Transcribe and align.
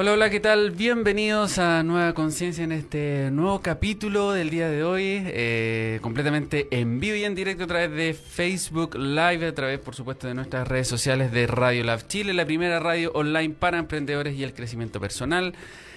Hola, 0.00 0.12
hola, 0.12 0.30
¿qué 0.30 0.38
tal? 0.38 0.70
Bienvenidos 0.70 1.58
a 1.58 1.82
Nueva 1.82 2.14
Conciencia 2.14 2.62
en 2.62 2.70
este 2.70 3.32
nuevo 3.32 3.60
capítulo 3.62 4.30
del 4.30 4.48
día 4.48 4.68
de 4.70 4.84
hoy, 4.84 5.24
eh, 5.26 5.98
completamente 6.02 6.68
en 6.70 7.00
vivo 7.00 7.16
y 7.16 7.24
en 7.24 7.34
directo 7.34 7.64
a 7.64 7.66
través 7.66 7.90
de 7.90 8.14
Facebook 8.14 8.94
Live, 8.94 9.44
a 9.44 9.54
través, 9.56 9.80
por 9.80 9.96
supuesto, 9.96 10.28
de 10.28 10.34
nuestras 10.34 10.68
redes 10.68 10.86
sociales 10.86 11.32
de 11.32 11.48
Radio 11.48 11.82
Lab 11.82 12.06
Chile, 12.06 12.32
la 12.32 12.46
primera 12.46 12.78
radio 12.78 13.10
online 13.12 13.56
para 13.58 13.78
emprendedores 13.78 14.36
y 14.36 14.44
el 14.44 14.54
crecimiento 14.54 15.00
personal. 15.00 15.54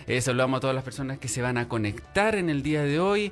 Eh, 0.07 0.19
saludamos 0.19 0.57
a 0.57 0.61
todas 0.61 0.75
las 0.75 0.83
personas 0.83 1.19
que 1.19 1.27
se 1.27 1.43
van 1.43 1.59
a 1.59 1.67
conectar 1.67 2.33
en 2.33 2.49
el 2.49 2.63
día 2.63 2.81
de 2.81 2.99
hoy. 2.99 3.31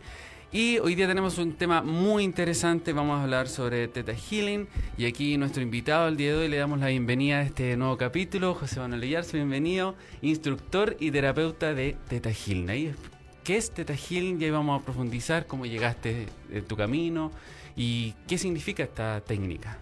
Y 0.52 0.80
hoy 0.80 0.96
día 0.96 1.08
tenemos 1.08 1.38
un 1.38 1.54
tema 1.54 1.84
muy 1.84 2.24
interesante, 2.24 2.92
vamos 2.92 3.20
a 3.20 3.24
hablar 3.24 3.48
sobre 3.48 3.88
Teta 3.88 4.16
Healing 4.16 4.68
y 4.98 5.06
aquí 5.06 5.38
nuestro 5.38 5.62
invitado 5.62 6.08
al 6.08 6.18
día 6.18 6.32
de 6.32 6.38
hoy 6.40 6.48
le 6.48 6.58
damos 6.58 6.80
la 6.80 6.88
bienvenida 6.88 7.38
a 7.38 7.42
este 7.44 7.78
nuevo 7.78 7.98
capítulo, 7.98 8.56
José 8.56 8.80
Manuel 8.80 9.02
Lillarse, 9.02 9.38
bienvenido, 9.38 9.94
instructor 10.24 10.98
y 11.00 11.12
terapeuta 11.12 11.76
de 11.76 11.96
Teta 12.08 12.32
Healing. 12.32 12.96
¿Qué 13.44 13.58
es 13.58 13.70
Teta 13.70 13.94
Healing? 13.94 14.42
Y 14.42 14.46
ahí 14.46 14.50
vamos 14.50 14.82
a 14.82 14.84
profundizar 14.84 15.46
cómo 15.46 15.68
llegaste 15.68 16.26
en 16.50 16.66
tu 16.66 16.76
camino 16.76 17.32
y 17.76 18.16
qué 18.28 18.40
significa 18.40 18.82
esta 18.82 19.22
técnica. 19.22 19.78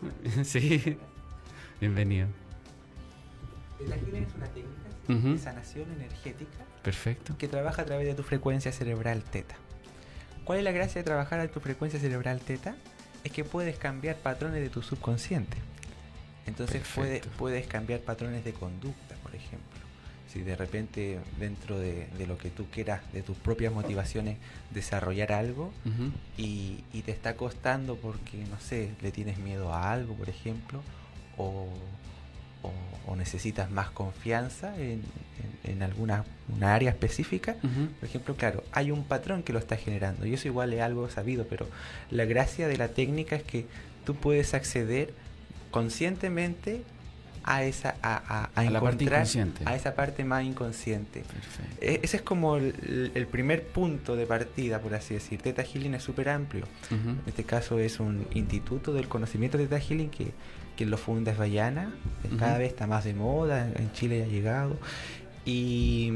Sí, 0.42 0.96
bienvenido. 1.82 2.28
Teta 3.78 3.96
Healing 3.96 4.22
es 4.22 4.34
una 4.34 4.46
técnica 4.46 5.32
de 5.32 5.38
sanación 5.38 5.92
energética 5.92 6.67
Perfecto. 6.88 7.36
Que 7.36 7.48
trabaja 7.48 7.82
a 7.82 7.84
través 7.84 8.06
de 8.06 8.14
tu 8.14 8.22
frecuencia 8.22 8.72
cerebral 8.72 9.22
teta. 9.22 9.56
¿Cuál 10.44 10.60
es 10.60 10.64
la 10.64 10.72
gracia 10.72 11.02
de 11.02 11.04
trabajar 11.04 11.38
a 11.38 11.46
tu 11.48 11.60
frecuencia 11.60 12.00
cerebral 12.00 12.40
teta? 12.40 12.76
Es 13.24 13.32
que 13.32 13.44
puedes 13.44 13.76
cambiar 13.76 14.16
patrones 14.16 14.62
de 14.62 14.70
tu 14.70 14.80
subconsciente. 14.80 15.58
Entonces 16.46 16.82
puedes 17.36 17.66
cambiar 17.66 18.00
patrones 18.00 18.42
de 18.42 18.54
conducta, 18.54 19.16
por 19.16 19.34
ejemplo. 19.34 19.80
Si 20.32 20.40
de 20.40 20.56
repente 20.56 21.18
dentro 21.38 21.78
de, 21.78 22.08
lo 22.26 22.38
que 22.38 22.48
tú 22.48 22.64
quieras, 22.70 23.02
de 23.12 23.20
tus 23.20 23.36
propias 23.36 23.70
motivaciones, 23.70 24.38
desarrollar 24.70 25.32
algo 25.32 25.74
y, 26.38 26.84
y, 26.94 27.02
te 27.02 27.12
está 27.12 27.36
costando 27.36 27.96
porque, 27.96 28.38
no 28.50 28.58
sé, 28.60 28.92
le 29.02 29.12
tienes 29.12 29.36
miedo 29.36 29.74
a 29.74 29.92
algo, 29.92 30.14
por 30.14 30.30
ejemplo, 30.30 30.80
o, 31.36 31.68
o, 32.62 33.16
necesitas 33.16 33.70
más 33.70 33.90
confianza 33.90 34.78
en, 34.78 35.02
en, 35.64 35.82
alguna 35.82 36.24
una 36.54 36.74
área 36.74 36.90
específica, 36.90 37.54
por 37.54 38.08
ejemplo, 38.08 38.36
claro, 38.36 38.62
hay 38.70 38.90
un 38.90 39.02
patrón 39.04 39.42
que 39.42 39.52
lo 39.52 39.58
está 39.58 39.76
generando 39.76 40.24
y 40.24 40.34
eso 40.34 40.46
igual 40.46 40.72
es 40.72 40.82
algo 40.82 41.08
sabido, 41.10 41.46
pero 41.48 41.66
la 42.10 42.26
gracia 42.26 42.68
de 42.68 42.76
la 42.76 42.88
técnica 42.88 43.34
es 43.36 43.42
que 43.42 43.66
tú 44.04 44.14
puedes 44.14 44.54
acceder 44.54 45.12
conscientemente 45.70 46.82
a 47.44 47.64
esa 47.64 47.96
a, 48.02 48.50
a, 48.54 48.64
encontrar 48.64 49.26
a 49.64 49.74
esa 49.74 49.94
parte 49.94 50.24
más 50.24 50.44
inconsciente. 50.44 51.24
E, 51.80 52.00
ese 52.02 52.18
es 52.18 52.22
como 52.22 52.56
el, 52.56 53.26
primer 53.30 53.66
punto 53.66 54.16
de 54.16 54.26
partida, 54.26 54.80
por 54.80 54.94
así 54.94 55.14
decir. 55.14 55.40
Teta 55.40 55.62
Healing 55.62 55.94
es 55.94 56.02
súper 56.02 56.28
amplio. 56.28 56.66
En 56.90 57.20
este 57.26 57.44
caso 57.44 57.78
es 57.78 58.00
un 58.00 58.26
instituto 58.34 58.92
del 58.92 59.08
conocimiento 59.08 59.56
de 59.56 59.64
Teta 59.66 59.80
Healing 59.80 60.10
que 60.10 60.32
quien 60.78 60.90
lo 60.90 60.96
funda 60.96 61.32
es 61.32 61.38
Bayana, 61.38 61.92
cada 62.38 62.56
vez 62.56 62.68
está 62.70 62.86
más 62.86 63.02
de 63.02 63.12
moda, 63.12 63.68
en 63.74 63.90
Chile 63.94 64.20
ya 64.20 64.26
ha 64.26 64.28
llegado. 64.28 64.76
Y 65.44 66.12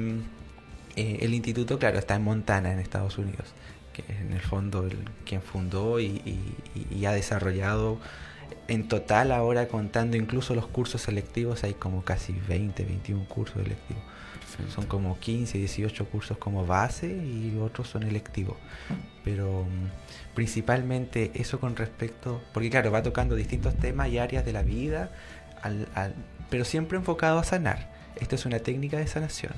eh, 0.95 1.19
el 1.23 1.35
instituto, 1.35 1.81
claro, 1.81 1.99
está 1.99 2.15
en 2.15 2.23
Montana, 2.23 2.73
en 2.73 2.79
Estados 2.79 3.19
Unidos, 3.19 3.49
que 3.93 4.03
es 4.03 4.21
en 4.21 4.33
el 4.33 4.41
fondo 4.41 4.87
el, 4.87 4.99
quien 5.27 5.43
fundó 5.43 5.99
y, 5.99 6.55
ha 7.05 7.11
desarrollado. 7.11 7.99
En 8.69 8.87
total 8.87 9.33
ahora 9.33 9.67
contando 9.67 10.17
incluso 10.17 10.55
los 10.55 10.69
cursos 10.69 11.03
selectivos 11.03 11.65
hay 11.65 11.75
como 11.75 12.05
casi 12.05 12.33
20, 12.49 12.85
21 12.85 13.25
cursos 13.25 13.57
Son 14.75 14.87
como 14.87 15.19
15, 15.19 15.59
18 15.59 16.07
cursos 16.07 16.39
como 16.39 16.67
base 16.67 17.07
y 17.09 17.59
otros 17.61 17.89
son 17.89 18.03
electivos. 18.03 18.57
Pero 19.25 19.65
mm, 19.65 20.35
principalmente 20.35 21.31
eso 21.35 21.61
con 21.61 21.77
respecto, 21.77 22.43
porque 22.53 22.71
claro, 22.71 22.91
va 22.91 23.03
tocando 23.03 23.35
distintos 23.35 23.77
temas 23.77 24.09
y 24.09 24.19
áreas 24.19 24.45
de 24.45 24.53
la 24.53 24.63
vida, 24.63 25.11
pero 26.51 26.65
siempre 26.65 26.99
enfocado 26.99 27.39
a 27.39 27.45
sanar. 27.45 27.91
Esto 28.21 28.35
es 28.35 28.47
una 28.47 28.59
técnica 28.59 28.99
de 28.99 29.07
sanación. 29.07 29.53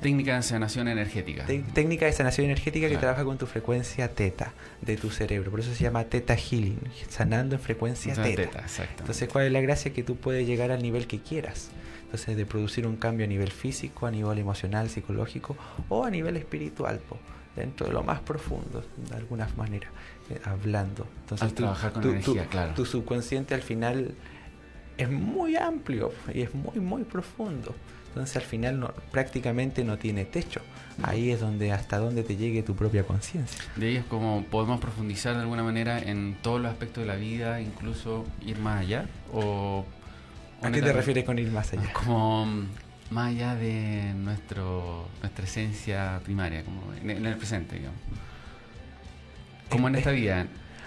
Técnica 0.00 0.34
de 0.34 0.42
sanación 0.42 0.88
energética. 0.88 1.44
técnica 1.74 2.06
de 2.06 2.12
sanación 2.12 2.46
energética 2.46 2.88
que 2.88 2.96
trabaja 2.96 3.22
con 3.24 3.36
tu 3.36 3.46
frecuencia 3.46 4.08
teta 4.08 4.52
de 4.80 4.96
tu 4.96 5.10
cerebro. 5.10 5.50
Por 5.50 5.60
eso 5.60 5.74
se 5.74 5.84
llama 5.84 6.04
teta 6.04 6.36
healing, 6.36 6.80
sanando 7.10 7.54
en 7.54 7.60
frecuencia 7.60 8.14
teta. 8.14 8.64
Entonces, 8.98 9.28
¿cuál 9.28 9.46
es 9.46 9.52
la 9.52 9.60
gracia? 9.60 9.92
Que 9.92 10.02
tú 10.02 10.16
puedes 10.16 10.46
llegar 10.46 10.70
al 10.70 10.82
nivel 10.82 11.06
que 11.06 11.20
quieras. 11.20 11.70
Entonces, 12.08 12.38
de 12.38 12.46
producir 12.46 12.86
un 12.86 12.96
cambio 12.96 13.26
a 13.26 13.28
nivel 13.28 13.50
físico, 13.50 14.06
a 14.06 14.10
nivel 14.10 14.38
emocional, 14.38 14.88
psicológico 14.88 15.56
o 15.90 16.06
a 16.06 16.10
nivel 16.10 16.38
espiritual, 16.38 17.00
dentro 17.54 17.86
de 17.86 17.92
lo 17.92 18.02
más 18.02 18.20
profundo, 18.20 18.82
de 18.96 19.14
alguna 19.14 19.46
manera, 19.58 19.88
eh, 20.30 20.40
hablando. 20.44 21.06
Entonces, 21.20 21.54
trabajar 21.54 21.92
con 21.92 22.02
energía, 22.04 22.46
claro. 22.46 22.72
Tu 22.74 22.86
subconsciente 22.86 23.54
al 23.54 23.62
final 23.62 24.14
es 24.96 25.10
muy 25.10 25.56
amplio 25.56 26.12
y 26.32 26.42
es 26.42 26.54
muy, 26.54 26.80
muy 26.80 27.04
profundo. 27.04 27.74
Entonces 28.08 28.36
al 28.36 28.42
final 28.42 28.80
no, 28.80 28.92
prácticamente 29.12 29.84
no 29.84 29.98
tiene 29.98 30.24
techo. 30.24 30.60
Ahí 31.02 31.30
es 31.30 31.40
donde 31.40 31.72
hasta 31.72 31.98
donde 31.98 32.24
te 32.24 32.36
llegue 32.36 32.62
tu 32.62 32.74
propia 32.74 33.04
conciencia. 33.04 33.62
De 33.76 33.88
ahí 33.88 33.96
es 33.96 34.04
como 34.04 34.44
podemos 34.50 34.80
profundizar 34.80 35.36
de 35.36 35.42
alguna 35.42 35.62
manera 35.62 36.00
en 36.00 36.36
todos 36.42 36.60
los 36.60 36.72
aspectos 36.72 37.04
de 37.04 37.06
la 37.06 37.16
vida, 37.16 37.60
incluso 37.60 38.24
ir 38.44 38.58
más 38.58 38.80
allá. 38.80 39.06
O, 39.32 39.84
¿A 40.62 40.70
qué 40.70 40.82
te 40.82 40.92
refieres 40.92 41.24
con 41.24 41.38
ir 41.38 41.50
más 41.50 41.72
allá? 41.72 41.92
Como 41.92 42.46
más 43.10 43.28
allá 43.28 43.54
de 43.54 44.12
nuestro 44.14 45.06
nuestra 45.20 45.44
esencia 45.44 46.20
primaria, 46.24 46.64
como 46.64 46.92
en, 46.94 47.26
el 47.26 47.36
presente, 47.36 47.76
digamos. 47.76 47.98
Como 49.70 49.88
en 49.88 49.96
esta 49.96 50.10
vida. 50.10 50.46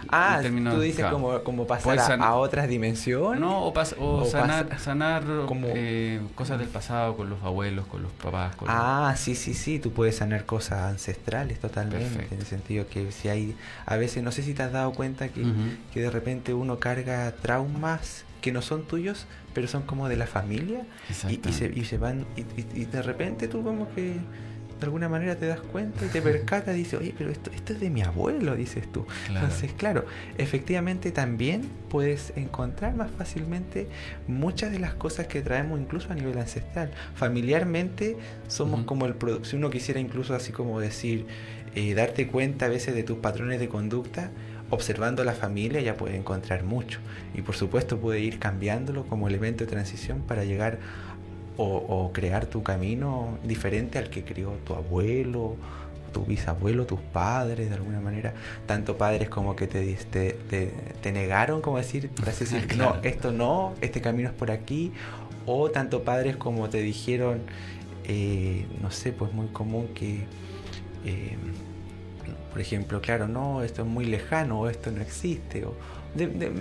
Ah, 0.10 0.42
tú 0.42 0.80
dices 0.80 1.06
como, 1.06 1.44
como 1.44 1.68
pasar 1.68 2.20
a, 2.20 2.36
otras 2.36 2.68
dimensiones. 2.68 3.40
No, 3.40 3.68
o, 3.68 4.26
sanar, 4.26 4.80
sanar 4.80 5.24
como... 5.46 5.68
Eh, 5.70 6.20
cosas 6.34 6.58
del 6.58 6.70
pasado 6.70 7.16
con 7.16 7.30
los 7.30 7.44
abuelos, 7.44 7.86
con 7.86 8.02
los 8.02 8.12
papás. 8.14 8.56
ah, 8.68 9.14
sí, 9.16 9.36
sí, 9.36 9.54
sí, 9.54 9.78
tú 9.78 9.92
puedes 9.92 10.18
sanar 10.18 10.46
cosas 10.46 10.90
ancestrales 10.90 11.60
totalmente. 11.60 12.28
En 12.32 12.40
el 12.40 12.46
sentido 12.46 12.88
que 12.88 13.12
si 13.12 13.30
hay, 13.30 13.56
a 13.86 13.96
veces, 13.96 14.24
no 14.24 14.32
sé 14.32 14.42
si 14.42 14.56
te 14.56 14.64
has 14.64 14.72
dado 14.72 14.92
cuenta 14.94 15.28
que, 15.30 15.46
que 15.94 16.02
de 16.02 16.10
repente 16.10 16.56
uno 16.56 16.80
carga 16.80 17.32
traumas 17.34 18.26
que 18.42 18.52
no 18.52 18.62
son 18.62 18.84
tuyos, 18.84 19.28
pero 19.54 19.68
son 19.68 19.84
como 19.84 20.10
de 20.10 20.18
la 20.18 20.28
familia 20.28 20.86
y, 21.30 21.40
y, 21.48 21.54
se, 21.54 21.72
y 21.74 21.86
se 21.86 21.98
van, 21.98 22.26
y 22.36 22.86
de 22.86 23.02
repente 23.02 23.48
tú 23.48 23.64
como 23.64 23.94
que 23.94 24.18
de 24.82 24.86
alguna 24.86 25.08
manera 25.08 25.36
te 25.36 25.46
das 25.46 25.62
cuenta 25.62 26.04
y 26.04 26.10
te 26.10 26.24
percatas 26.24 26.76
y 26.76 26.80
dices, 26.80 27.00
oye, 27.00 27.14
pero 27.16 27.30
esto, 27.30 27.52
esto 27.52 27.74
es 27.74 27.80
de 27.80 27.92
mi 27.92 28.02
abuelo, 28.02 28.56
dices 28.56 28.92
tú. 28.92 29.06
Entonces, 29.28 29.72
claro, 29.74 30.06
efectivamente 30.40 31.12
también 31.12 31.70
puedes 31.88 32.34
encontrar 32.36 32.96
más 32.96 33.12
fácilmente 33.12 33.88
muchas 34.28 34.72
de 34.72 34.80
las 34.80 34.96
cosas 34.96 35.28
que 35.28 35.42
traemos 35.42 35.80
incluso 35.80 36.12
a 36.12 36.16
nivel 36.16 36.36
ancestral. 36.40 36.90
Familiarmente 37.14 38.18
somos 38.48 38.84
como 38.86 39.06
el 39.06 39.14
producto, 39.14 39.50
si 39.50 39.56
uno 39.56 39.70
quisiera 39.70 40.00
incluso 40.00 40.34
así 40.34 40.52
como 40.52 40.80
decir, 40.80 41.28
eh, 41.76 41.94
darte 41.94 42.26
cuenta 42.26 42.66
a 42.66 42.70
veces 42.70 42.96
de 42.96 43.04
tus 43.04 43.20
patrones 43.20 43.60
de 43.60 43.70
conducta, 43.70 44.32
observando 44.72 45.22
a 45.22 45.26
la 45.26 45.34
familia 45.34 45.82
ya 45.82 45.96
puede 45.96 46.16
encontrar 46.16 46.64
mucho. 46.64 47.00
Y 47.36 47.42
por 47.42 47.56
supuesto 47.56 48.00
puede 48.00 48.22
ir 48.22 48.40
cambiándolo 48.40 49.06
como 49.06 49.28
elemento 49.28 49.66
de 49.66 49.70
transición 49.70 50.22
para 50.22 50.44
llegar 50.44 50.80
o, 51.58 52.12
crear 52.12 52.48
tu 52.48 52.64
camino 52.64 53.38
diferente 53.44 54.00
al 54.00 54.10
que 54.10 54.24
crió 54.24 54.54
tu 54.66 54.74
abuelo, 54.74 55.58
tu 56.12 56.26
bisabuelo, 56.26 56.88
tus 56.88 57.00
padres, 57.00 57.70
de 57.70 57.76
alguna 57.76 58.02
manera, 58.02 58.34
tanto 58.66 58.98
padres 58.98 59.30
como 59.30 59.56
que 59.56 59.68
te, 59.68 59.94
te, 60.10 60.34
te, 61.02 61.12
negaron, 61.12 61.62
como 61.62 61.78
decir, 61.78 62.10
para 62.10 62.32
decir, 62.32 62.68
no, 62.78 62.96
esto 63.04 63.32
no, 63.32 63.76
este 63.82 64.02
camino 64.02 64.30
es 64.30 64.36
por 64.36 64.50
aquí, 64.50 64.92
o 65.46 65.70
tanto 65.70 66.04
padres 66.04 66.36
como 66.36 66.68
te 66.70 66.80
dijeron, 66.80 67.42
eh, 68.06 68.66
no 68.82 68.90
sé, 68.90 69.14
pues 69.14 69.32
muy 69.32 69.48
común 69.48 69.90
que, 69.94 70.26
eh, 71.06 71.38
por 72.52 72.62
ejemplo, 72.62 73.02
claro, 73.02 73.28
no, 73.28 73.64
esto 73.64 73.84
es 73.84 73.88
muy 73.88 74.06
lejano, 74.06 74.62
o 74.62 74.70
esto 74.70 74.92
no 74.92 75.02
existe, 75.02 75.66
o 75.66 75.76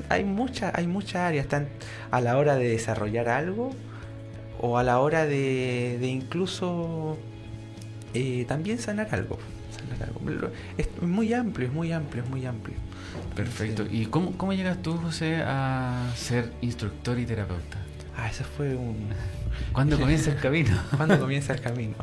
hay 0.09 0.25
muchas 0.25 0.73
hay 0.75 0.87
muchas 0.87 1.17
áreas, 1.17 1.45
están 1.45 1.69
a 2.11 2.21
la 2.21 2.39
hora 2.39 2.57
de 2.57 2.69
desarrollar 2.69 3.29
algo, 3.29 3.73
o 4.61 4.79
a 4.79 4.83
la 4.83 5.01
hora 5.01 5.27
de, 5.27 5.99
incluso 6.03 7.17
eh, 8.15 8.45
también 8.47 8.79
sanar 8.79 9.09
algo. 9.12 9.39
Es 10.77 10.89
muy 11.03 11.33
amplio, 11.33 11.69
es 11.69 11.73
muy 11.73 11.93
amplio, 11.93 12.23
es 12.23 12.29
muy 12.29 12.45
amplio. 12.47 12.77
Perfecto. 13.35 13.87
¿Y 13.91 14.06
cómo, 14.06 14.33
cómo 14.37 14.53
llegas 14.53 14.83
tú, 14.83 14.97
José, 14.97 15.43
a 15.45 16.13
ser 16.15 16.53
instructor 16.61 17.19
y 17.19 17.25
terapeuta? 17.25 17.79
Ah, 18.17 18.29
eso 18.29 18.45
fue 18.45 18.77
un... 18.77 19.09
¿Cuándo 19.73 19.99
comienza 20.01 20.31
el 20.31 20.39
camino? 20.39 20.79
¿Cuándo 20.97 21.19
comienza 21.21 21.55
el 21.55 21.61
camino? 21.61 21.95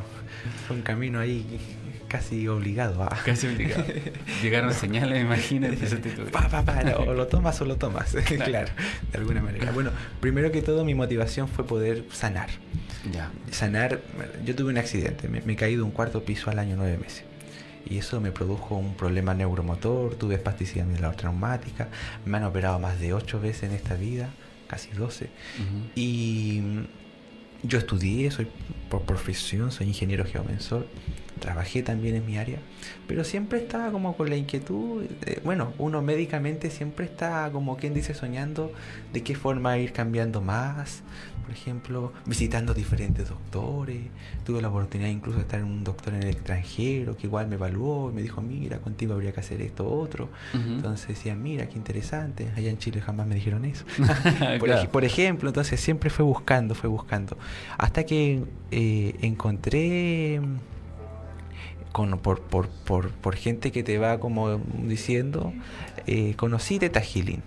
Fue 0.66 0.76
un 0.76 0.82
camino 0.82 1.20
ahí 1.20 1.60
casi 2.08 2.48
obligado 2.48 3.02
a. 3.02 3.08
Casi 3.24 3.46
obligado. 3.46 3.84
Llegaron 4.42 4.72
señales, 4.74 5.22
imagínate. 5.22 5.76
Pa, 6.32 6.48
pa, 6.48 6.64
pa, 6.64 6.80
o 6.98 7.14
lo 7.14 7.26
tomas 7.26 7.60
o 7.60 7.64
lo 7.64 7.76
tomas. 7.76 8.16
Claro. 8.48 8.70
de 9.12 9.18
alguna 9.18 9.42
manera. 9.42 9.72
Bueno, 9.72 9.90
primero 10.20 10.50
que 10.50 10.62
todo, 10.62 10.84
mi 10.84 10.94
motivación 10.94 11.48
fue 11.48 11.66
poder 11.66 12.04
sanar. 12.12 12.48
Ya. 13.12 13.30
Sanar, 13.50 14.00
yo 14.44 14.54
tuve 14.54 14.70
un 14.70 14.78
accidente, 14.78 15.28
me, 15.28 15.40
me 15.42 15.56
caí 15.56 15.76
de 15.76 15.82
un 15.82 15.90
cuarto 15.90 16.22
piso 16.24 16.50
al 16.50 16.58
año 16.58 16.76
nueve 16.76 16.98
meses 16.98 17.24
y 17.88 17.98
eso 17.98 18.20
me 18.20 18.32
produjo 18.32 18.76
un 18.76 18.94
problema 18.94 19.34
neuromotor, 19.34 20.14
tuve 20.16 20.34
espasticidad 20.34 20.86
traumática, 21.16 21.88
me 22.24 22.36
han 22.36 22.44
operado 22.44 22.78
más 22.78 23.00
de 23.00 23.14
8 23.14 23.40
veces 23.40 23.64
en 23.64 23.72
esta 23.72 23.94
vida, 23.94 24.30
casi 24.66 24.90
12. 24.90 25.30
Y 25.94 26.62
yo 27.62 27.78
estudié, 27.78 28.30
soy 28.30 28.46
por 28.90 29.02
profesión, 29.02 29.72
soy 29.72 29.88
ingeniero 29.88 30.24
geomensor, 30.24 30.86
trabajé 31.38 31.82
también 31.82 32.16
en 32.16 32.26
mi 32.26 32.38
área, 32.38 32.58
pero 33.06 33.24
siempre 33.24 33.58
estaba 33.58 33.90
como 33.90 34.16
con 34.16 34.30
la 34.30 34.36
inquietud, 34.36 35.04
bueno, 35.44 35.72
uno 35.78 36.02
médicamente 36.02 36.70
siempre 36.70 37.06
está 37.06 37.50
como 37.52 37.76
quien 37.76 37.94
dice 37.94 38.14
soñando 38.14 38.72
de 39.12 39.22
qué 39.22 39.34
forma 39.34 39.78
ir 39.78 39.92
cambiando 39.92 40.40
más, 40.40 41.02
por 41.48 41.56
ejemplo, 41.56 42.12
visitando 42.26 42.74
diferentes 42.74 43.26
doctores. 43.30 44.02
Tuve 44.44 44.60
la 44.60 44.68
oportunidad 44.68 45.08
incluso 45.08 45.38
de 45.38 45.44
estar 45.44 45.58
en 45.60 45.64
un 45.64 45.82
doctor 45.82 46.12
en 46.12 46.22
el 46.24 46.28
extranjero 46.28 47.16
que 47.16 47.26
igual 47.26 47.48
me 47.48 47.54
evaluó 47.54 48.10
y 48.10 48.12
me 48.12 48.20
dijo, 48.20 48.42
mira, 48.42 48.80
contigo 48.80 49.14
habría 49.14 49.32
que 49.32 49.40
hacer 49.40 49.62
esto, 49.62 49.90
otro. 49.90 50.28
Entonces 50.52 51.08
decía, 51.08 51.34
mira, 51.34 51.66
qué 51.66 51.78
interesante. 51.78 52.50
Allá 52.54 52.68
en 52.68 52.76
Chile 52.76 53.00
jamás 53.00 53.26
me 53.26 53.34
dijeron 53.34 53.64
eso. 53.64 53.86
por, 54.92 55.04
ejemplo, 55.06 55.48
entonces 55.48 55.80
siempre 55.80 56.10
fue 56.10 56.22
buscando, 56.22 56.74
fue 56.74 56.90
buscando. 56.90 57.38
Hasta 57.78 58.04
que 58.04 58.44
eh, 58.70 59.16
encontré... 59.22 60.42
Con, 61.98 62.16
por, 62.20 62.40
por, 62.42 62.68
por, 62.68 63.10
por, 63.10 63.34
gente 63.34 63.72
que 63.72 63.82
te 63.82 63.98
va 63.98 64.20
como 64.20 64.60
diciendo, 64.84 65.52
eh, 66.06 66.34
conocí 66.36 66.78
Teta 66.78 67.00
Healing. 67.00 67.42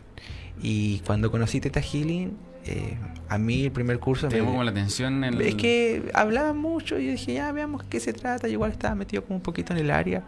Y 0.62 1.00
cuando 1.06 1.32
conocí 1.32 1.62
Teta 1.62 1.80
Healing, 1.80 2.36
eh, 2.66 2.98
a 3.30 3.38
mí 3.38 3.64
el 3.64 3.72
primer 3.72 4.00
curso... 4.00 4.28
¿Te 4.28 4.40
llamó 4.40 4.62
la 4.62 4.72
atención? 4.72 5.24
Es 5.24 5.56
que 5.56 6.12
hablaba 6.14 6.52
mucho 6.52 7.00
y 7.00 7.06
yo 7.06 7.12
dije, 7.14 7.36
ya 7.36 7.50
veamos 7.54 7.86
qué 7.86 8.02
se 8.02 8.12
trata. 8.12 8.50
Yo 8.50 8.56
igual 8.56 8.72
estaba 8.72 8.94
metido 8.94 9.24
como 9.24 9.38
un 9.38 9.42
poquito 9.42 9.72
en 9.72 9.80
el 9.80 9.90
área. 9.90 10.26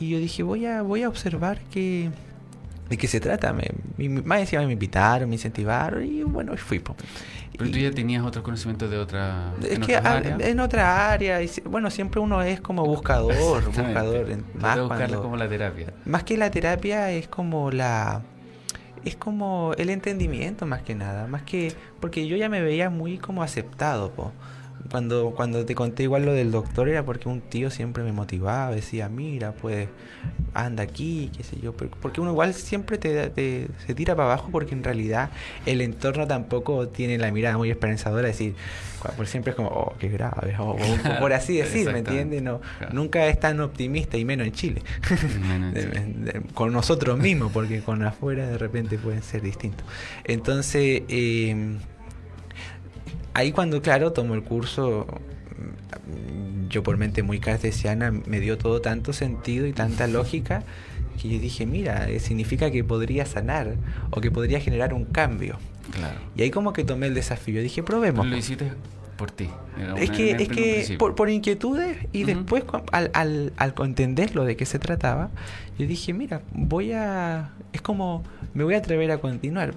Y 0.00 0.08
yo 0.08 0.18
dije, 0.18 0.42
voy 0.42 0.66
a, 0.66 0.82
voy 0.82 1.04
a 1.04 1.08
observar 1.08 1.60
qué, 1.70 2.10
de 2.88 2.96
qué 2.96 3.06
se 3.06 3.20
trata. 3.20 3.52
Me, 3.52 4.08
más 4.08 4.40
encima 4.40 4.66
me 4.66 4.72
invitaron, 4.72 5.28
me 5.28 5.36
incentivaron 5.36 6.04
y 6.04 6.24
bueno, 6.24 6.56
fui. 6.56 6.82
Pero 7.58 7.70
tú 7.70 7.78
ya 7.78 7.90
tenías 7.90 8.24
otros 8.24 8.44
conocimientos 8.44 8.90
de 8.90 8.98
otra. 8.98 9.52
Es 9.62 9.78
que 9.78 9.94
en 9.94 10.60
otra 10.60 11.10
área. 11.10 11.42
Y, 11.42 11.50
bueno, 11.64 11.90
siempre 11.90 12.20
uno 12.20 12.42
es 12.42 12.60
como 12.60 12.84
buscador. 12.84 13.64
buscador 13.64 14.26
más 14.54 14.78
como 15.12 15.36
la 15.36 15.48
terapia. 15.48 15.92
Más 16.04 16.24
que 16.24 16.36
la 16.36 16.50
terapia 16.50 17.10
es 17.10 17.28
como 17.28 17.70
la 17.70 18.22
es 19.04 19.16
como 19.16 19.72
el 19.78 19.90
entendimiento 19.90 20.64
más 20.64 20.82
que 20.82 20.94
nada, 20.94 21.26
más 21.26 21.42
que 21.42 21.74
porque 22.00 22.28
yo 22.28 22.36
ya 22.36 22.48
me 22.48 22.62
veía 22.62 22.88
muy 22.88 23.18
como 23.18 23.42
aceptado, 23.42 24.12
po 24.12 24.32
cuando, 24.92 25.30
cuando 25.30 25.64
te 25.64 25.74
conté 25.74 26.02
igual 26.02 26.26
lo 26.26 26.34
del 26.34 26.50
doctor 26.50 26.86
era 26.86 27.02
porque 27.02 27.26
un 27.26 27.40
tío 27.40 27.70
siempre 27.70 28.02
me 28.02 28.12
motivaba, 28.12 28.74
decía, 28.74 29.08
mira, 29.08 29.52
pues 29.52 29.88
anda 30.52 30.82
aquí, 30.82 31.30
qué 31.34 31.42
sé 31.42 31.58
yo, 31.58 31.72
porque 31.72 32.20
uno 32.20 32.32
igual 32.32 32.52
siempre 32.52 32.98
te, 32.98 33.68
se 33.86 33.94
tira 33.94 34.14
para 34.14 34.34
abajo 34.34 34.50
porque 34.52 34.74
en 34.74 34.84
realidad 34.84 35.30
el 35.64 35.80
entorno 35.80 36.26
tampoco 36.26 36.88
tiene 36.88 37.16
la 37.16 37.32
mirada 37.32 37.56
muy 37.56 37.70
esperanzadora, 37.70 38.28
decir, 38.28 38.54
por 39.16 39.26
siempre 39.26 39.52
es 39.52 39.56
como, 39.56 39.70
oh, 39.70 39.94
qué 39.98 40.10
grave, 40.10 40.54
o, 40.58 40.76
por 41.18 41.32
así 41.32 41.56
decir, 41.56 41.90
¿me 41.90 42.00
entiendes? 42.00 42.42
No, 42.42 42.60
Nunca 42.92 43.26
es 43.28 43.40
tan 43.40 43.60
optimista 43.60 44.18
y 44.18 44.26
menos 44.26 44.46
en 44.46 44.52
Chile, 44.52 44.82
con 46.52 46.70
nosotros 46.70 47.18
mismos, 47.18 47.50
porque 47.50 47.80
con 47.80 48.04
afuera 48.04 48.46
de 48.46 48.58
repente 48.58 48.98
pueden 48.98 49.22
ser 49.22 49.40
distintos. 49.40 49.86
Entonces, 50.24 51.04
eh, 51.08 51.78
ahí 53.34 53.52
cuando, 53.52 53.82
claro, 53.82 54.12
tomo 54.12 54.34
el 54.34 54.42
curso, 54.42 55.06
yo 56.68 56.82
por 56.82 56.96
mente 56.96 57.22
muy 57.22 57.38
cartesiana 57.38 58.10
me 58.10 58.40
dio 58.40 58.58
todo 58.58 58.80
tanto 58.80 59.12
sentido 59.12 59.66
y 59.66 59.72
tanta 59.72 60.06
lógica 60.06 60.64
que 61.20 61.28
yo 61.28 61.38
dije, 61.38 61.66
mira, 61.66 62.08
eh, 62.08 62.20
significa 62.20 62.70
que 62.70 62.82
podría 62.84 63.26
sanar 63.26 63.74
o 64.10 64.20
que 64.20 64.30
podría 64.30 64.60
generar 64.60 64.94
un 64.94 65.04
cambio. 65.04 65.58
Claro. 65.92 66.18
Y 66.36 66.42
ahí 66.42 66.50
como 66.50 66.72
que 66.72 66.84
tomé 66.84 67.06
el 67.06 67.14
desafío, 67.14 67.60
dije, 67.60 67.82
probemos. 67.82 68.26
Lo 68.26 68.36
hiciste 68.36 68.72
por 69.22 69.30
ti. 69.30 69.48
es 69.98 70.10
que, 70.10 70.32
es 70.32 70.48
que 70.48 70.96
por, 70.98 71.30
inquietudes 71.30 71.96
y 72.10 72.24
después 72.24 72.64
al, 72.90 73.12
al, 73.14 73.52
al 73.56 73.74
entenderlo 73.84 74.44
de 74.44 74.56
qué 74.56 74.66
se 74.66 74.80
trataba, 74.80 75.30
yo 75.78 75.86
dije, 75.86 76.12
mira, 76.12 76.42
voy 76.52 76.90
a... 76.90 77.52
Es 77.72 77.82
como, 77.82 78.24
me 78.52 78.64
voy 78.64 78.74
a 78.74 78.78
atrever 78.78 79.12
a 79.12 79.18
continuar. 79.18 79.74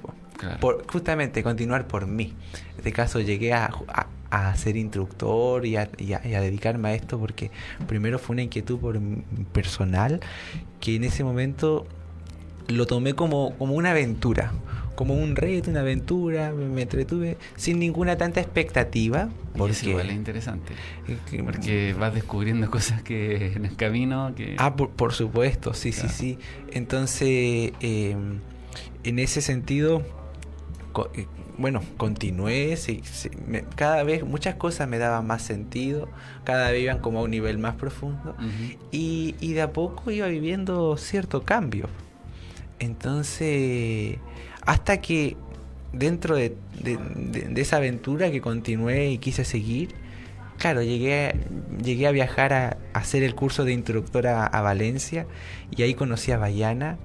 Por, 0.60 0.92
justamente 0.92 1.44
continuar 1.44 1.86
por 1.86 2.08
mí. 2.08 2.34
En 2.72 2.78
este 2.78 2.92
caso 2.92 3.20
llegué 3.20 3.54
a, 3.54 3.70
a, 4.32 4.56
ser 4.56 4.78
instructor 4.78 5.64
y 5.64 5.76
a, 5.76 5.90
y, 6.00 6.14
a, 6.14 6.20
dedicarme 6.22 6.90
a 6.90 6.94
esto 6.96 7.20
porque 7.20 7.52
primero 7.88 8.18
fue 8.18 8.34
una 8.34 8.42
inquietud 8.42 8.80
por 8.80 9.00
personal 9.54 10.22
que 10.80 10.96
en 10.96 11.04
ese 11.04 11.24
momento 11.24 11.86
lo 12.68 12.88
tomé 12.88 13.14
como, 13.14 13.56
como 13.60 13.76
una 13.76 13.92
aventura, 13.92 14.54
como 14.96 15.14
un 15.14 15.36
reto, 15.36 15.70
una 15.70 15.82
aventura, 15.82 16.52
me, 16.52 16.82
entretuve 16.82 17.38
sin 17.56 17.80
ninguna 17.80 18.18
tanta 18.18 18.42
expectativa. 18.42 19.30
Porque 19.58 19.74
es 19.74 19.84
igual 19.84 20.10
es 20.10 20.16
interesante, 20.16 20.74
porque 21.44 21.94
vas 21.94 22.14
descubriendo 22.14 22.70
cosas 22.72 23.02
que 23.04 23.54
en 23.54 23.66
el 23.66 23.76
camino 23.76 24.34
que... 24.36 24.56
Ah, 24.58 24.76
por, 24.76 25.14
supuesto, 25.14 25.74
sí, 25.74 25.92
sí, 25.92 26.08
sí. 26.10 26.38
Entonces, 26.72 27.74
eh, 27.80 28.16
en 29.04 29.20
ese 29.20 29.42
sentido 29.42 30.04
eh, 31.14 31.28
bueno, 31.58 31.82
continué, 31.96 32.78
cada 33.76 34.04
vez 34.04 34.26
muchas 34.26 34.56
cosas 34.56 34.90
me 34.90 34.98
daban 34.98 35.26
más 35.26 35.42
sentido, 35.42 36.10
cada 36.44 36.70
vez 36.72 36.84
iban 36.84 37.00
como 37.00 37.20
a 37.20 37.24
un 37.24 37.32
nivel 37.32 37.58
más 37.58 37.76
profundo 37.76 38.36
y, 38.92 39.34
de 39.40 39.62
a 39.62 39.72
poco 39.72 40.12
iba 40.12 40.28
viviendo 40.28 40.98
cierto 40.98 41.44
cambio. 41.44 41.88
Entonces, 42.80 44.18
hasta 44.66 45.02
que 45.02 45.38
dentro 45.94 46.36
de, 46.36 46.56
esa 47.56 47.78
aventura 47.78 48.32
que 48.32 48.42
continué 48.42 49.10
y 49.12 49.18
quise 49.18 49.46
seguir, 49.46 49.96
claro, 50.58 50.82
llegué, 50.82 51.36
llegué 51.84 52.08
a 52.08 52.12
viajar 52.12 52.54
a, 52.54 52.78
hacer 52.94 53.24
el 53.24 53.36
curso 53.36 53.66
de 53.66 53.74
instructora 53.74 54.46
a 54.46 54.62
Valencia 54.62 55.26
y 55.76 55.84
ahí 55.84 55.94
conocí 55.94 56.32
a 56.32 56.38
Bayana 56.38 56.98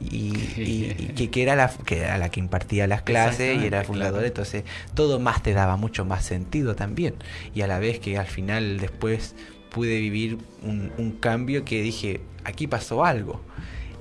y, 0.00 0.32
que, 1.30 1.42
era 1.42 1.56
la, 1.56 1.68
que 1.68 2.00
era 2.00 2.18
la 2.18 2.28
que 2.28 2.40
impartía 2.40 2.86
las 2.86 3.02
clases 3.02 3.62
y 3.62 3.66
era 3.66 3.84
fundador, 3.84 4.24
entonces 4.24 4.64
todo 4.94 5.18
más 5.18 5.42
te 5.42 5.52
daba 5.52 5.76
mucho 5.76 6.04
más 6.04 6.24
sentido 6.24 6.76
también. 6.76 7.14
Y 7.54 7.62
a 7.62 7.66
la 7.66 7.78
vez 7.78 7.98
que 7.98 8.18
al 8.18 8.26
final 8.26 8.78
después 8.78 9.34
pude 9.70 9.98
vivir 10.00 10.38
un, 10.62 11.16
cambio 11.20 11.64
que 11.64 11.82
dije, 11.82 12.20
aquí 12.44 12.66
pasó 12.66 13.04
algo. 13.04 13.42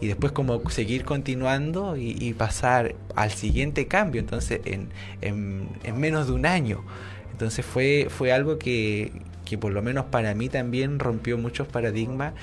Y 0.02 0.08
después 0.08 0.34
como 0.34 0.70
seguir 0.70 1.06
continuando 1.06 1.96
y, 1.98 2.34
pasar 2.34 2.96
al 3.16 3.32
siguiente 3.32 3.88
cambio, 3.88 4.20
entonces 4.20 4.62
en, 4.66 4.90
en, 5.22 5.70
en 5.84 6.00
menos 6.00 6.28
de 6.28 6.34
un 6.34 6.46
año. 6.46 6.84
Entonces 7.32 7.66
fue, 7.66 8.08
fue 8.10 8.32
algo 8.32 8.58
que, 8.58 9.12
que 9.46 9.58
por 9.58 9.72
lo 9.72 9.82
menos 9.82 10.06
para 10.06 10.34
mí 10.34 10.50
también 10.50 11.00
rompió 11.00 11.38
muchos 11.38 11.68
paradigmas 11.68 12.34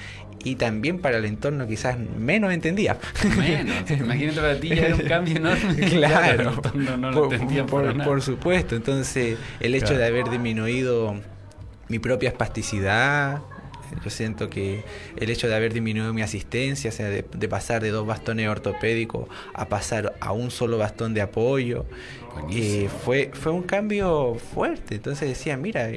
y 0.45 0.57
también 0.57 0.99
para 0.99 1.19
el 1.19 1.25
entorno 1.25 1.67
quizás 1.67 1.97
menos 1.99 2.53
entendía. 2.53 2.99
Menos, 3.37 3.91
imagínate 3.91 4.41
para 4.41 4.59
ti 4.59 4.69
ya 4.69 4.87
era 4.87 4.95
un 4.97 5.03
cambio 5.03 5.37
enorme. 5.37 5.75
Claro, 5.91 6.63
no, 6.75 7.11
lo 7.11 7.67
por, 7.67 8.05
por, 8.05 8.23
supuesto, 8.23 8.77
entonces 8.77 9.37
el 9.61 9.75
hecho 9.75 9.97
de 9.97 10.07
haber 10.07 10.29
disminuido 10.31 11.17
mi 11.89 11.99
propia 11.99 12.31
espasticidad, 12.31 13.43
yo 14.03 14.11
siento 14.11 14.49
que 14.49 14.85
el 15.17 15.31
hecho 15.31 15.49
de 15.49 15.55
haber 15.55 15.73
disminuido 15.73 16.13
mi 16.13 16.23
asistencia, 16.23 16.91
o 16.91 16.93
sea, 16.93 17.09
de, 17.09 17.23
pasar 17.49 17.83
de 17.83 17.91
dos 17.91 18.07
bastones 18.07 18.49
ortopédicos 18.49 19.29
a 19.55 19.69
pasar 19.69 20.15
a 20.21 20.33
un 20.33 20.51
solo 20.51 20.79
bastón 20.79 21.15
de 21.15 21.21
apoyo, 21.21 21.85
eh, 22.51 22.89
fue, 23.05 23.31
fue 23.35 23.53
un 23.53 23.63
cambio 23.63 24.35
fuerte. 24.35 24.95
Entonces 24.95 25.29
decía, 25.29 25.57
mira, 25.57 25.91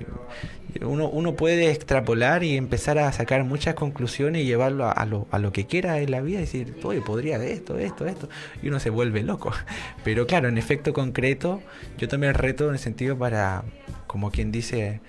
uno, 0.81 1.09
uno 1.09 1.35
puede 1.35 1.71
extrapolar 1.71 2.43
y 2.43 2.57
empezar 2.57 2.97
a 2.97 3.11
sacar 3.11 3.43
muchas 3.43 3.75
conclusiones 3.75 4.41
y 4.41 4.45
llevarlo 4.45 4.89
a, 4.89 5.05
lo, 5.05 5.27
a 5.31 5.39
lo 5.39 5.51
que 5.51 5.65
quiera 5.65 5.99
en 5.99 6.11
la 6.11 6.21
vida 6.21 6.39
y 6.39 6.41
decir, 6.41 6.75
oye, 6.83 7.01
podría 7.01 7.39
de 7.39 7.53
esto, 7.53 7.77
esto, 7.77 8.05
esto, 8.05 8.29
y 8.61 8.67
uno 8.67 8.79
se 8.79 8.89
vuelve 8.89 9.23
loco. 9.23 9.51
Pero 10.03 10.27
claro, 10.27 10.49
en 10.49 10.57
efecto 10.57 10.93
concreto, 10.93 11.61
yo 11.97 12.07
tomé 12.07 12.27
el 12.27 12.33
reto 12.33 12.67
en 12.67 12.73
el 12.73 12.79
sentido 12.79 13.17
para, 13.17 13.63
como 14.07 14.31
quien 14.31 14.51
dice, 14.51 14.99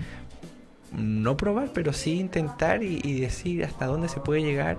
no 0.97 1.37
probar, 1.37 1.71
pero 1.73 1.93
sí 1.93 2.19
intentar 2.19 2.83
y, 2.83 3.21
decir 3.21 3.65
hasta 3.65 3.87
dónde 3.87 4.09
se 4.09 4.21
puede 4.21 4.43
llegar 4.43 4.79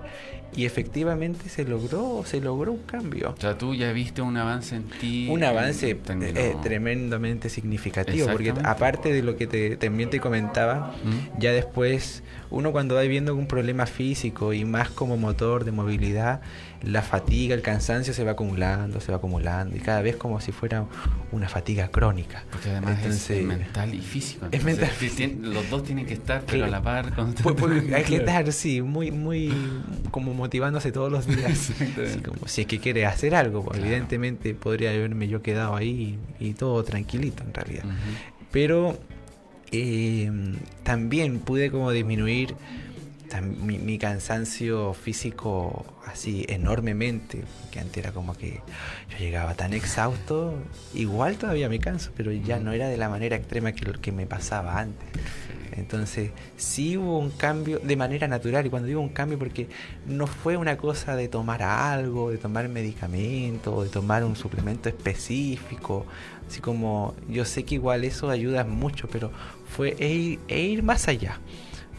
y 0.54 0.64
efectivamente 0.64 1.48
se 1.48 1.64
logró, 1.64 2.22
se 2.24 2.40
logró 2.40 2.72
un 2.72 2.82
cambio. 2.82 3.34
O 3.36 3.40
sea, 3.40 3.56
tú 3.56 3.74
ya 3.74 3.92
viste 3.92 4.22
un 4.22 4.36
avance 4.36 4.76
en 4.76 4.84
ti. 4.84 5.28
Un 5.30 5.44
avance 5.44 5.90
eh, 5.90 6.56
tremendamente 6.62 7.48
significativo, 7.48 8.28
porque 8.28 8.54
aparte 8.64 9.12
de 9.12 9.22
lo 9.22 9.36
que 9.36 9.46
te, 9.46 9.76
también 9.76 10.10
te 10.10 10.20
comentaba, 10.20 10.94
¿Mm? 11.04 11.38
ya 11.38 11.52
después 11.52 12.22
uno 12.50 12.72
cuando 12.72 12.94
va 12.94 13.02
viendo 13.02 13.34
un 13.34 13.46
problema 13.46 13.86
físico 13.86 14.52
y 14.52 14.64
más 14.64 14.88
como 14.88 15.16
motor 15.16 15.64
de 15.64 15.72
movilidad, 15.72 16.40
la 16.82 17.02
fatiga, 17.02 17.54
el 17.54 17.62
cansancio 17.62 18.14
se 18.14 18.24
va 18.24 18.32
acumulando, 18.32 19.00
se 19.00 19.10
va 19.10 19.18
acumulando 19.18 19.76
y 19.76 19.80
cada 19.80 20.00
vez 20.00 20.16
como 20.16 20.40
si 20.40 20.52
fuera 20.52 20.86
una 21.32 21.48
fatiga 21.48 21.88
crónica. 21.88 22.44
Porque 22.50 22.70
además 22.70 23.04
es 23.04 23.30
mental 23.44 23.94
y 23.94 24.00
físico. 24.00 24.46
es 24.50 24.64
mental. 24.64 24.90
los 25.42 25.68
dos 25.70 25.82
tienen 25.84 26.06
que 26.06 26.14
estar, 26.14 26.42
pero 26.46 26.64
a 26.64 26.68
la 26.68 26.82
par. 26.82 27.12
Hay 27.94 28.04
que 28.04 28.16
estar, 28.16 28.50
sí, 28.52 28.80
muy, 28.80 29.10
muy 29.10 29.52
como 30.10 30.32
motivándose 30.38 30.92
todos 30.92 31.12
los 31.12 31.26
días. 31.26 31.72
como 32.24 32.48
si 32.48 32.62
es 32.62 32.66
que 32.66 32.78
quiere 32.78 33.04
hacer 33.04 33.34
algo, 33.34 33.64
pues, 33.64 33.78
evidentemente 33.78 34.54
podría 34.54 34.90
haberme 34.90 35.28
yo 35.28 35.42
quedado 35.42 35.76
ahí 35.76 36.18
y, 36.40 36.54
todo 36.54 36.82
tranquilito 36.84 37.42
en 37.42 37.52
realidad. 37.52 37.84
Pero 38.50 38.98
eh, 39.70 40.30
también 40.82 41.40
pude 41.40 41.70
como 41.70 41.90
disminuir 41.90 42.54
mi, 43.60 43.98
cansancio 43.98 44.94
físico 44.94 45.84
así 46.06 46.46
enormemente, 46.48 47.44
que 47.70 47.80
antes 47.80 47.98
era 47.98 48.12
como 48.12 48.34
que 48.34 48.62
yo 49.10 49.18
llegaba 49.18 49.54
tan 49.54 49.74
exhausto, 49.74 50.54
igual 50.94 51.36
todavía 51.36 51.68
me 51.68 51.78
canso, 51.78 52.10
pero 52.16 52.32
ya 52.32 52.58
no 52.58 52.72
era 52.72 52.88
de 52.88 52.96
la 52.96 53.08
manera 53.08 53.36
extrema 53.36 53.72
que 53.72 53.84
lo 53.84 54.00
que 54.00 54.12
me 54.12 54.26
pasaba 54.26 54.78
antes. 54.78 55.08
Entonces, 55.78 56.30
sí 56.56 56.96
hubo 56.96 57.18
un 57.18 57.30
cambio 57.30 57.78
de 57.78 57.96
manera 57.96 58.28
natural, 58.28 58.66
y 58.66 58.70
cuando 58.70 58.88
digo 58.88 59.00
un 59.00 59.08
cambio, 59.08 59.38
porque 59.38 59.68
no 60.06 60.26
fue 60.26 60.56
una 60.56 60.76
cosa 60.76 61.16
de 61.16 61.28
tomar 61.28 61.62
algo, 61.62 62.30
de 62.30 62.38
tomar 62.38 62.68
medicamento, 62.68 63.82
de 63.84 63.88
tomar 63.88 64.24
un 64.24 64.36
suplemento 64.36 64.88
específico, 64.88 66.06
así 66.46 66.60
como 66.60 67.14
yo 67.28 67.44
sé 67.44 67.64
que 67.64 67.76
igual 67.76 68.04
eso 68.04 68.30
ayuda 68.30 68.64
mucho, 68.64 69.08
pero 69.08 69.30
fue 69.66 69.96
e 69.98 70.60
ir 70.60 70.82
más 70.82 71.08
allá 71.08 71.40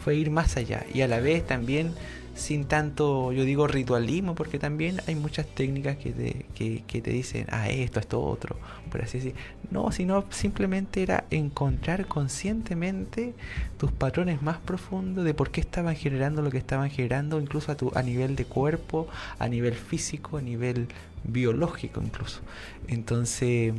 fue 0.02 0.16
ir 0.16 0.30
más 0.30 0.56
allá. 0.56 0.84
Y 0.92 1.02
a 1.02 1.08
la 1.08 1.20
vez 1.20 1.46
también 1.46 1.92
sin 2.34 2.64
tanto, 2.64 3.32
yo 3.32 3.44
digo 3.44 3.66
ritualismo, 3.66 4.34
porque 4.34 4.58
también 4.58 5.00
hay 5.06 5.14
muchas 5.14 5.46
técnicas 5.46 5.96
que 5.96 6.10
te, 6.12 6.46
que, 6.54 7.00
te 7.00 7.10
dicen, 7.10 7.46
ah, 7.50 7.68
esto, 7.68 8.00
esto, 8.00 8.20
otro, 8.20 8.56
por 8.90 9.02
así 9.02 9.18
decir. 9.18 9.34
No, 9.70 9.92
sino 9.92 10.24
simplemente 10.30 11.02
era 11.02 11.24
encontrar 11.30 12.06
conscientemente 12.06 13.34
tus 13.78 13.92
patrones 13.92 14.42
más 14.42 14.58
profundos 14.58 15.24
de 15.24 15.34
por 15.34 15.50
qué 15.50 15.60
estaban 15.60 15.96
generando 15.96 16.42
lo 16.42 16.50
que 16.50 16.58
estaban 16.58 16.90
generando, 16.90 17.40
incluso 17.40 17.72
a, 17.72 17.76
tu, 17.76 17.92
a 17.94 18.02
nivel 18.02 18.36
de 18.36 18.44
cuerpo, 18.44 19.08
a 19.38 19.48
nivel 19.48 19.74
físico, 19.74 20.38
a 20.38 20.42
nivel 20.42 20.88
biológico 21.24 22.00
incluso. 22.02 22.40
Entonces 22.88 23.74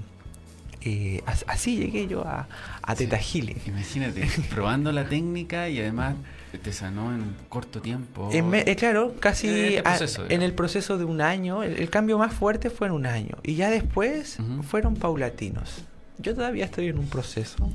eh, 0.84 1.22
así 1.48 1.78
llegué 1.78 2.08
yo 2.08 2.26
a, 2.26 2.48
a 2.82 2.96
Teta 2.96 3.20
Imagínate, 3.68 4.28
probando 4.50 4.92
la 4.92 5.08
técnica 5.08 5.70
y 5.70 5.80
además 5.80 6.16
te 6.58 6.74
sanó 6.74 7.14
en 7.14 7.36
corto 7.50 7.82
tiempo. 7.82 8.30
Eh, 8.32 8.76
claro, 8.76 9.16
casi 9.20 9.76
este 9.76 10.34
en 10.34 10.42
el 10.42 10.54
proceso 10.54 10.98
de 10.98 11.06
un 11.06 11.22
año. 11.22 11.64
El, 11.64 11.90
cambio 11.90 12.18
más 12.18 12.34
fuerte 12.34 12.70
fue 12.70 12.88
en 12.88 12.94
un 12.94 13.06
año. 13.06 13.38
Y 13.44 13.56
ya 13.56 13.70
después 13.70 14.38
fueron 14.64 14.96
paulatinos. 14.96 15.84
Yo 16.18 16.36
todavía 16.36 16.66
estoy 16.66 16.88
en 16.88 17.00
un 17.00 17.08
proceso, 17.08 17.70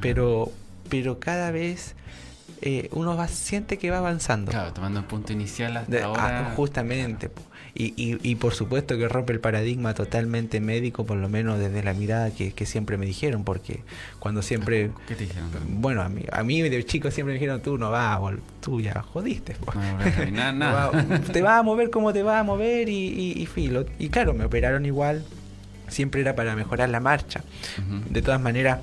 pero, 0.00 0.50
pero 0.88 1.20
cada 1.20 1.50
vez 1.50 1.94
eh, 2.62 2.88
uno 2.92 3.16
va, 3.16 3.28
siente 3.28 3.76
que 3.76 3.90
va 3.90 3.98
avanzando. 3.98 4.52
Claro, 4.52 4.72
tomando 4.72 5.00
un 5.00 5.06
punto 5.06 5.32
inicial 5.32 5.76
hasta 5.76 5.98
ah, 5.98 6.04
ahora. 6.04 6.52
justamente. 6.56 7.30
Y, 7.74 7.94
y, 7.96 8.18
y, 8.22 8.34
por 8.34 8.54
supuesto 8.54 8.98
que 8.98 9.08
rompe 9.08 9.32
el 9.32 9.40
paradigma 9.40 9.94
totalmente 9.94 10.60
médico, 10.60 11.06
por 11.06 11.16
lo 11.16 11.28
menos 11.30 11.58
desde 11.58 11.82
la 11.82 11.94
mirada 11.94 12.30
que, 12.30 12.52
que 12.52 12.66
siempre 12.66 12.98
me 12.98 13.06
dijeron, 13.06 13.44
porque 13.44 13.80
cuando 14.18 14.42
siempre... 14.42 14.90
¿Qué 15.08 15.14
te 15.14 15.24
dijeron? 15.24 15.48
Bueno, 15.68 16.02
a 16.02 16.08
mí, 16.10 16.22
a 16.30 16.42
mí 16.42 16.60
de 16.60 16.84
chico 16.84 17.10
siempre 17.10 17.32
me 17.32 17.40
dijeron, 17.40 17.62
tú 17.62 17.78
no 17.78 17.90
vas, 17.90 18.20
tú 18.60 18.80
ya 18.80 19.02
jodiste. 19.02 19.56
No, 20.32 20.52
nada, 20.52 20.90
te 21.32 21.42
vas 21.42 21.60
a 21.60 21.62
mover 21.62 21.90
como 21.90 22.12
te 22.12 22.22
vas 22.22 22.40
a 22.40 22.42
mover 22.42 22.88
y, 22.88 23.32
y, 23.36 23.46
filo. 23.46 23.84
Y 23.98 24.08
claro, 24.08 24.34
me 24.34 24.44
operaron 24.44 24.86
igual, 24.86 25.24
siempre 25.92 26.20
era 26.20 26.34
para 26.34 26.56
mejorar 26.56 26.88
la 26.88 27.00
marcha. 27.00 27.44
De 28.10 28.22
todas 28.22 28.40
maneras, 28.40 28.80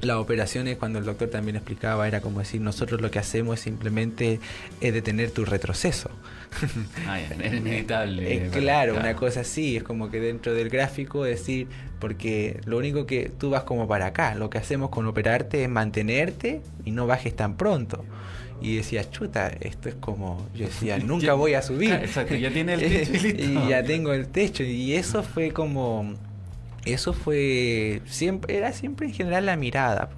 las 0.00 0.16
operaciones, 0.16 0.76
cuando 0.76 0.98
el 0.98 1.04
doctor 1.04 1.28
también 1.28 1.56
explicaba, 1.56 2.08
era 2.08 2.20
como 2.20 2.40
decir, 2.40 2.60
nosotros 2.60 3.00
lo 3.00 3.10
que 3.10 3.18
hacemos 3.18 3.54
es 3.54 3.60
simplemente 3.60 4.40
es 4.80 4.92
detener 4.92 5.30
tu 5.30 5.44
retroceso. 5.44 6.10
Ah, 7.06 7.18
es 7.18 7.52
inevitable. 7.52 8.34
Eh, 8.34 8.50
claro, 8.52 8.94
una 8.94 9.16
cosa 9.16 9.40
así, 9.40 9.78
es 9.78 9.82
como 9.82 10.10
que 10.10 10.20
dentro 10.20 10.52
del 10.52 10.68
gráfico 10.68 11.24
decir, 11.24 11.66
porque 11.98 12.60
lo 12.66 12.76
único 12.76 13.06
que 13.06 13.30
tú 13.30 13.48
vas 13.48 13.62
como 13.62 13.88
para 13.88 14.06
acá, 14.06 14.34
lo 14.34 14.50
que 14.50 14.58
hacemos 14.58 14.90
con 14.90 15.06
operarte 15.06 15.62
es 15.62 15.70
mantenerte 15.70 16.60
y 16.84 16.90
no 16.90 17.06
bajes 17.06 17.34
tan 17.34 17.56
pronto. 17.56 18.04
Y 18.62 18.76
decía, 18.76 19.10
chuta, 19.10 19.48
esto 19.60 19.88
es 19.88 19.94
como, 19.96 20.46
yo 20.54 20.66
decía, 20.66 20.98
nunca 21.04 21.34
voy 21.34 21.54
a 21.54 21.62
subir. 21.62 21.92
Exacto, 22.02 22.34
ya 22.34 22.50
tiene 22.50 22.74
el 22.74 22.80
techo 22.80 23.26
y 23.26 23.54
ya 23.68 23.82
tengo 23.82 24.12
el 24.12 24.28
techo. 24.28 24.62
Y 24.62 24.94
eso 24.94 25.22
fue 25.22 25.50
como 25.50 26.14
eso 26.84 27.12
fue 27.12 28.02
siempre 28.06 28.56
era 28.56 28.72
siempre 28.72 29.06
en 29.06 29.14
general 29.14 29.46
la 29.46 29.56
mirada 29.56 30.10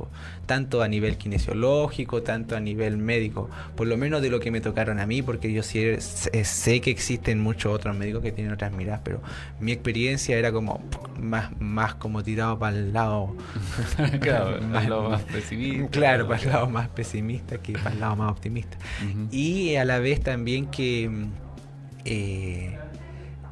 tanto 0.46 0.82
a 0.82 0.88
nivel 0.88 1.18
kinesiológico 1.18 2.22
tanto 2.22 2.56
a 2.56 2.60
nivel 2.60 2.96
médico 2.96 3.50
por 3.76 3.86
lo 3.86 3.96
menos 3.96 4.22
de 4.22 4.30
lo 4.30 4.40
que 4.40 4.50
me 4.50 4.60
tocaron 4.60 4.98
a 4.98 5.06
mí 5.06 5.22
porque 5.22 5.52
yo 5.52 5.62
sí 5.62 5.84
sé 5.98 6.80
que 6.80 6.90
existen 6.90 7.40
muchos 7.40 7.72
otros 7.74 7.96
médicos 7.96 8.22
que 8.22 8.32
tienen 8.32 8.52
otras 8.52 8.72
miradas 8.72 9.02
pero 9.04 9.20
mi 9.60 9.72
experiencia 9.72 10.38
era 10.38 10.52
como 10.52 10.82
más 11.20 11.50
más 11.60 11.94
como 11.94 12.22
tirado 12.22 12.58
para 12.58 12.76
el 12.76 12.92
lado 12.92 13.36
claro 14.20 14.60
más, 14.68 14.88
lado 14.88 15.10
más 15.10 15.22
pesimista 15.22 15.90
claro 15.90 16.28
para 16.28 16.42
el 16.42 16.48
lado 16.48 16.68
más 16.68 16.88
pesimista 16.88 17.58
que 17.58 17.72
para 17.74 17.92
el 17.92 18.00
lado 18.00 18.16
más 18.16 18.32
optimista. 18.32 18.76
Y 19.30 19.76
a 19.76 19.84
la 19.84 19.98
vez 19.98 20.20
también 20.22 20.66
que 20.66 21.10
eh, 22.04 22.78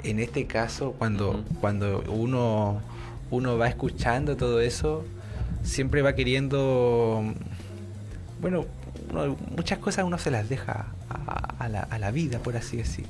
en 0.05 0.19
este 0.19 0.47
caso 0.47 0.93
cuando 0.99 1.45
cuando 1.61 2.03
uno 2.09 2.81
uno 3.33 3.57
va 3.57 3.67
escuchando 3.67 4.37
todo 4.37 4.61
eso, 4.61 5.05
siempre 5.65 6.03
va 6.03 6.15
queriendo, 6.15 7.25
bueno, 8.41 8.67
muchas 9.57 9.79
cosas 9.79 10.05
uno 10.05 10.19
se 10.19 10.31
las 10.31 10.49
deja 10.49 10.87
a, 11.09 11.69
la, 11.69 11.81
a, 11.81 11.99
la, 11.99 12.11
vida, 12.11 12.39
por 12.41 12.57
así 12.57 12.77
decir. 12.77 13.07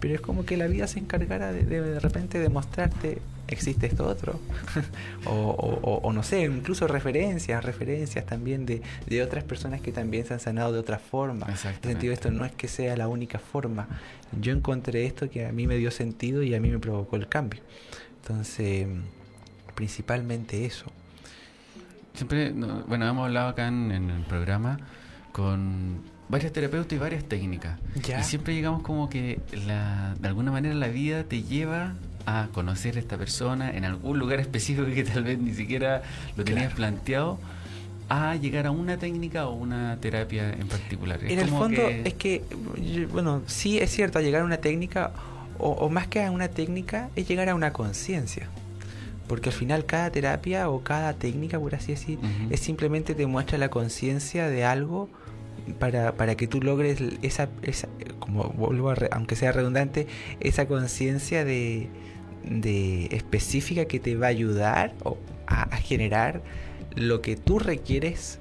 Pero 0.00 0.14
es 0.14 0.20
como 0.20 0.44
que 0.44 0.56
la 0.56 0.68
vida 0.68 0.86
se 0.86 1.00
encargara 1.00 1.52
de, 1.52 1.64
de, 1.64 2.00
repente 2.00 2.38
de 2.38 2.48
mostrarte 2.48 3.18
existe 3.48 3.86
esto 3.86 4.06
otro. 4.06 4.40
o, 5.26 6.00
o, 6.02 6.12
no 6.12 6.22
sé, 6.22 6.42
incluso 6.42 6.86
referencias, 6.86 7.64
referencias 7.64 8.24
también 8.26 8.66
de, 8.66 8.80
de, 9.06 9.22
otras 9.22 9.42
personas 9.42 9.80
que 9.80 9.90
también 9.90 10.24
se 10.24 10.34
han 10.34 10.40
sanado 10.40 10.72
de 10.72 10.78
otra 10.78 11.00
forma. 11.00 11.46
En 11.48 11.56
sentido, 11.56 12.12
esto 12.12 12.30
no 12.30 12.44
es 12.44 12.52
que 12.52 12.68
sea 12.68 12.96
la 12.96 13.08
única 13.08 13.40
forma. 13.40 13.88
Yo 14.40 14.52
encontré 14.52 15.04
esto 15.04 15.28
que 15.28 15.46
a 15.46 15.52
mí 15.52 15.66
me 15.66 15.76
dio 15.78 15.90
sentido 15.90 16.44
y 16.44 16.54
a 16.54 16.60
mí 16.60 16.70
me 16.70 16.78
provocó 16.78 17.16
el 17.16 17.28
cambio. 17.28 17.60
Entonces 18.22 18.86
principalmente 19.74 20.64
eso. 20.64 20.86
Siempre, 22.14 22.52
bueno, 22.52 23.08
hemos 23.08 23.26
hablado 23.26 23.48
acá 23.48 23.66
en, 23.68 23.90
el 23.90 24.22
programa 24.22 24.78
con 25.32 26.00
varios 26.28 26.52
terapeutas 26.52 26.92
y 26.92 26.98
varias 26.98 27.24
técnicas. 27.24 27.78
Y 27.96 28.22
siempre 28.22 28.54
llegamos 28.54 28.82
como 28.82 29.08
que 29.08 29.40
la, 29.66 30.14
de 30.20 30.28
alguna 30.28 30.52
manera 30.52 30.74
la 30.74 30.88
vida 30.88 31.24
te 31.24 31.42
lleva 31.42 31.94
a 32.26 32.48
conocer 32.52 32.96
a 32.96 33.00
esta 33.00 33.18
persona 33.18 33.70
en 33.76 33.84
algún 33.84 34.18
lugar 34.18 34.40
específico 34.46 34.86
que 34.86 35.04
tal 35.04 35.24
vez 35.24 35.38
ni 35.38 35.54
siquiera 35.54 36.02
lo 36.36 36.44
tenías 36.44 36.72
planteado 36.72 37.38
a 38.08 38.36
llegar 38.36 38.66
a 38.66 38.70
una 38.70 38.98
técnica 38.98 39.46
o 39.46 39.54
una 39.54 39.98
terapia 40.00 40.52
en 40.52 40.68
particular. 40.68 41.18
en 41.24 41.38
el 41.38 41.48
fondo 41.48 41.88
es 41.88 42.14
que, 42.14 42.44
bueno, 43.10 43.42
sí 43.46 43.78
es 43.78 43.90
cierto, 43.90 44.20
llegar 44.20 44.42
a 44.42 44.44
una 44.44 44.58
técnica 44.58 45.12
o, 45.58 45.70
o 45.70 45.88
más 45.88 46.06
que 46.06 46.22
a 46.22 46.30
una 46.30 46.48
técnica 46.48 47.08
es 47.16 47.26
llegar 47.26 47.48
a 47.48 47.54
una 47.54 47.72
conciencia. 47.72 48.48
Porque 49.26 49.48
al 49.48 49.54
final 49.54 49.86
cada 49.86 50.10
terapia 50.10 50.68
o 50.68 50.82
cada 50.82 51.14
técnica, 51.14 51.58
por 51.58 51.74
así 51.74 51.92
decir, 51.92 52.18
es 52.50 52.60
simplemente 52.60 53.14
te 53.14 53.26
muestra 53.26 53.58
la 53.58 53.70
conciencia 53.70 54.48
de 54.48 54.64
algo 54.64 55.08
para, 55.78 56.12
para 56.16 56.34
que 56.34 56.46
tú 56.46 56.60
logres 56.60 57.02
esa, 57.22 57.48
esa 57.62 57.88
como 58.18 58.44
vuelvo 58.50 58.90
a 58.90 58.96
aunque 59.12 59.36
sea 59.36 59.52
redundante, 59.52 60.06
esa 60.40 60.66
conciencia 60.66 61.44
de, 61.44 61.88
de 62.44 63.06
específica 63.12 63.86
que 63.86 63.98
te 63.98 64.16
va 64.16 64.26
a 64.26 64.30
ayudar 64.30 64.94
a, 65.46 65.62
a 65.62 65.76
generar 65.78 66.42
lo 66.94 67.22
que 67.22 67.36
tú 67.36 67.58
requieres 67.58 68.38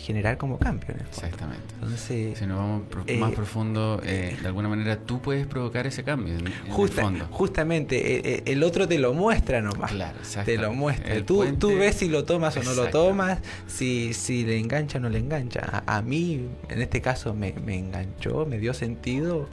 generar 0.00 0.36
como 0.38 0.58
cambio. 0.58 0.94
Exactamente. 1.08 1.74
Entonces, 1.74 2.38
si 2.38 2.46
nos 2.46 2.58
vamos 2.58 2.82
más 3.18 3.32
eh, 3.32 3.34
profundo, 3.34 4.00
eh, 4.04 4.36
de 4.40 4.46
alguna 4.46 4.68
manera 4.68 4.98
tú 4.98 5.20
puedes 5.20 5.46
provocar 5.46 5.86
ese 5.86 6.02
cambio. 6.02 6.34
En, 6.34 6.88
fondo. 6.88 7.26
Justamente, 7.30 8.36
eh, 8.36 8.42
el 8.46 8.62
otro 8.62 8.88
te 8.88 8.98
lo 8.98 9.12
muestra 9.14 9.60
nomás. 9.60 9.92
Claro, 9.92 10.18
Te 10.44 10.58
lo 10.58 10.72
muestra. 10.72 11.24
tú, 11.24 11.44
tú 11.58 11.76
ves 11.76 11.96
si 11.96 12.08
lo 12.08 12.24
tomas 12.24 12.56
o 12.56 12.62
no 12.62 12.74
lo 12.74 12.88
tomas, 12.88 13.38
si, 13.66 14.14
si 14.14 14.44
le 14.44 14.58
engancha 14.58 14.98
o 14.98 15.00
no 15.00 15.08
le 15.08 15.18
engancha. 15.18 15.82
A, 15.86 16.02
mí, 16.02 16.48
en 16.68 16.82
este 16.82 17.00
caso, 17.00 17.34
me, 17.34 17.52
me 17.64 17.78
enganchó, 17.78 18.46
me 18.46 18.58
dio 18.58 18.74
sentido 18.74 19.48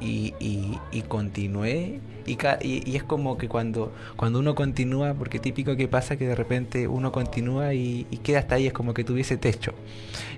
y, 0.00 0.34
y, 0.92 1.02
continué. 1.02 2.00
Y, 2.26 2.38
y, 2.62 2.96
es 2.96 3.02
como 3.02 3.36
que 3.38 3.48
cuando, 3.48 3.92
cuando 4.16 4.38
uno 4.38 4.54
continúa, 4.54 5.14
porque 5.14 5.38
típico 5.38 5.76
que 5.76 5.88
pasa 5.88 6.16
que 6.16 6.26
de 6.26 6.34
repente 6.34 6.86
uno 6.88 7.12
continúa 7.12 7.74
y, 7.74 8.04
queda 8.22 8.40
hasta 8.40 8.56
ahí, 8.56 8.66
es 8.66 8.72
como 8.72 8.94
que 8.94 9.04
tuviese 9.04 9.36
techo. 9.36 9.72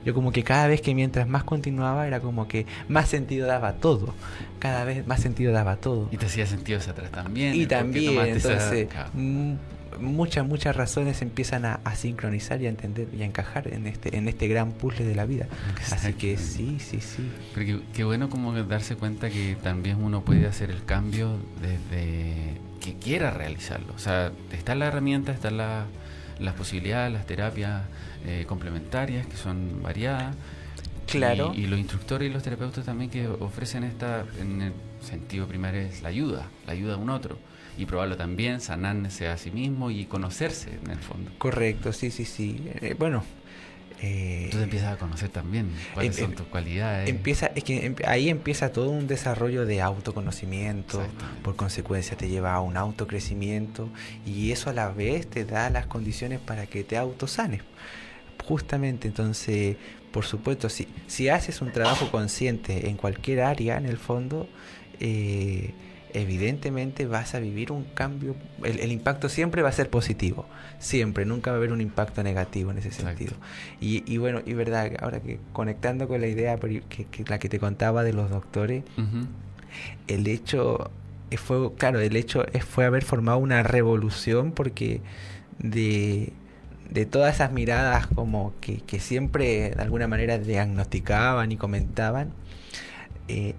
Yo 0.04 0.14
como 0.14 0.32
que 0.32 0.42
cada 0.42 0.66
vez 0.66 0.80
que 0.80 0.94
mientras 0.94 1.28
más 1.28 1.44
continuaba 1.44 2.06
era 2.06 2.20
como 2.20 2.48
que 2.48 2.66
más 2.88 3.08
sentido 3.08 3.46
daba 3.46 3.74
todo. 3.74 4.14
Cada 4.58 4.84
vez 4.84 5.06
más 5.06 5.20
sentido 5.20 5.52
daba 5.52 5.76
todo. 5.76 6.08
Y 6.10 6.16
te 6.16 6.26
hacía 6.26 6.46
sentido 6.46 6.78
hacia 6.78 6.92
atrás 6.92 7.10
también. 7.10 7.54
Y 7.54 7.66
también, 7.66 8.18
entonces 8.18 8.88
muchas, 10.00 10.46
muchas 10.46 10.76
razones 10.76 11.22
empiezan 11.22 11.64
a, 11.64 11.80
sincronizar 11.94 12.60
y 12.62 12.66
a 12.66 12.68
entender 12.68 13.08
y 13.12 13.22
a 13.22 13.24
encajar 13.24 13.68
en 13.68 13.86
este, 13.86 14.16
en 14.16 14.28
este 14.28 14.48
gran 14.48 14.72
puzzle 14.72 15.04
de 15.04 15.14
la 15.14 15.26
vida. 15.26 15.46
Así 15.90 16.14
que 16.14 16.36
sí, 16.36 16.78
sí, 16.80 17.00
sí. 17.00 17.30
Pero 17.54 17.80
qué, 17.92 18.04
bueno 18.04 18.28
como 18.30 18.52
darse 18.64 18.96
cuenta 18.96 19.30
que 19.30 19.56
también 19.62 20.02
uno 20.02 20.22
puede 20.22 20.46
hacer 20.46 20.70
el 20.70 20.84
cambio 20.84 21.36
desde 21.60 22.58
que 22.80 22.94
quiera 22.94 23.30
realizarlo. 23.30 23.92
O 23.94 23.98
sea, 23.98 24.32
están 24.52 24.78
las 24.78 24.88
herramientas, 24.88 25.36
están 25.36 25.56
las 25.56 26.54
posibilidades, 26.56 27.12
las 27.12 27.26
terapias 27.26 27.82
eh, 28.26 28.44
complementarias 28.48 29.26
que 29.26 29.36
son 29.36 29.82
variadas. 29.82 30.34
Claro. 31.06 31.52
Y, 31.54 31.66
los 31.66 31.78
instructores 31.78 32.30
y 32.30 32.32
los 32.32 32.42
terapeutas 32.42 32.84
también 32.84 33.10
que 33.10 33.26
ofrecen 33.28 33.84
esta, 33.84 34.24
en 34.40 34.62
el 34.62 34.72
sentido 35.02 35.46
primario, 35.46 35.82
es 35.82 36.00
la 36.02 36.08
ayuda, 36.08 36.48
la 36.66 36.72
ayuda 36.72 36.94
a 36.94 36.96
un 36.96 37.10
otro 37.10 37.38
y 37.78 37.86
probarlo 37.86 38.16
también, 38.16 38.60
sanarse 38.60 39.28
a 39.28 39.36
sí 39.36 39.50
mismo 39.50 39.90
y 39.90 40.04
conocerse 40.04 40.78
en 40.84 40.90
el 40.90 40.98
fondo. 40.98 41.30
Correcto, 41.38 41.92
sí, 41.92 42.10
sí, 42.10 42.24
sí. 42.24 42.60
Eh, 42.80 42.94
bueno. 42.98 43.24
Eh, 44.04 44.48
Tú 44.50 44.56
te 44.56 44.64
empiezas 44.64 44.94
a 44.94 44.96
conocer 44.98 45.28
también 45.28 45.70
cuáles 45.94 46.18
em, 46.18 46.24
son 46.24 46.34
tus 46.34 46.46
cualidades. 46.48 47.08
Empieza, 47.08 47.52
es 47.54 47.62
que 47.62 47.86
em, 47.86 47.94
ahí 48.04 48.30
empieza 48.30 48.72
todo 48.72 48.90
un 48.90 49.06
desarrollo 49.06 49.64
de 49.64 49.80
autoconocimiento, 49.80 51.06
por 51.44 51.54
consecuencia 51.54 52.16
te 52.16 52.28
lleva 52.28 52.52
a 52.52 52.60
un 52.60 52.76
autocrecimiento 52.76 53.88
y 54.26 54.50
eso 54.50 54.70
a 54.70 54.72
la 54.72 54.88
vez 54.88 55.28
te 55.28 55.44
da 55.44 55.70
las 55.70 55.86
condiciones 55.86 56.40
para 56.40 56.66
que 56.66 56.82
te 56.82 56.96
autosanes. 56.96 57.62
Justamente, 58.44 59.06
entonces, 59.06 59.76
por 60.10 60.24
supuesto, 60.24 60.68
si, 60.68 60.88
si 61.06 61.28
haces 61.28 61.60
un 61.60 61.70
trabajo 61.70 62.10
consciente 62.10 62.88
en 62.88 62.96
cualquier 62.96 63.42
área, 63.42 63.76
en 63.76 63.86
el 63.86 63.98
fondo, 63.98 64.48
eh, 64.98 65.70
evidentemente 66.14 67.06
vas 67.06 67.34
a 67.34 67.40
vivir 67.40 67.72
un 67.72 67.84
cambio, 67.84 68.34
el, 68.64 68.92
impacto 68.92 69.28
siempre 69.28 69.62
va 69.62 69.70
a 69.70 69.72
ser 69.72 69.90
positivo, 69.90 70.46
siempre, 70.78 71.24
nunca 71.24 71.50
va 71.50 71.56
a 71.56 71.58
haber 71.58 71.72
un 71.72 71.80
impacto 71.80 72.22
negativo 72.22 72.70
en 72.70 72.78
ese 72.78 72.90
sentido. 72.90 73.32
Y, 73.80 74.16
bueno, 74.18 74.40
y 74.44 74.52
verdad, 74.54 74.92
ahora 75.00 75.20
que 75.20 75.38
conectando 75.52 76.08
con 76.08 76.20
la 76.20 76.26
idea 76.26 76.58
que, 76.58 77.06
la 77.26 77.38
que 77.38 77.48
te 77.48 77.58
contaba 77.58 78.04
de 78.04 78.12
los 78.12 78.30
doctores, 78.30 78.84
el 80.06 80.26
hecho 80.26 80.90
fue, 81.36 81.74
claro, 81.76 82.00
el 82.00 82.16
hecho 82.16 82.44
fue 82.68 82.84
haber 82.84 83.04
formado 83.04 83.38
una 83.38 83.62
revolución 83.62 84.52
porque 84.52 85.00
de, 85.58 86.32
de 86.90 87.06
todas 87.06 87.36
esas 87.36 87.52
miradas 87.52 88.06
como 88.06 88.52
que, 88.60 88.78
que 88.78 89.00
siempre 89.00 89.70
de 89.70 89.82
alguna 89.82 90.08
manera 90.08 90.38
diagnosticaban 90.38 91.52
y 91.52 91.56
comentaban, 91.56 92.32
eh, 93.28 93.54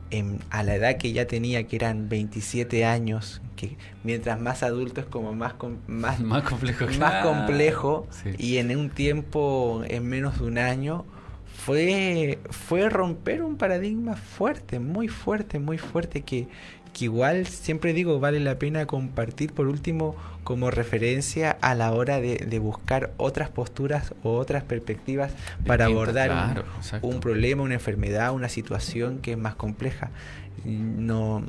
a 0.50 0.63
la 0.63 0.75
edad 0.75 0.98
que 0.98 1.13
ya 1.13 1.25
tenía, 1.25 1.67
que 1.67 1.75
eran 1.75 2.10
27 2.10 2.86
años, 2.86 3.41
que 3.55 3.77
mientras 4.03 4.39
más 4.39 4.63
adulto 4.63 5.01
es 5.01 5.08
como 5.08 5.34
más, 5.34 5.55
más, 5.88 6.20
más 6.20 6.43
complejo, 6.43 6.86
más 7.00 7.25
complejo 7.25 8.08
y 8.38 8.58
en 8.58 8.75
un 8.75 8.89
tiempo, 8.89 9.84
en 9.88 10.08
menos 10.08 10.39
de 10.39 10.46
un 10.46 10.58
año, 10.58 11.05
fue, 11.65 12.39
fue 12.50 12.89
romper 12.89 13.41
un 13.41 13.55
paradigma 13.55 14.15
fuerte, 14.15 14.79
muy 14.79 15.08
fuerte, 15.08 15.60
muy 15.60 15.77
fuerte, 15.77 16.22
que, 16.22 16.48
que 16.93 17.05
igual 17.05 17.47
siempre 17.47 17.93
digo 17.93 18.19
vale 18.19 18.39
la 18.39 18.59
pena 18.59 18.85
compartir 18.85 19.51
por 19.51 19.67
último 19.67 20.15
como 20.43 20.71
referencia 20.71 21.51
a 21.62 21.73
la 21.73 21.91
hora 21.91 22.19
de, 22.19 22.59
buscar 22.59 23.12
otras 23.17 23.50
posturas 23.50 24.13
o 24.23 24.38
otras 24.38 24.63
perspectivas 24.63 25.31
para 25.65 25.85
abordar 25.85 26.63
un, 27.01 27.19
problema, 27.19 27.63
una 27.63 27.75
enfermedad, 27.75 28.33
una 28.33 28.50
situación 28.50 29.19
que 29.19 29.31
es 29.31 29.38
más 29.38 29.55
compleja. 29.55 30.12
No, 30.65 31.43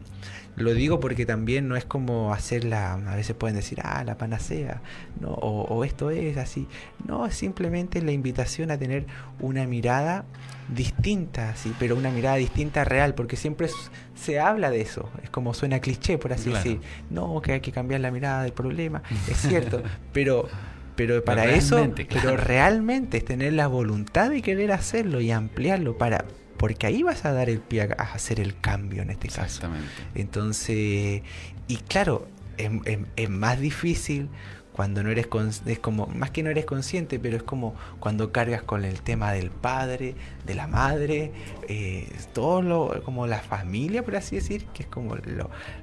lo 0.57 0.73
digo 0.73 1.01
porque 1.01 1.27
también 1.27 1.69
no 1.69 1.77
es 1.77 1.85
como 1.85 2.33
hacerla, 2.33 2.95
a 2.95 3.17
veces 3.17 3.35
pueden 3.35 3.57
decir, 3.57 3.81
ah, 3.83 4.05
la 4.05 4.17
panacea, 4.17 4.81
no, 5.21 5.31
o, 5.31 5.85
esto 5.85 6.11
es 6.11 6.37
así. 6.37 6.69
No, 7.07 7.27
es 7.27 7.35
simplemente 7.35 8.01
la 8.03 8.13
invitación 8.13 8.71
a 8.71 8.79
tener 8.79 9.07
una 9.41 9.67
mirada 9.67 10.25
distinta, 10.69 11.55
sí, 11.57 11.75
pero 11.79 11.97
una 11.97 12.11
mirada 12.11 12.37
distinta 12.37 12.85
real, 12.85 13.15
porque 13.15 13.37
siempre 13.37 13.69
se 14.15 14.41
habla 14.41 14.71
de 14.71 14.81
eso, 14.81 15.11
es 15.23 15.31
como 15.31 15.55
suena 15.55 15.81
cliché, 15.81 16.19
por 16.19 16.33
así 16.33 16.51
decir. 16.51 16.81
No, 17.11 17.41
que 17.43 17.53
hay 17.53 17.61
que 17.61 17.73
cambiar 17.73 18.01
la 18.01 18.11
mirada 18.11 18.43
del 18.43 18.53
problema, 18.53 19.03
es 19.29 19.39
cierto, 19.39 19.83
pero 20.13 20.49
pero 20.97 21.25
para 21.25 21.47
eso, 21.47 21.93
pero 22.09 22.37
realmente 22.37 23.17
es 23.17 23.25
tener 23.25 23.53
la 23.53 23.67
voluntad 23.67 24.31
de 24.31 24.43
querer 24.43 24.71
hacerlo 24.71 25.21
y 25.21 25.33
ampliarlo 25.33 25.99
para 25.99 26.25
porque 26.57 26.87
ahí 26.87 27.03
vas 27.03 27.25
a 27.25 27.33
dar 27.33 27.51
el 27.51 27.59
pie 27.61 27.83
a, 27.83 28.03
hacer 28.15 28.41
el 28.41 28.59
cambio 28.59 29.03
en 29.03 29.11
este 29.11 29.29
caso. 29.29 29.69
Entonces, 30.15 31.23
y 31.67 31.77
claro, 31.89 32.29
es, 32.57 33.31
más 33.31 33.61
difícil 33.61 34.29
cuando 34.75 35.05
no 35.05 35.11
eres 35.11 35.29
es 35.67 35.79
como 35.79 36.09
más 36.09 36.33
que 36.33 36.43
no 36.43 36.51
eres 36.51 36.65
consciente 36.65 37.21
pero 37.21 37.37
es 37.37 37.45
como 37.45 37.77
cuando 38.01 38.33
cargas 38.33 38.63
con 38.63 38.85
el 38.85 39.03
tema 39.03 39.33
del 39.33 39.51
padre 39.51 40.17
de 40.45 40.55
la 40.55 40.67
madre 40.67 41.31
eh, 41.69 42.09
todo 42.33 42.61
lo 42.61 43.03
como 43.05 43.29
la 43.29 43.39
familia 43.39 44.03
por 44.03 44.17
así 44.17 44.35
decir 44.35 44.65
que 44.75 44.83
es 44.83 44.89
como 44.89 45.17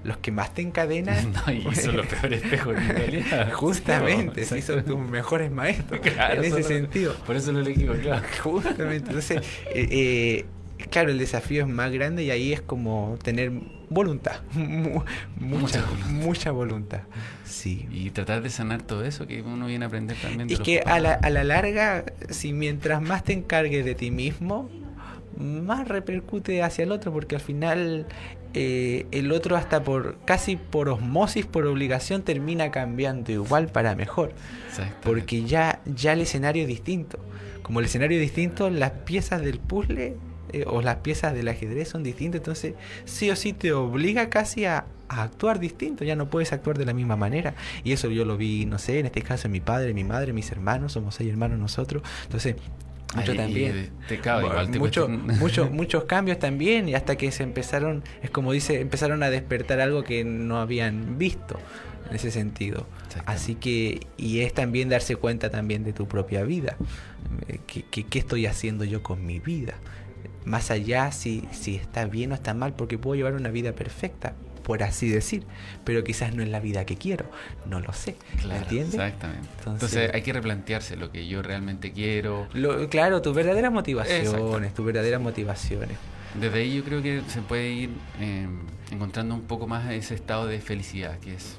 los 0.04 0.18
que 0.18 0.32
más 0.32 0.54
te 0.54 0.62
encadenan. 0.62 1.32
No, 1.48 1.54
y 1.54 1.76
son 1.76 1.98
los 1.98 2.06
peores 2.08 2.44
espejos 2.44 2.76
en 2.76 2.90
realidad. 2.96 3.54
Justamente 3.54 4.44
sí, 4.44 4.62
son 4.62 4.84
tus 4.84 5.00
mejores 5.00 5.50
maestros 5.50 6.02
en 6.06 6.44
ese 6.44 6.64
sentido. 6.64 7.16
por 7.26 7.36
eso 7.36 7.52
lo 7.52 7.60
elegí 7.60 7.86
claro. 7.86 8.26
Justamente 8.44 9.08
entonces 9.08 9.42
eh, 9.74 9.88
eh 9.90 10.46
claro, 10.90 11.12
el 11.12 11.18
desafío 11.18 11.62
es 11.62 11.70
más 11.70 11.92
grande 11.92 12.24
y 12.24 12.32
ahí 12.32 12.52
es 12.52 12.62
como 12.62 13.18
tener 13.24 13.52
voluntad, 13.92 14.42
mucha, 15.36 15.86
mucha 16.10 16.52
voluntad. 16.52 17.02
Sí. 17.46 17.88
Y 17.92 18.10
tratar 18.10 18.42
de 18.42 18.50
sanar 18.50 18.82
todo 18.82 19.04
eso 19.04 19.28
que 19.28 19.42
uno 19.42 19.68
viene 19.68 19.86
a 19.86 19.88
aprender 19.90 20.18
también. 20.18 20.48
De 20.48 20.56
es 20.56 20.60
que 20.62 20.80
a 20.80 21.00
la, 21.00 21.14
a 21.14 21.30
la 21.30 21.44
larga, 21.44 22.06
si 22.30 22.54
mientras 22.54 23.02
más 23.02 23.24
te 23.24 23.34
encargues 23.34 23.86
de 23.86 23.94
ti 23.94 24.10
mismo, 24.10 24.70
más 25.38 25.88
repercute 25.88 26.64
hacia 26.64 26.84
el 26.84 26.92
otro, 26.92 27.12
porque 27.12 27.36
al 27.36 27.42
final 27.42 28.08
eh, 28.54 29.06
el 29.12 29.32
otro 29.32 29.56
hasta 29.56 29.84
por 29.84 30.18
casi 30.26 30.56
por 30.56 30.90
osmosis, 30.90 31.46
por 31.46 31.66
obligación, 31.66 32.24
termina 32.24 32.72
cambiando 32.72 33.32
igual 33.32 33.68
para 33.68 33.96
mejor. 33.96 34.34
Porque 35.04 35.44
ya, 35.44 35.82
ya 35.86 36.14
el 36.14 36.22
escenario 36.22 36.64
es 36.64 36.68
distinto. 36.68 37.20
Como 37.62 37.80
el 37.80 37.86
escenario 37.86 38.18
es 38.18 38.22
distinto, 38.22 38.70
las 38.70 38.92
piezas 38.92 39.42
del 39.42 39.60
puzzle 39.60 40.16
eh, 40.54 40.66
o 40.68 40.82
las 40.82 40.98
piezas 40.98 41.34
del 41.34 41.48
ajedrez 41.48 41.90
son 41.90 42.04
distintas, 42.04 42.40
entonces 42.40 42.74
sí 43.06 43.30
o 43.30 43.36
sí 43.36 43.54
te 43.54 43.72
obliga 43.74 44.30
casi 44.30 44.66
a, 44.66 44.86
actuar 45.08 45.60
distinto, 45.60 46.06
ya 46.06 46.16
no 46.16 46.30
puedes 46.30 46.54
actuar 46.54 46.78
de 46.78 46.86
la 46.86 46.94
misma 46.94 47.18
manera. 47.18 47.54
Y 47.84 47.92
eso 47.92 48.10
yo 48.10 48.24
lo 48.24 48.38
vi, 48.38 48.66
no 48.66 48.80
sé, 48.80 49.00
en 49.00 49.08
este 49.08 49.22
caso 49.22 49.50
en 49.50 49.52
mi 49.52 49.60
padre, 49.60 49.94
mi 49.94 50.06
madre, 50.06 50.32
mis 50.32 50.50
hermanos, 50.54 50.94
somos 50.94 51.16
seis 51.16 51.30
hermanos 51.30 51.60
nosotros, 51.60 52.02
entonces 52.24 52.56
mucho 53.14 53.36
también. 53.36 53.92
muchos 55.72 56.04
cambios 56.06 56.40
también 56.40 56.88
y 56.88 56.96
hasta 56.96 57.18
que 57.18 57.30
se 57.34 57.44
empezaron 57.44 58.06
es 58.24 58.30
como 58.30 58.54
dice 58.54 58.80
empezaron 58.80 59.22
a 59.22 59.30
despertar 59.30 59.82
algo 59.82 60.06
que 60.06 60.24
no 60.24 60.62
habían 60.62 61.18
visto 61.18 61.60
en 62.10 62.16
ese 62.16 62.32
sentido. 62.32 62.88
Así 63.26 63.56
que 63.56 64.08
y 64.16 64.40
es 64.40 64.54
también 64.54 64.88
darse 64.88 65.18
cuenta 65.18 65.50
también 65.50 65.84
de 65.84 65.92
tu 65.92 66.08
propia 66.08 66.44
vida. 66.44 66.78
Eh, 67.50 67.60
qué 67.66 68.20
estoy 68.20 68.46
haciendo 68.46 68.86
yo 68.86 69.04
con 69.04 69.26
mi 69.26 69.40
vida 69.40 69.76
más 70.46 70.72
allá 70.72 71.12
si, 71.12 71.48
si 71.52 71.76
está 71.76 72.06
bien 72.06 72.32
o 72.32 72.36
está 72.36 72.54
mal, 72.54 72.74
porque 72.74 72.98
puedo 72.98 73.16
llevar 73.16 73.34
una 73.34 73.50
vida 73.50 73.74
perfecta, 73.74 74.34
por 74.64 74.84
así 74.84 75.10
decir, 75.10 75.46
pero 75.84 76.04
quizás 76.04 76.36
no 76.36 76.44
es 76.44 76.50
la 76.50 76.60
vida 76.60 76.86
que 76.86 76.96
quiero, 76.96 77.26
no 77.66 77.80
lo 77.80 77.94
sé, 77.94 78.16
claro, 78.42 78.62
¿entiendes? 78.62 78.96
Exactamente. 78.96 79.50
Entonces, 79.66 80.12
hay 80.14 80.22
que 80.22 80.34
replantearse 80.34 80.96
lo 80.96 81.12
que 81.12 81.28
yo 81.28 81.42
realmente 81.42 81.92
quiero. 81.92 82.48
claro, 82.90 83.22
tus 83.22 83.36
verdaderas 83.36 83.72
motivaciones, 83.72 84.74
tus 84.74 84.86
verdaderas 84.86 85.22
motivaciones. 85.22 85.98
Desde 86.40 86.60
ahí 86.60 86.78
yo 86.78 86.84
creo 86.84 87.02
que 87.02 87.22
se 87.28 87.42
puede 87.42 87.70
ir 87.72 87.90
eh, 88.20 88.48
encontrando 88.92 89.36
un 89.36 89.42
poco 89.42 89.68
más 89.68 89.92
ese 89.92 90.16
estado 90.16 90.48
de 90.48 90.62
felicidad 90.62 91.20
que 91.20 91.34
es 91.34 91.58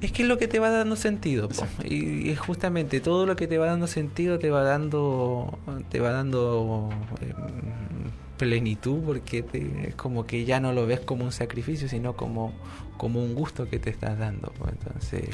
es 0.00 0.12
que 0.12 0.22
es 0.22 0.28
lo 0.28 0.38
que 0.38 0.48
te 0.48 0.58
va 0.58 0.70
dando 0.70 0.96
sentido. 0.96 1.48
Y, 1.84 2.34
justamente 2.36 3.00
todo 3.00 3.26
lo 3.26 3.36
que 3.36 3.46
te 3.46 3.58
va 3.58 3.66
dando 3.66 3.86
sentido 3.86 4.38
te 4.38 4.50
va 4.50 4.62
dando, 4.62 5.58
te 5.88 6.00
va 6.00 6.10
dando 6.10 6.90
em, 7.20 8.10
plenitud 8.36 9.02
porque 9.04 9.44
es 9.88 9.94
como 9.94 10.26
que 10.26 10.44
ya 10.44 10.60
no 10.60 10.72
lo 10.72 10.86
ves 10.86 11.00
como 11.00 11.24
un 11.24 11.32
sacrificio, 11.32 11.88
sino 11.88 12.14
como, 12.14 12.52
como 12.96 13.22
un 13.22 13.34
gusto 13.34 13.68
que 13.68 13.78
te 13.78 13.90
estás 13.90 14.18
dando. 14.18 14.52
Entonces, 14.68 15.30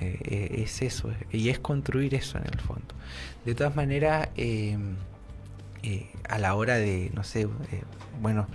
eh, 0.00 0.18
eh, 0.24 0.62
es 0.62 0.82
eso, 0.82 1.12
y 1.30 1.50
es 1.50 1.58
construir 1.58 2.14
eso 2.14 2.38
en 2.38 2.46
el 2.46 2.60
fondo. 2.60 2.94
De 3.44 3.54
todas 3.54 3.76
maneras, 3.76 4.28
em, 4.36 4.96
eh, 5.82 6.06
a 6.28 6.38
la 6.38 6.54
hora 6.54 6.76
de, 6.76 7.10
no 7.14 7.24
sé, 7.24 7.42
eh, 7.42 7.46
bueno, 8.20 8.46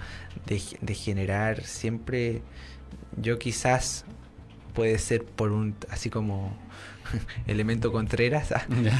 de, 0.47 0.61
de, 0.81 0.93
generar 0.95 1.63
siempre, 1.63 2.41
yo 3.21 3.37
quizás 3.37 4.05
puede 4.73 4.97
ser 4.99 5.23
por 5.23 5.51
un, 5.51 5.75
así 5.89 6.09
como 6.09 6.55
elemento 7.47 7.91
Contreras, 7.91 8.53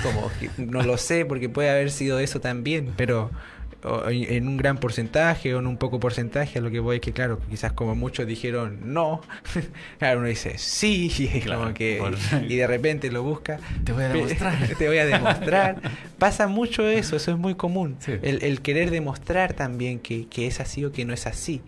como 0.04 0.32
no 0.58 0.84
lo 0.84 0.98
sé 0.98 1.26
porque 1.26 1.50
puede 1.50 1.70
haber 1.70 1.92
sido 1.92 2.20
eso 2.20 2.40
también, 2.40 2.94
pero 2.98 3.32
en 4.10 4.48
un 4.48 4.58
gran 4.58 4.78
porcentaje 4.78 5.56
o 5.56 5.60
en 5.60 5.68
un 5.68 5.78
poco 5.78 6.00
porcentaje, 6.00 6.60
a 6.60 6.62
lo 6.62 6.70
que 6.70 6.80
voy 6.80 6.98
es 6.98 7.02
que, 7.02 7.14
claro, 7.14 7.40
quizás 7.50 7.72
como 7.72 7.96
muchos 7.96 8.28
dijeron 8.28 8.94
no, 8.94 9.22
claro, 10.00 10.20
uno 10.20 10.28
dice 10.28 10.58
sí, 10.58 11.12
y, 11.18 11.42
como 11.42 11.74
que, 11.74 12.02
y 12.48 12.56
de 12.56 12.68
repente 12.68 13.12
lo 13.12 13.24
busca. 13.24 13.60
Te 13.86 13.94
voy 13.94 14.04
a 14.04 14.10
demostrar. 14.10 14.76
te 14.78 14.88
voy 14.88 14.98
a 14.98 15.06
demostrar. 15.06 15.82
Pasa 16.18 16.48
mucho 16.48 16.86
eso, 16.88 17.16
eso 17.16 17.32
es 17.32 17.38
muy 17.38 17.56
común. 17.56 17.98
El, 18.06 18.44
el, 18.44 18.62
querer 18.62 18.92
demostrar 18.92 19.54
también 19.54 20.00
que, 20.00 20.28
que 20.28 20.48
es 20.48 20.60
así 20.60 20.84
o 20.84 20.92
que 20.92 21.06
no 21.06 21.14
es 21.14 21.26
así. 21.26 21.62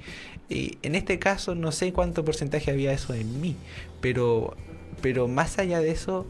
Y 0.51 0.77
en 0.81 0.95
este 0.95 1.17
caso 1.17 1.55
no 1.55 1.71
sé 1.71 1.93
cuánto 1.93 2.25
porcentaje 2.25 2.71
había 2.71 2.91
eso 2.91 3.13
en 3.13 3.39
mí, 3.39 3.55
pero, 4.01 4.57
pero 5.01 5.29
más 5.29 5.57
allá 5.59 5.79
de 5.79 5.91
eso, 5.91 6.27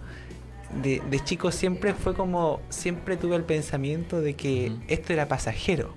de, 0.84 1.02
de 1.10 1.24
chico 1.24 1.52
siempre 1.52 1.96
fue 1.96 2.14
como, 2.14 2.62
siempre 2.70 3.18
tuve 3.18 3.36
el 3.36 3.44
pensamiento 3.44 4.22
de 4.22 4.36
que 4.36 4.74
esto 4.88 5.12
era 5.14 5.28
pasajero. 5.28 5.96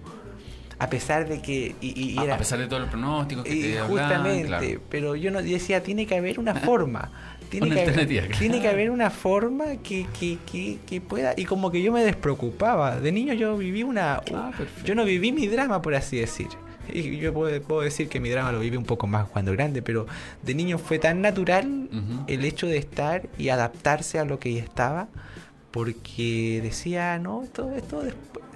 A 0.78 0.88
pesar 0.88 1.28
de 1.28 1.42
que... 1.42 1.76
Y, 1.82 2.18
era, 2.18 2.34
a 2.34 2.38
pesar 2.38 2.58
de 2.58 2.66
todos 2.66 2.80
los 2.80 2.90
pronósticos 2.90 3.44
que 3.44 3.50
te 3.50 3.80
Justamente, 3.80 4.80
pero 4.88 5.16
yo 5.16 5.30
no 5.30 5.42
decía, 5.42 5.82
tiene 5.82 6.06
que 6.06 6.16
haber 6.16 6.40
una 6.40 6.54
forma. 6.54 7.12
Tiene, 7.50 7.70
que 7.70 7.82
haber, 7.82 8.28
tiene 8.38 8.62
que 8.62 8.68
haber 8.68 8.90
una 8.90 9.10
forma 9.10 9.76
que, 9.82 10.06
que, 10.18 10.38
que, 10.50 10.78
que, 10.86 11.00
pueda... 11.02 11.34
Y 11.36 11.44
como 11.44 11.70
que 11.70 11.82
yo 11.82 11.92
me 11.92 12.02
despreocupaba. 12.02 12.98
De 12.98 13.12
niño 13.12 13.34
yo 13.34 13.56
viví 13.58 13.82
una... 13.82 14.22
Ah, 14.32 14.50
yo 14.82 14.94
no 14.94 15.04
viví 15.04 15.30
mi 15.30 15.46
drama, 15.46 15.82
por 15.82 15.94
así 15.94 16.16
decir. 16.16 16.48
Y 16.92 17.18
yo 17.18 17.32
puedo, 17.32 17.80
decir 17.80 18.08
que 18.08 18.20
mi 18.20 18.30
drama 18.30 18.52
lo 18.52 18.60
vive 18.60 18.76
un 18.76 18.84
poco 18.84 19.06
más 19.06 19.28
cuando 19.28 19.52
grande, 19.52 19.82
pero 19.82 20.06
de 20.42 20.54
niño 20.54 20.78
fue 20.78 20.98
tan 20.98 21.20
natural 21.20 21.88
el 22.26 22.44
hecho 22.44 22.66
de 22.66 22.78
estar 22.78 23.28
y 23.38 23.48
adaptarse 23.48 24.18
a 24.18 24.24
lo 24.24 24.38
que 24.38 24.54
ya 24.54 24.62
estaba, 24.62 25.08
porque 25.70 26.60
decía, 26.62 27.18
no, 27.18 27.42
esto, 27.42 27.72
esto, 27.72 28.02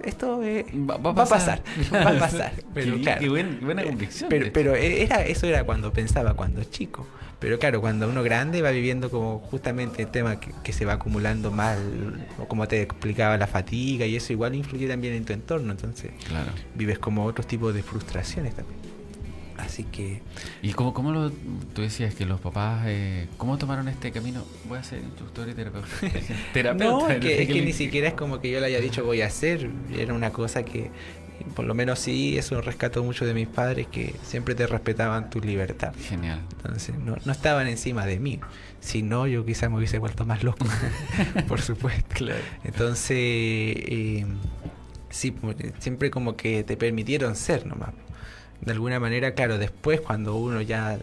esto 0.04 0.42
eh, 0.44 0.64
va, 0.72 0.94
a 0.94 1.14
pasar, 1.14 1.62
va 1.92 2.10
a 2.10 2.18
pasar. 2.18 2.52
Pero, 2.74 2.94
qué, 3.00 3.28
buena, 3.28 3.82
convicción. 3.82 4.28
Pero, 4.30 4.52
pero, 4.52 4.76
era, 4.76 5.24
eso 5.24 5.46
era 5.46 5.64
cuando 5.64 5.92
pensaba, 5.92 6.34
cuando 6.34 6.62
chico. 6.64 7.06
Pero 7.40 7.58
claro, 7.58 7.80
cuando 7.80 8.08
uno 8.08 8.22
grande 8.22 8.62
va 8.62 8.70
viviendo 8.70 9.10
como 9.10 9.38
justamente 9.38 10.02
el 10.02 10.08
tema 10.08 10.40
que, 10.40 10.72
se 10.72 10.84
va 10.84 10.94
acumulando 10.94 11.50
mal, 11.52 12.26
o 12.38 12.48
como 12.48 12.66
te 12.66 12.82
explicaba, 12.82 13.36
la 13.36 13.46
fatiga 13.46 14.06
y 14.06 14.16
eso 14.16 14.32
igual 14.32 14.54
influye 14.54 14.88
también 14.88 15.14
en 15.14 15.24
tu 15.24 15.32
entorno, 15.32 15.70
entonces 15.72 16.10
claro. 16.26 16.50
vives 16.74 16.98
como 16.98 17.24
otros 17.24 17.46
tipos 17.46 17.72
de 17.74 17.82
frustraciones 17.82 18.54
también. 18.54 18.78
Así 19.56 19.82
que... 19.84 20.22
¿Y 20.62 20.72
cómo, 20.72 20.94
cómo 20.94 21.10
lo, 21.10 21.30
tú 21.74 21.82
decías 21.82 22.14
que 22.14 22.24
los 22.24 22.40
papás, 22.40 22.84
eh, 22.86 23.26
cómo 23.36 23.58
tomaron 23.58 23.88
este 23.88 24.12
camino? 24.12 24.44
Voy 24.68 24.78
a 24.78 24.84
ser 24.84 25.00
instructor 25.00 25.48
y 25.48 25.54
terapeuta. 25.54 25.88
terapeuta 26.52 27.08
no, 27.08 27.08
es 27.08 27.18
que, 27.18 27.42
es 27.42 27.48
que 27.48 27.62
ni 27.62 27.72
siquiera 27.72 28.08
es 28.08 28.14
como 28.14 28.40
que 28.40 28.50
yo 28.50 28.60
le 28.60 28.66
haya 28.66 28.80
dicho 28.80 29.04
voy 29.04 29.22
a 29.22 29.26
hacer, 29.26 29.68
era 29.92 30.14
una 30.14 30.30
cosa 30.30 30.64
que 30.64 30.90
por 31.54 31.64
lo 31.64 31.74
menos 31.74 31.98
sí, 31.98 32.38
eso 32.38 32.60
rescató 32.60 33.02
mucho 33.02 33.24
de 33.24 33.34
mis 33.34 33.48
padres 33.48 33.86
que 33.86 34.14
siempre 34.22 34.54
te 34.54 34.66
respetaban 34.66 35.30
tu 35.30 35.40
libertad. 35.40 35.92
Genial. 36.08 36.40
Entonces, 36.56 36.96
no, 36.96 37.16
no 37.24 37.32
estaban 37.32 37.66
encima 37.66 38.06
de 38.06 38.18
mí. 38.18 38.40
Si 38.80 39.02
no, 39.02 39.26
yo 39.26 39.44
quizás 39.44 39.70
me 39.70 39.76
hubiese 39.76 39.98
vuelto 39.98 40.24
más 40.24 40.42
loco, 40.42 40.66
por 41.48 41.60
supuesto. 41.60 42.14
Claro. 42.14 42.40
Entonces, 42.64 43.16
eh, 43.18 44.26
sí, 45.10 45.30
pues, 45.32 45.56
siempre 45.78 46.10
como 46.10 46.36
que 46.36 46.64
te 46.64 46.76
permitieron 46.76 47.36
ser 47.36 47.66
nomás. 47.66 47.90
De 48.60 48.72
alguna 48.72 48.98
manera, 48.98 49.34
claro, 49.34 49.58
después 49.58 50.00
cuando 50.00 50.34
uno 50.34 50.60
ya 50.60 50.98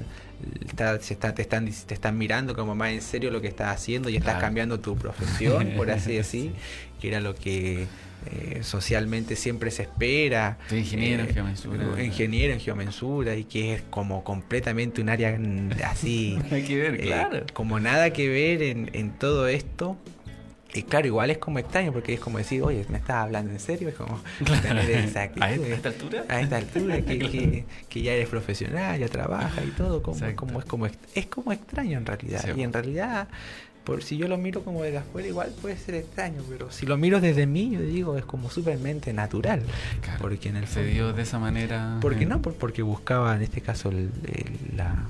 está, 0.67 0.99
se 0.99 1.13
está, 1.13 1.33
te, 1.33 1.41
están, 1.41 1.69
te 1.69 1.93
están 1.93 2.17
mirando 2.17 2.55
como 2.55 2.75
más 2.75 2.91
en 2.91 3.01
serio 3.01 3.31
lo 3.31 3.41
que 3.41 3.47
estás 3.47 3.73
haciendo 3.73 4.09
y 4.09 4.17
estás 4.17 4.39
cambiando 4.39 4.79
tu 4.79 4.97
profesión, 4.97 5.71
por 5.75 5.89
así 5.89 6.13
decir, 6.17 6.53
que 6.99 7.07
era 7.07 7.21
lo 7.21 7.35
que 7.35 7.87
eh, 8.31 8.59
socialmente 8.63 9.35
siempre 9.35 9.71
se 9.71 9.83
espera. 9.83 10.57
ingeniero 10.71 11.23
en 11.23 11.29
eh, 11.29 11.33
geomensura. 11.33 12.03
Ingeniero 12.03 12.53
en 12.53 12.59
geomensura 12.59 13.35
y 13.35 13.43
que 13.43 13.75
es 13.75 13.81
como 13.83 14.23
completamente 14.23 15.01
un 15.01 15.09
área 15.09 15.37
así. 15.85 16.37
que 16.49 16.77
ver, 16.77 16.95
eh, 16.95 17.05
claro. 17.05 17.45
Como 17.53 17.79
nada 17.79 18.11
que 18.11 18.29
ver 18.29 18.61
en, 18.61 18.89
en 18.93 19.11
todo 19.11 19.47
esto. 19.47 19.97
Y 20.75 20.83
claro, 20.83 21.07
igual 21.07 21.29
es 21.29 21.37
como 21.37 21.57
extraño 21.57 21.93
porque 21.93 22.13
es 22.13 22.19
como 22.19 22.37
decir, 22.37 22.61
oye, 22.61 22.85
¿me 22.89 22.97
estás 22.97 23.15
hablando 23.15 23.51
en 23.51 23.59
serio? 23.61 23.87
Es 23.87 23.95
como 23.95 24.19
tener 24.61 24.89
esa 24.89 25.21
¿A 25.39 25.51
esta 25.51 25.89
altura? 25.89 26.25
A 26.27 26.41
esta 26.41 26.57
altura, 26.57 27.01
que, 27.01 27.63
que, 27.87 28.01
ya 28.01 28.11
eres 28.11 28.27
profesional, 28.27 28.99
ya 28.99 29.07
trabajas 29.07 29.63
y 29.65 29.71
todo. 29.71 30.03
Como, 30.03 30.19
como, 30.35 30.59
es, 30.59 30.65
como, 30.65 30.85
es 30.87 31.25
como 31.27 31.53
extraño 31.53 31.97
en 31.97 32.05
realidad. 32.05 32.55
Y 32.57 32.63
en 32.63 32.73
realidad 32.73 33.29
por 33.85 34.03
si 34.03 34.17
yo 34.17 34.27
lo 34.27 34.37
miro 34.37 34.63
como 34.63 34.83
desde 34.83 34.97
afuera 34.97 35.27
igual 35.27 35.53
puede 35.61 35.77
ser 35.77 35.95
extraño, 35.95 36.41
pero 36.49 36.71
si 36.71 36.85
lo 36.85 36.97
miro 36.97 37.21
desde 37.21 37.45
mí, 37.45 37.71
yo 37.71 37.81
digo, 37.81 38.17
es 38.17 38.25
como 38.25 38.49
supermente 38.49 39.13
natural. 39.13 39.61
porque 40.19 40.49
en 40.49 40.57
el 40.57 40.67
Se 40.67 40.83
dio 40.83 41.13
de 41.13 41.21
esa 41.21 41.39
manera. 41.39 41.99
Porque 42.01 42.19
qué 42.19 42.25
no, 42.25 42.41
porque 42.41 42.81
buscaba 42.81 43.35
en 43.35 43.43
este 43.43 43.61
caso 43.61 43.91
la 44.75 45.05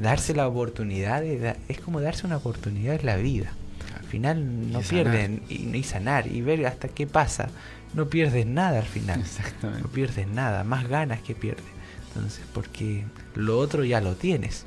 darse 0.00 0.34
la 0.34 0.48
oportunidad, 0.48 1.20
de, 1.20 1.56
es 1.68 1.80
como 1.80 2.00
darse 2.00 2.26
una 2.26 2.36
oportunidad 2.36 2.94
en 2.94 3.06
la 3.06 3.16
vida. 3.16 3.52
Al 3.98 4.04
final 4.04 4.72
no 4.72 4.80
pierden 4.80 5.42
y, 5.48 5.76
y, 5.76 5.82
sanar 5.82 6.26
y 6.26 6.40
ver 6.40 6.64
hasta 6.66 6.88
qué 6.88 7.06
pasa. 7.06 7.48
No 7.94 8.08
pierdes 8.08 8.46
nada 8.46 8.78
al 8.78 8.86
final. 8.86 9.20
Exactamente. 9.20 9.82
No 9.82 9.88
pierdes 9.88 10.26
nada, 10.28 10.64
más 10.64 10.88
ganas 10.88 11.20
que 11.20 11.34
pierdes. 11.34 11.64
Entonces, 12.08 12.44
porque 12.52 13.04
lo 13.34 13.58
otro 13.58 13.84
ya 13.84 14.00
lo 14.00 14.14
tienes. 14.14 14.66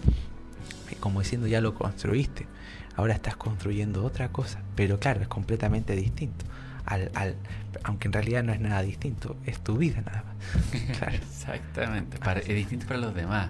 Como 0.99 1.21
diciendo, 1.21 1.47
ya 1.47 1.61
lo 1.61 1.73
construiste 1.73 2.47
ahora 2.95 3.13
estás 3.13 3.35
construyendo 3.35 4.03
otra 4.05 4.29
cosa, 4.29 4.59
pero 4.75 4.99
claro, 4.99 5.21
es 5.21 5.27
completamente 5.27 5.95
distinto. 5.95 6.45
Al, 6.85 7.09
al, 7.15 7.35
aunque 7.83 8.07
en 8.07 8.13
realidad 8.13 8.43
no 8.43 8.53
es 8.53 8.59
nada 8.59 8.81
distinto, 8.83 9.35
es 9.45 9.59
tu 9.59 9.77
vida 9.77 10.01
nada 10.05 10.23
más. 10.23 10.35
Claro. 10.97 11.15
Exactamente, 11.15 12.17
es 12.41 12.55
distinto 12.55 12.85
para 12.85 12.99
los 12.99 13.15
demás, 13.15 13.49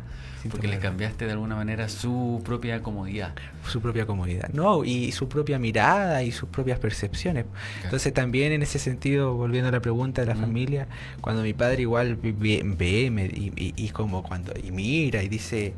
porque 0.49 0.67
le 0.67 0.79
cambiaste 0.79 1.25
de 1.25 1.31
alguna 1.31 1.55
manera 1.55 1.89
su 1.89 2.41
propia 2.45 2.81
comodidad. 2.81 3.33
Su 3.67 3.81
propia 3.81 4.05
comodidad, 4.05 4.49
no, 4.53 4.85
y 4.85 5.11
su 5.11 5.27
propia 5.27 5.59
mirada 5.59 6.23
y 6.23 6.31
sus 6.31 6.49
propias 6.49 6.79
percepciones. 6.79 7.45
Entonces 7.83 8.13
también 8.13 8.51
en 8.51 8.61
ese 8.61 8.79
sentido, 8.79 9.33
volviendo 9.33 9.69
a 9.69 9.71
la 9.71 9.81
pregunta 9.81 10.21
de 10.21 10.27
la 10.27 10.35
familia, 10.35 10.87
cuando 11.19 11.41
mi 11.41 11.53
padre 11.53 11.81
igual 11.81 12.15
ve, 12.15 12.61
ve 12.63 13.31
y, 13.33 13.73
y, 13.75 13.89
como 13.89 14.23
cuando 14.23 14.53
y 14.61 14.71
mira 14.71 15.23
y 15.23 15.27
dice, 15.27 15.73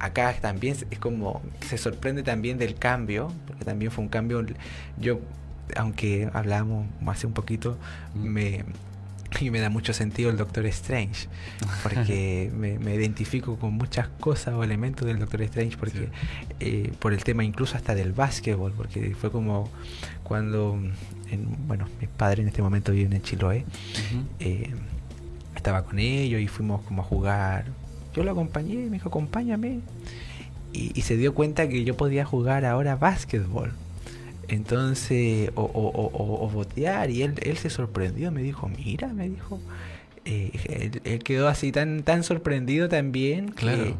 acá 0.00 0.34
también 0.40 0.76
es 0.90 0.98
como 0.98 1.42
se 1.68 1.78
sorprende 1.78 2.22
también 2.22 2.58
del 2.58 2.74
cambio, 2.74 3.32
porque 3.46 3.64
también 3.64 3.90
fue 3.90 4.04
un 4.04 4.10
cambio. 4.10 4.44
Yo, 4.98 5.20
aunque 5.76 6.28
hablábamos 6.32 6.86
hace 7.06 7.26
un 7.26 7.32
poquito, 7.32 7.78
me, 8.14 8.64
y 9.40 9.50
me 9.50 9.60
da 9.60 9.70
mucho 9.70 9.92
sentido 9.92 10.30
el 10.30 10.36
Doctor 10.36 10.66
Strange, 10.66 11.28
porque 11.82 12.50
me, 12.56 12.94
identifico 12.94 13.56
con 13.56 13.74
muchas 13.74 14.08
cosas 14.08 14.54
o 14.54 14.64
elementos 14.64 15.06
del 15.06 15.18
Doctor 15.18 15.42
Strange, 15.42 15.76
porque 15.76 16.08
eh, 16.58 16.92
por 16.98 17.12
el 17.12 17.22
tema 17.22 17.44
incluso 17.44 17.76
hasta 17.76 17.94
del 17.94 18.12
básquetbol, 18.12 18.72
porque 18.72 19.14
fue 19.14 19.30
como 19.30 19.70
cuando, 20.24 20.78
bueno, 21.66 21.86
mis 22.00 22.08
padres 22.08 22.40
en 22.40 22.48
este 22.48 22.62
momento 22.62 22.92
viven 22.92 23.12
en 23.12 23.22
Chiloé, 23.22 23.64
eh, 24.40 24.74
estaba 25.54 25.84
con 25.84 25.98
ellos 25.98 26.40
y 26.40 26.48
fuimos 26.48 26.82
como 26.82 27.02
a 27.02 27.04
jugar 27.04 27.66
yo 28.14 28.24
lo 28.24 28.32
acompañé, 28.32 28.76
me 28.76 28.92
dijo, 28.92 29.08
acompáñame. 29.08 29.80
Y, 30.72 31.02
se 31.02 31.16
dio 31.16 31.34
cuenta 31.34 31.68
que 31.68 31.84
yo 31.84 31.96
podía 31.96 32.24
jugar 32.24 32.64
ahora 32.64 32.96
básquetbol. 32.96 33.72
Entonces, 34.48 35.50
o, 35.54 35.62
o, 35.62 36.44
o, 36.44 36.48
botear. 36.48 37.10
Y 37.10 37.22
él, 37.22 37.34
él 37.42 37.56
se 37.56 37.70
sorprendió, 37.70 38.30
me 38.30 38.42
dijo, 38.42 38.68
mira, 38.68 39.08
me 39.08 39.28
dijo. 39.28 39.60
Eh, 40.24 41.00
él, 41.04 41.22
quedó 41.24 41.48
así 41.48 41.72
tan, 41.72 42.02
tan 42.02 42.22
sorprendido 42.22 42.88
también. 42.88 43.50
Claro. 43.50 43.96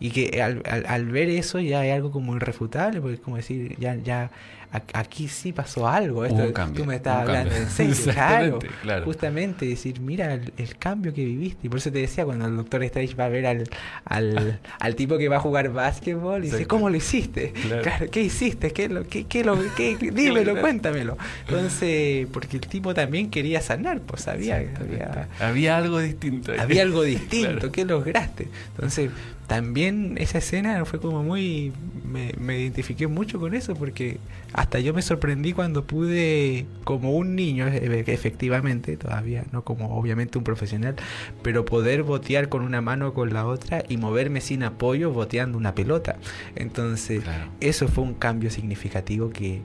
y 0.00 0.10
que 0.10 0.42
al, 0.42 0.62
al, 0.66 0.86
al, 0.86 1.06
ver 1.06 1.28
eso 1.28 1.60
ya 1.60 1.80
hay 1.80 1.90
algo 1.90 2.10
como 2.10 2.36
irrefutable, 2.36 3.00
porque 3.00 3.14
es 3.16 3.20
como 3.20 3.36
decir, 3.36 3.76
ya, 3.78 3.96
ya 3.96 4.30
aquí 4.70 5.28
sí 5.28 5.52
pasó 5.52 5.88
algo. 5.88 6.24
Esto, 6.24 6.52
tú 6.74 6.84
me 6.84 6.96
estás 6.96 7.22
hablando 7.22 7.54
en 7.54 7.68
serio. 7.94 8.58
claro, 8.82 9.04
Justamente 9.04 9.66
decir, 9.66 10.00
mira 10.00 10.34
el, 10.34 10.76
cambio 10.78 11.12
que 11.12 11.24
viviste. 11.24 11.66
Y 11.66 11.68
por 11.68 11.78
eso 11.78 11.90
te 11.90 11.98
decía, 12.00 12.24
cuando 12.24 12.46
el 12.46 12.56
doctor 12.56 12.82
Strange 12.84 13.14
va 13.14 13.26
a 13.26 13.28
ver 13.28 13.46
al, 13.46 13.68
al, 14.04 14.60
al 14.80 14.94
tipo 14.94 15.18
que 15.18 15.28
va 15.28 15.36
a 15.36 15.40
jugar 15.40 15.72
básquetbol 15.72 16.44
y 16.44 16.50
dice, 16.50 16.66
¿cómo 16.66 16.90
lo 16.90 16.96
hiciste? 16.96 17.52
Claro. 17.52 18.10
¿qué 18.10 18.22
hiciste? 18.22 18.72
¿Qué, 18.72 18.88
lo, 18.88 19.06
qué, 19.06 19.24
qué 19.24 19.44
lo, 19.44 19.58
qué, 19.74 19.96
dímelo, 20.12 20.60
cuéntamelo. 20.60 21.16
Entonces, 21.46 22.26
porque 22.32 22.56
el 22.56 22.66
tipo 22.66 22.94
también 22.94 23.30
quería 23.30 23.60
sanar, 23.60 24.00
pues 24.00 24.22
sabía 24.22 24.56
había, 24.56 25.28
había 25.40 25.76
algo 25.76 25.98
distinto. 25.98 26.52
Había 26.58 26.82
algo 26.82 27.02
distinto, 27.02 27.72
¿qué 27.72 27.84
lograste? 27.84 28.48
Entonces, 28.74 29.10
también 29.46 30.16
esa 30.18 30.38
escena 30.38 30.84
fue 30.84 31.00
como 31.00 31.22
muy... 31.22 31.72
Me, 32.04 32.32
me, 32.38 32.58
identifiqué 32.58 33.06
mucho 33.06 33.38
con 33.38 33.54
eso 33.54 33.74
porque 33.74 34.18
hasta 34.52 34.80
yo 34.80 34.94
me 34.94 35.02
sorprendí 35.02 35.52
cuando 35.52 35.84
pude, 35.84 36.66
como 36.84 37.12
un 37.12 37.34
niño, 37.34 37.66
e, 37.68 38.04
efectivamente, 38.06 38.96
todavía 38.96 39.44
no 39.52 39.64
como 39.64 39.96
obviamente 39.98 40.38
un 40.38 40.44
profesional, 40.44 40.96
pero 41.42 41.64
poder 41.64 42.02
botear 42.02 42.48
con 42.48 42.62
una 42.62 42.80
mano 42.80 43.12
con 43.12 43.32
la 43.32 43.46
otra 43.46 43.84
y 43.88 43.96
moverme 43.96 44.40
sin 44.40 44.62
apoyo 44.62 45.10
boteando 45.12 45.58
una 45.58 45.74
pelota. 45.74 46.16
Entonces, 46.54 47.22
eso 47.60 47.88
fue 47.88 48.04
un 48.04 48.14
cambio 48.14 48.50
significativo 48.50 49.30
que, 49.30 49.60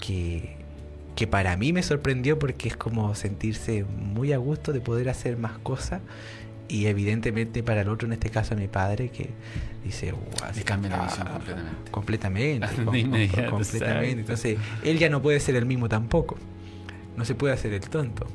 que, 0.00 0.56
que 1.14 1.26
para 1.26 1.56
mí 1.56 1.72
me 1.72 1.82
sorprendió 1.82 2.38
porque 2.38 2.68
es 2.68 2.76
como 2.76 3.14
sentirse 3.14 3.84
muy 3.84 4.32
a 4.32 4.38
gusto 4.38 4.72
de 4.72 4.80
poder 4.80 5.08
hacer 5.08 5.36
más 5.36 5.58
cosas 5.58 6.00
y 6.68 6.86
evidentemente 6.86 7.62
para 7.62 7.82
el 7.82 7.88
otro, 7.88 8.06
en 8.06 8.14
este 8.14 8.30
caso 8.30 8.56
mi 8.56 8.68
padre, 8.68 9.10
que 9.10 9.30
dice, 9.84 10.12
wow, 10.12 10.22
cambia 10.64 10.90
la 10.90 11.04
visión 11.04 11.28
completamente. 11.28 11.90
Completamente. 11.90 13.46
completamente. 13.50 14.20
Entonces, 14.20 14.58
él 14.82 14.98
ya 14.98 15.08
no 15.08 15.22
puede 15.22 15.40
ser 15.40 15.56
el 15.56 15.66
mismo 15.66 15.88
tampoco. 15.88 16.36
No 17.16 17.24
se 17.24 17.34
puede 17.34 17.54
hacer 17.54 17.72
el 17.72 17.80
tonto. 17.80 18.26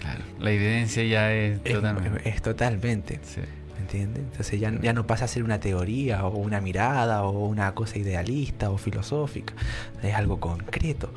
Claro, 0.00 0.24
la 0.38 0.50
evidencia 0.50 1.04
ya 1.04 1.32
es, 1.32 1.62
totalmente. 1.62 2.28
Es 2.28 2.42
totalmente. 2.42 3.20
Sí. 3.22 3.40
¿Entiendes? 3.78 4.22
Entonces 4.30 4.60
ya, 4.60 4.72
ya 4.80 4.92
no 4.92 5.06
pasa 5.06 5.24
a 5.24 5.28
ser 5.28 5.42
una 5.42 5.58
teoría 5.58 6.24
o 6.26 6.36
una 6.36 6.60
mirada 6.60 7.24
o 7.24 7.46
una 7.46 7.74
cosa 7.74 7.98
idealista 7.98 8.70
o 8.70 8.78
filosófica. 8.78 9.54
Es 10.02 10.14
algo 10.14 10.38
concreto. 10.38 11.12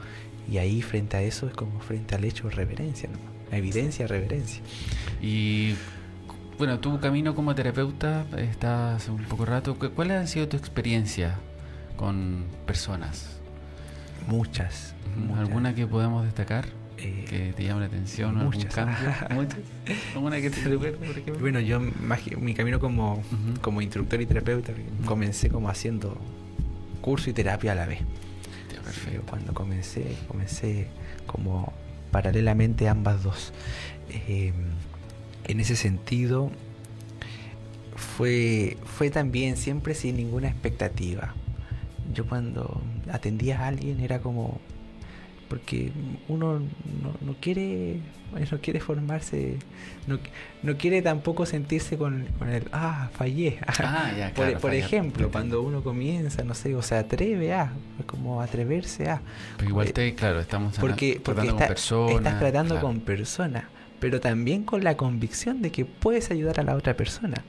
Y 0.50 0.58
ahí 0.58 0.82
frente 0.82 1.18
a 1.18 1.22
eso 1.22 1.48
es 1.48 1.54
como 1.54 1.80
frente 1.80 2.16
al 2.16 2.24
hecho 2.24 2.50
reverencia, 2.50 3.10
¿no? 3.10 3.34
evidencia, 3.56 4.08
reverencia. 4.08 4.62
Y 5.22 5.76
bueno, 6.58 6.80
tu 6.80 7.00
camino 7.00 7.36
como 7.36 7.56
terapeuta 7.56 8.26
está 8.38 8.96
hace 8.96 9.12
un 9.12 9.24
poco 9.24 9.46
rato. 9.46 9.76
¿Cuál 9.76 10.12
ha 10.12 10.28
sido 10.28 10.48
tu 10.48 10.58
experiencia 10.58 11.36
con 11.98 12.46
personas? 12.66 13.40
Muchas. 14.28 14.94
¿Alguna 15.38 15.76
que 15.76 15.86
podamos 15.88 16.24
destacar? 16.26 16.66
Eh, 16.98 17.26
que 17.28 17.54
te 17.54 17.64
llame 17.64 17.82
la 17.82 17.88
atención 17.88 18.36
muchas. 18.36 18.78
algún 18.78 18.94
cambio? 18.96 19.14
¿Muchas? 19.36 19.60
¿Alguna 20.16 20.42
que 20.42 20.50
te 20.50 20.62
recuerde, 20.62 20.98
por 20.98 21.10
ejemplo? 21.10 21.40
Bueno, 21.40 21.60
yo 21.60 21.80
mi 22.40 22.54
camino 22.54 22.80
como, 22.80 23.22
como 23.62 23.82
instructor 23.82 24.22
y 24.22 24.26
terapeuta 24.26 24.74
comencé 25.06 25.50
como 25.50 25.70
haciendo 25.70 26.18
curso 27.02 27.30
y 27.30 27.34
terapia 27.34 27.74
a 27.74 27.76
la 27.76 27.86
vez. 27.86 28.00
Perfecto. 28.84 29.24
Cuando 29.30 29.54
comencé, 29.54 30.18
comencé 30.28 30.88
como 31.26 31.74
paralelamente 32.12 32.88
ambas 32.88 33.24
dos. 33.24 33.54
Eh, 34.10 34.54
en 35.46 35.60
ese 35.60 35.76
sentido 35.76 36.52
fue, 37.96 38.78
fue 38.86 39.10
también 39.10 39.58
siempre 39.58 39.96
sin 39.96 40.18
ninguna 40.18 40.48
expectativa. 40.48 41.34
Yo 42.14 42.26
cuando 42.28 42.82
atendía 43.12 43.62
a 43.62 43.68
alguien 43.68 44.00
era 44.00 44.20
como 44.20 44.60
porque 45.54 45.92
uno 46.30 46.60
no, 46.60 47.36
quiere 47.40 48.00
no 48.52 48.58
quiere 48.60 48.80
formarse 48.80 49.58
no, 50.08 50.18
no 50.64 50.78
quiere 50.78 51.04
tampoco 51.04 51.46
sentirse 51.46 51.96
con, 51.96 52.26
el 52.50 52.64
ah 52.72 53.10
fallé 53.14 53.60
ah, 53.68 54.32
por, 54.60 54.74
ejemplo 54.74 55.30
cuando 55.32 55.62
uno 55.62 55.84
comienza 55.84 56.44
no 56.44 56.56
sé 56.56 56.74
o 56.74 56.82
se 56.82 56.96
atreve 56.96 57.54
a 57.54 57.72
como 58.08 58.42
atreverse 58.42 59.12
a 59.12 59.22
pero 59.58 59.70
igual 59.70 59.90
eh, 59.90 59.94
te 59.94 60.16
claro 60.16 60.40
estamos 60.40 60.80
porque, 60.80 61.22
porque 61.24 61.50
con 61.50 61.60
personas, 61.60 62.16
estás 62.16 62.40
tratando 62.40 62.80
con 62.80 63.02
personas 63.02 63.66
pero 64.04 64.20
también 64.20 64.66
con 64.66 64.84
la 64.84 64.98
convicción 64.98 65.62
de 65.62 65.72
que 65.72 65.86
puedes 65.86 66.30
ayudar 66.30 66.60
a 66.60 66.64
la 66.64 66.76
otra 66.76 66.94
persona. 66.94 67.42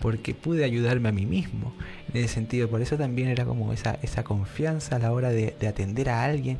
Porque 0.00 0.32
pude 0.32 0.62
ayudarme 0.62 1.08
a 1.08 1.12
mí 1.12 1.26
mismo. 1.26 1.74
En 2.14 2.22
ese 2.22 2.34
sentido, 2.34 2.70
por 2.70 2.80
eso 2.80 2.96
también 2.96 3.26
era 3.26 3.44
como 3.44 3.72
esa, 3.72 3.98
esa 4.00 4.22
confianza 4.22 4.94
a 4.94 5.00
la 5.00 5.10
hora 5.10 5.30
de, 5.30 5.56
atender 5.68 6.08
a 6.08 6.22
alguien 6.22 6.58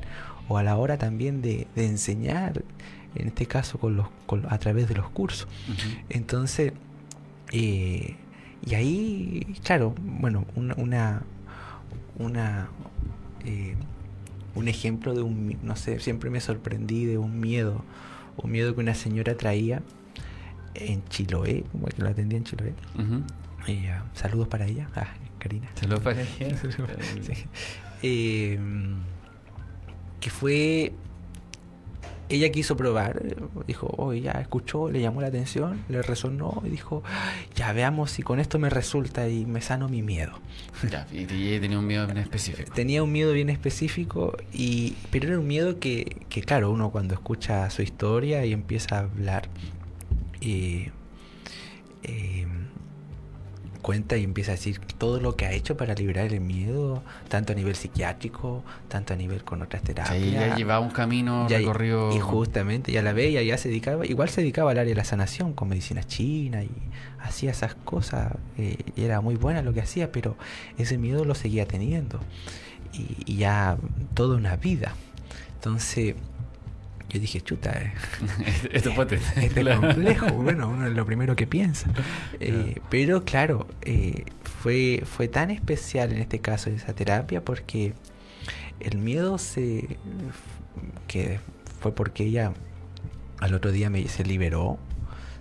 o 0.48 0.58
a 0.58 0.64
la 0.64 0.76
hora 0.76 0.98
también 0.98 1.40
de, 1.40 1.68
enseñar, 1.76 2.64
en 3.14 3.28
este 3.28 3.46
caso 3.46 3.78
con 3.78 3.94
los, 3.94 4.08
a 4.48 4.58
través 4.58 4.88
de 4.88 4.96
los 4.96 5.08
cursos. 5.08 5.46
Entonces, 6.08 6.72
eh, 7.52 8.16
y 8.66 8.74
ahí, 8.74 9.54
claro, 9.62 9.94
bueno, 10.00 10.46
una, 10.56 10.74
una, 10.74 11.22
una 12.18 12.68
eh, 13.44 13.76
un 14.56 14.66
ejemplo 14.66 15.14
de 15.14 15.22
un, 15.22 15.58
no 15.62 15.76
sé, 15.76 16.00
siempre 16.00 16.28
me 16.28 16.40
sorprendí 16.40 17.04
de 17.04 17.18
un 17.18 17.38
miedo 17.38 17.84
un 18.42 18.50
miedo 18.50 18.74
que 18.74 18.80
una 18.80 18.94
señora 18.94 19.36
traía 19.36 19.82
en 20.74 21.04
Chiloé, 21.08 21.64
como 21.72 21.86
que 21.86 22.02
lo 22.02 22.08
atendía 22.08 22.38
en 22.38 22.44
Chiloé. 22.44 22.74
saludos 24.14 24.48
para 24.48 24.66
ella, 24.66 24.88
ah, 24.94 25.08
Karina. 25.38 25.68
Saludos 25.74 26.00
para 26.00 26.22
ella. 26.40 26.56
Eh, 28.02 28.58
que 30.20 30.30
fue 30.30 30.92
ella 32.28 32.50
quiso 32.50 32.76
probar, 32.76 33.22
dijo, 33.66 33.92
oh, 33.96 34.12
ya 34.12 34.32
escuchó, 34.32 34.90
le 34.90 35.00
llamó 35.00 35.20
la 35.20 35.28
atención, 35.28 35.84
le 35.88 36.02
resonó 36.02 36.62
y 36.64 36.68
dijo, 36.68 37.02
ya 37.54 37.72
veamos 37.72 38.10
si 38.10 38.22
con 38.22 38.40
esto 38.40 38.58
me 38.58 38.70
resulta 38.70 39.28
y 39.28 39.46
me 39.46 39.60
sano 39.60 39.88
mi 39.88 40.02
miedo. 40.02 40.32
Ya, 40.90 41.06
y 41.12 41.24
tenía 41.26 41.78
un 41.78 41.86
miedo 41.86 42.06
bien 42.06 42.18
específico. 42.18 42.72
Tenía 42.74 43.02
un 43.02 43.12
miedo 43.12 43.32
bien 43.32 43.50
específico, 43.50 44.36
y, 44.52 44.94
pero 45.10 45.28
era 45.28 45.38
un 45.38 45.46
miedo 45.46 45.78
que, 45.78 46.16
que 46.28 46.42
claro, 46.42 46.70
uno 46.70 46.90
cuando 46.90 47.14
escucha 47.14 47.68
su 47.70 47.82
historia 47.82 48.44
y 48.44 48.52
empieza 48.52 48.96
a 48.96 48.98
hablar, 49.00 49.48
y, 50.40 50.88
eh, 52.02 52.46
cuenta 53.78 54.16
y 54.16 54.24
empieza 54.24 54.52
a 54.52 54.54
decir 54.54 54.80
todo 54.98 55.20
lo 55.20 55.36
que 55.36 55.46
ha 55.46 55.52
hecho 55.52 55.76
para 55.76 55.94
liberar 55.94 56.32
el 56.32 56.40
miedo, 56.40 57.02
tanto 57.28 57.52
a 57.52 57.56
nivel 57.56 57.74
psiquiátrico, 57.74 58.62
tanto 58.88 59.14
a 59.14 59.16
nivel 59.16 59.44
con 59.44 59.62
otras 59.62 59.82
terapias. 59.82 60.18
Sí, 60.18 60.32
ya 60.32 60.54
llevaba 60.56 60.80
un 60.80 60.90
camino 60.90 61.48
recorrido. 61.48 62.14
Y 62.14 62.20
justamente, 62.20 62.92
ya 62.92 63.02
la 63.02 63.12
veía, 63.12 63.42
ya 63.42 63.56
se 63.56 63.68
dedicaba, 63.68 64.06
igual 64.06 64.28
se 64.28 64.40
dedicaba 64.40 64.72
al 64.72 64.78
área 64.78 64.90
de 64.90 64.96
la 64.96 65.04
sanación 65.04 65.52
con 65.52 65.68
medicina 65.68 66.04
china 66.04 66.62
y 66.62 66.70
hacía 67.20 67.50
esas 67.50 67.74
cosas, 67.74 68.32
eh, 68.56 68.76
y 68.96 69.02
era 69.02 69.20
muy 69.20 69.36
buena 69.36 69.62
lo 69.62 69.72
que 69.72 69.80
hacía, 69.80 70.12
pero 70.12 70.36
ese 70.76 70.98
miedo 70.98 71.24
lo 71.24 71.34
seguía 71.34 71.66
teniendo. 71.66 72.20
Y, 72.92 73.32
y 73.32 73.36
ya 73.36 73.76
toda 74.14 74.36
una 74.36 74.56
vida. 74.56 74.94
Entonces, 75.54 76.14
yo 77.08 77.18
dije, 77.20 77.40
chuta, 77.40 77.70
eh. 77.72 77.92
esto, 78.72 78.90
es 79.40 79.76
complejo, 79.78 80.26
bueno, 80.30 80.68
uno 80.68 80.86
es 80.86 80.92
lo 80.92 81.06
primero 81.06 81.36
que 81.36 81.46
piensa. 81.46 81.90
Eh, 82.40 82.80
pero 82.88 83.24
claro, 83.24 83.66
eh, 83.82 84.24
fue, 84.62 85.02
fue 85.04 85.26
tan 85.28 85.50
especial 85.50 86.12
en 86.12 86.18
este 86.18 86.38
caso 86.38 86.70
esa 86.70 86.94
terapia 86.94 87.44
porque 87.44 87.94
el 88.78 88.98
miedo 88.98 89.38
se 89.38 89.98
que 91.08 91.40
fue 91.80 91.92
porque 91.92 92.24
ella 92.24 92.52
al 93.40 93.54
otro 93.54 93.72
día 93.72 93.90
me, 93.90 94.06
se 94.08 94.24
liberó, 94.24 94.78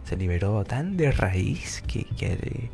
se 0.06 0.18
liberó 0.18 0.64
tan 0.66 0.98
de 0.98 1.12
raíz 1.12 1.84
que, 1.86 2.06
que 2.18 2.72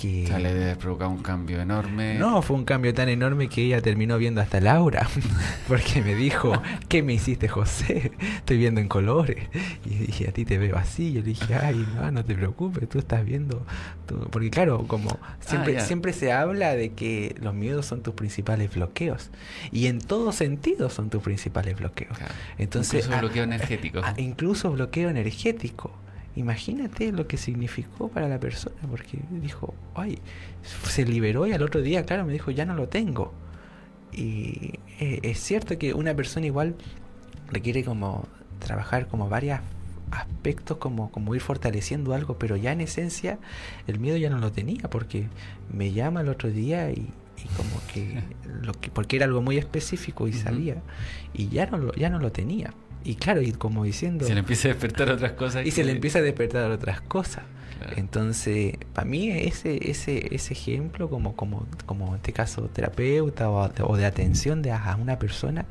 que... 0.00 0.24
O 0.24 0.26
sea, 0.28 0.38
le 0.38 0.76
un 1.06 1.22
cambio 1.22 1.60
enorme. 1.60 2.18
No, 2.18 2.42
fue 2.42 2.56
un 2.56 2.64
cambio 2.64 2.94
tan 2.94 3.08
enorme 3.08 3.48
que 3.48 3.62
ella 3.62 3.80
terminó 3.80 4.18
viendo 4.18 4.40
hasta 4.40 4.60
Laura, 4.60 5.08
porque 5.68 6.02
me 6.02 6.14
dijo, 6.14 6.52
¿qué 6.88 7.02
me 7.02 7.14
hiciste 7.14 7.48
José? 7.48 8.12
Estoy 8.36 8.58
viendo 8.58 8.80
en 8.80 8.88
colores. 8.88 9.46
Y 9.84 9.90
dije, 9.94 10.28
a 10.28 10.32
ti 10.32 10.44
te 10.44 10.58
veo 10.58 10.76
así. 10.76 11.12
Yo 11.12 11.20
le 11.20 11.28
dije, 11.28 11.54
ay, 11.54 11.86
no, 11.94 12.10
no 12.10 12.24
te 12.24 12.34
preocupes, 12.34 12.88
tú 12.88 12.98
estás 12.98 13.24
viendo... 13.24 13.66
Porque 14.30 14.50
claro, 14.50 14.86
como 14.86 15.18
siempre, 15.40 15.78
ah, 15.78 15.80
siempre 15.80 16.12
se 16.12 16.32
habla 16.32 16.74
de 16.74 16.92
que 16.92 17.34
los 17.40 17.54
miedos 17.54 17.86
son 17.86 18.02
tus 18.02 18.14
principales 18.14 18.74
bloqueos. 18.74 19.30
Y 19.70 19.86
en 19.86 20.00
todo 20.00 20.32
sentido 20.32 20.88
son 20.90 21.10
tus 21.10 21.22
principales 21.22 21.76
bloqueos. 21.76 22.16
Entonces, 22.56 23.04
incluso 23.04 23.20
bloqueo 23.20 23.44
energético. 23.44 24.00
incluso 24.16 24.70
bloqueo 24.72 25.10
energético 25.10 25.92
imagínate 26.38 27.10
lo 27.10 27.26
que 27.26 27.36
significó 27.36 28.08
para 28.08 28.28
la 28.28 28.38
persona, 28.38 28.76
porque 28.88 29.18
dijo, 29.30 29.74
ay, 29.94 30.18
se 30.62 31.04
liberó 31.04 31.46
y 31.46 31.52
al 31.52 31.62
otro 31.62 31.82
día, 31.82 32.04
claro, 32.04 32.24
me 32.24 32.32
dijo, 32.32 32.50
ya 32.50 32.64
no 32.64 32.74
lo 32.74 32.88
tengo. 32.88 33.32
Y 34.12 34.74
eh, 35.00 35.20
es 35.22 35.40
cierto 35.40 35.78
que 35.78 35.94
una 35.94 36.14
persona 36.14 36.46
igual 36.46 36.76
requiere 37.50 37.84
como 37.84 38.26
trabajar 38.60 39.08
como 39.08 39.28
varios 39.28 39.60
aspectos, 40.12 40.78
como, 40.78 41.10
como 41.10 41.34
ir 41.34 41.40
fortaleciendo 41.40 42.14
algo, 42.14 42.38
pero 42.38 42.56
ya 42.56 42.72
en 42.72 42.80
esencia 42.80 43.38
el 43.86 43.98
miedo 43.98 44.16
ya 44.16 44.30
no 44.30 44.38
lo 44.38 44.52
tenía, 44.52 44.88
porque 44.88 45.26
me 45.72 45.92
llama 45.92 46.20
el 46.20 46.28
otro 46.28 46.50
día 46.50 46.90
y, 46.90 47.10
como 47.56 47.80
que, 47.92 48.22
lo 48.62 48.72
que 48.74 48.90
porque 48.90 49.16
era 49.16 49.26
algo 49.26 49.42
muy 49.42 49.58
específico 49.58 50.28
y 50.28 50.32
sabía 50.32 50.82
y 51.32 51.48
ya 51.48 51.66
no 51.66 51.78
lo 51.78 51.92
ya 51.94 52.10
no 52.10 52.18
lo 52.18 52.32
tenía 52.32 52.74
Y 53.04 53.14
claro, 53.14 53.42
y 53.42 53.52
como 53.52 53.84
diciendo... 53.84 54.26
Se 54.26 54.34
le 54.34 54.40
empieza 54.40 54.68
a 54.68 54.72
despertar 54.72 55.10
otras 55.10 55.32
cosas. 55.32 55.66
Y 55.66 55.70
se 55.70 55.84
le 55.84 55.92
empieza 55.92 56.18
a 56.18 56.22
despertar 56.22 56.70
otras 56.70 57.00
cosas. 57.00 57.44
Entonces, 57.96 58.76
para 58.92 59.06
mí 59.06 59.30
ese, 59.30 59.90
ese, 59.90 60.34
ese 60.34 60.52
ejemplo, 60.52 61.08
como, 61.08 61.36
como, 61.36 61.66
como 61.86 62.08
en 62.08 62.16
este 62.16 62.32
caso 62.32 62.62
terapeuta 62.68 63.50
o, 63.50 63.96
de 63.96 64.06
atención 64.06 64.62
de 64.62 64.72
a 64.72 64.96
una 65.00 65.18
persona, 65.18 65.64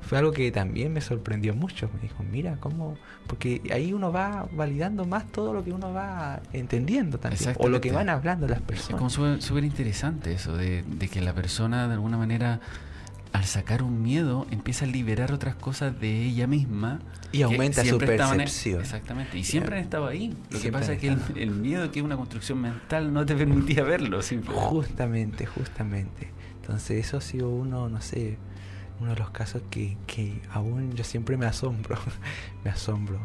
fue 0.00 0.18
algo 0.18 0.32
que 0.32 0.50
también 0.50 0.92
me 0.92 1.00
sorprendió 1.00 1.54
mucho. 1.54 1.88
Me 1.94 2.00
dijo, 2.00 2.22
mira, 2.24 2.56
cómo... 2.58 2.96
Porque 3.26 3.62
ahí 3.72 3.92
uno 3.92 4.12
va 4.12 4.48
validando 4.52 5.04
más 5.06 5.30
todo 5.30 5.54
lo 5.54 5.64
que 5.64 5.72
uno 5.72 5.92
va 5.92 6.40
entendiendo 6.52 7.18
también. 7.18 7.54
O 7.58 7.68
lo 7.68 7.80
que 7.80 7.92
van 7.92 8.08
hablando 8.08 8.48
las 8.48 8.60
personas. 8.60 9.02
Es 9.02 9.16
como 9.16 9.40
súper 9.40 9.64
interesante 9.64 10.32
eso, 10.32 10.56
de, 10.56 10.82
de 10.82 11.08
que 11.08 11.20
la 11.20 11.32
persona 11.32 11.86
de 11.86 11.94
alguna 11.94 12.18
manera 12.18 12.60
al 13.32 13.44
sacar 13.44 13.82
un 13.82 14.02
miedo, 14.02 14.46
empieza 14.50 14.84
a 14.84 14.88
liberar 14.88 15.32
otras 15.32 15.54
cosas 15.54 15.98
de 15.98 16.26
ella 16.26 16.46
misma. 16.46 17.00
Y 17.32 17.42
aumenta 17.42 17.84
su 17.84 17.98
percepción. 17.98 18.80
exactamente. 18.80 19.38
Y 19.38 19.44
siempre 19.44 19.76
han 19.76 19.82
estado 19.82 20.06
ahí. 20.06 20.36
Lo 20.50 20.60
que 20.60 20.70
pasa 20.70 20.92
es 20.92 21.00
que 21.00 21.16
el, 21.36 21.50
miedo, 21.50 21.90
que 21.90 22.00
es 22.00 22.04
una 22.04 22.16
construcción 22.16 22.60
mental, 22.60 23.12
no 23.12 23.24
te 23.24 23.34
permitía 23.34 23.82
verlo. 23.84 24.20
Justamente, 24.46 25.46
justamente. 25.46 26.30
Entonces, 26.60 27.06
eso 27.06 27.16
ha 27.16 27.20
sido 27.20 27.48
uno, 27.48 27.88
no 27.88 28.00
sé, 28.00 28.36
uno 29.00 29.14
de 29.14 29.18
los 29.18 29.30
casos 29.30 29.62
que, 29.70 29.96
que 30.06 30.40
aún 30.50 30.92
yo 30.92 31.04
siempre 31.04 31.36
me 31.36 31.46
asombro. 31.46 31.98
me 32.64 32.70
asombro 32.70 33.18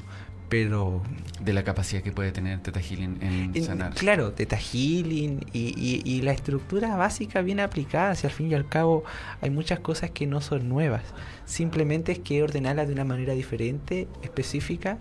pero 0.50 1.02
de 1.42 1.54
la 1.54 1.64
capacidad 1.64 2.02
que 2.02 2.12
puede 2.12 2.32
tener 2.32 2.60
Teta 2.60 2.80
Healing 2.80 3.20
en, 3.22 3.64
sanar. 3.64 3.94
Claro, 3.94 4.32
Teta 4.32 4.58
Healing 4.58 5.46
y, 5.54 6.02
y, 6.06 6.22
la 6.22 6.32
estructura 6.32 6.96
básica 6.96 7.42
bien 7.42 7.60
aplicada, 7.60 8.16
si 8.16 8.28
al 8.28 8.34
fin 8.34 8.52
y 8.52 8.54
al 8.54 8.68
cabo 8.68 9.04
hay 9.42 9.50
muchas 9.50 9.80
cosas 9.80 10.12
que 10.12 10.26
no 10.26 10.42
son 10.42 10.70
nuevas, 10.70 11.04
simplemente 11.46 12.12
es 12.14 12.20
que 12.20 12.42
ordenarlas 12.44 12.88
de 12.88 12.94
una 12.94 13.04
manera 13.04 13.34
diferente, 13.34 14.08
específica 14.22 15.00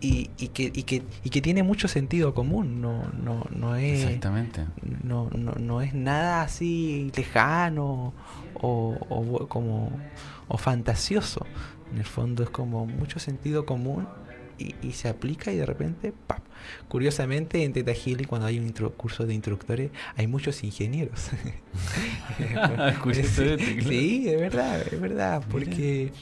y, 0.00 0.30
y, 0.38 0.48
que, 0.48 0.70
y, 0.74 0.82
que, 0.82 1.02
y 1.24 1.30
que 1.30 1.40
tiene 1.40 1.62
mucho 1.62 1.88
sentido 1.88 2.34
común, 2.34 2.80
no, 2.80 3.04
no, 3.20 3.46
no 3.50 3.76
es 3.76 4.04
Exactamente. 4.04 4.64
No, 5.02 5.28
no, 5.30 5.52
no 5.52 5.80
es 5.80 5.94
nada 5.94 6.42
así 6.42 7.10
lejano 7.16 8.12
o, 8.54 8.96
o 9.08 9.48
como 9.48 9.90
o 10.48 10.58
fantasioso. 10.58 11.46
En 11.92 11.98
el 11.98 12.04
fondo 12.04 12.42
es 12.42 12.50
como 12.50 12.86
mucho 12.86 13.18
sentido 13.18 13.64
común 13.64 14.06
y, 14.58 14.92
se 14.92 15.08
aplica 15.08 15.52
y 15.52 15.56
de 15.56 15.66
repente, 15.66 16.12
¡pap! 16.26 16.47
Curiosamente, 16.88 17.64
en 17.64 17.72
Teta 17.72 17.92
Healing, 17.92 18.26
cuando 18.26 18.46
hay 18.46 18.58
un 18.58 18.70
curso 18.72 19.26
de 19.26 19.34
instructores, 19.34 19.90
hay 20.16 20.26
muchos 20.26 20.62
ingenieros. 20.64 21.28
sí, 23.88 24.28
es 24.28 24.40
verdad, 24.40 24.82
es 24.90 25.00
verdad. 25.00 25.42
Porque 25.50 26.12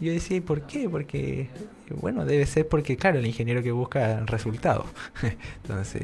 yo 0.00 0.12
decía, 0.12 0.36
¿y 0.36 0.40
por 0.40 0.62
qué? 0.62 0.88
Porque, 0.88 1.48
bueno, 1.90 2.24
debe 2.24 2.44
ser 2.46 2.68
porque, 2.68 2.96
claro, 2.96 3.18
el 3.18 3.26
ingeniero 3.26 3.62
que 3.62 3.72
busca 3.72 4.20
resultados. 4.26 4.86
Entonces, 5.62 6.02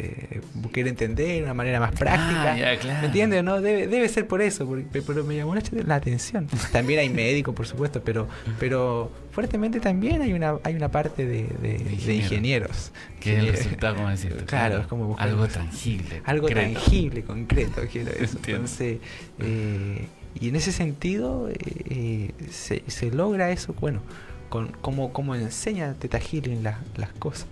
quiere 0.72 0.90
entender 0.90 1.26
de 1.26 1.42
una 1.42 1.54
manera 1.54 1.80
más 1.80 1.92
práctica. 1.92 2.52
Ah, 2.54 3.00
¿Me 3.00 3.06
entiendes? 3.06 3.44
No, 3.44 3.60
debe, 3.60 3.86
debe 3.88 4.08
ser 4.08 4.26
por 4.26 4.40
eso, 4.40 4.68
pero 4.92 5.24
me 5.24 5.36
llamó 5.36 5.54
la 5.54 5.94
atención. 5.94 6.46
También 6.72 7.00
hay 7.00 7.10
médicos, 7.10 7.54
por 7.54 7.66
supuesto, 7.66 8.02
pero, 8.02 8.28
pero 8.58 9.10
fuertemente 9.32 9.80
también 9.80 10.22
hay 10.22 10.32
una, 10.32 10.54
hay 10.62 10.74
una 10.74 10.90
parte 10.90 11.26
de, 11.26 11.48
de, 11.60 12.14
ingenieros. 12.14 12.92
Que 13.20 13.52
como. 13.90 14.46
Claro, 14.46 14.78
es 14.78 14.86
como 14.86 15.06
buscar 15.08 15.28
algo 15.28 15.46
tangible. 15.48 16.22
Algo 16.24 16.48
tangible, 16.48 17.22
concreto, 17.24 17.82
quiero 17.90 18.10
eso. 18.12 18.38
Entonces, 18.44 18.98
eh, 19.38 20.06
y 20.40 20.48
en 20.48 20.56
ese 20.56 20.72
sentido 20.72 21.48
eh, 21.50 22.32
se, 22.50 22.82
se, 22.86 23.10
logra 23.10 23.50
eso, 23.50 23.74
bueno, 23.80 24.00
con 24.48 24.68
como, 24.68 25.12
como 25.12 25.34
enseña 25.34 25.94
Teta 25.94 26.18
Healing 26.20 26.62
las 26.62 27.12
cosas. 27.18 27.46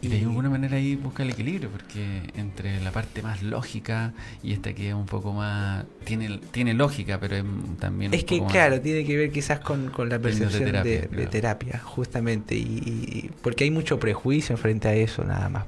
Y 0.00 0.08
de 0.08 0.20
alguna 0.20 0.50
manera 0.50 0.76
ahí 0.76 0.96
busca 0.96 1.22
el 1.22 1.30
equilibrio, 1.30 1.68
porque 1.70 2.22
entre 2.36 2.80
la 2.80 2.90
parte 2.90 3.22
más 3.22 3.42
lógica 3.42 4.12
y 4.42 4.52
esta 4.52 4.72
que 4.72 4.88
es 4.88 4.94
un 4.94 5.06
poco 5.06 5.32
más. 5.32 5.84
tiene, 6.04 6.40
tiene 6.50 6.74
lógica, 6.74 7.18
pero 7.20 7.36
es 7.36 7.44
también. 7.78 8.14
Es 8.14 8.24
que, 8.24 8.44
claro, 8.46 8.80
tiene 8.80 9.04
que 9.04 9.16
ver 9.16 9.30
quizás 9.30 9.60
con, 9.60 9.90
con 9.90 10.08
la 10.08 10.18
percepción 10.18 10.72
de 10.72 11.28
terapia, 11.30 11.78
justamente. 11.78 12.54
Y, 12.56 13.30
porque 13.42 13.64
hay 13.64 13.70
mucho 13.70 13.98
prejuicio 13.98 14.56
frente 14.56 14.88
a 14.88 14.94
eso, 14.94 15.24
nada 15.24 15.48
más. 15.48 15.64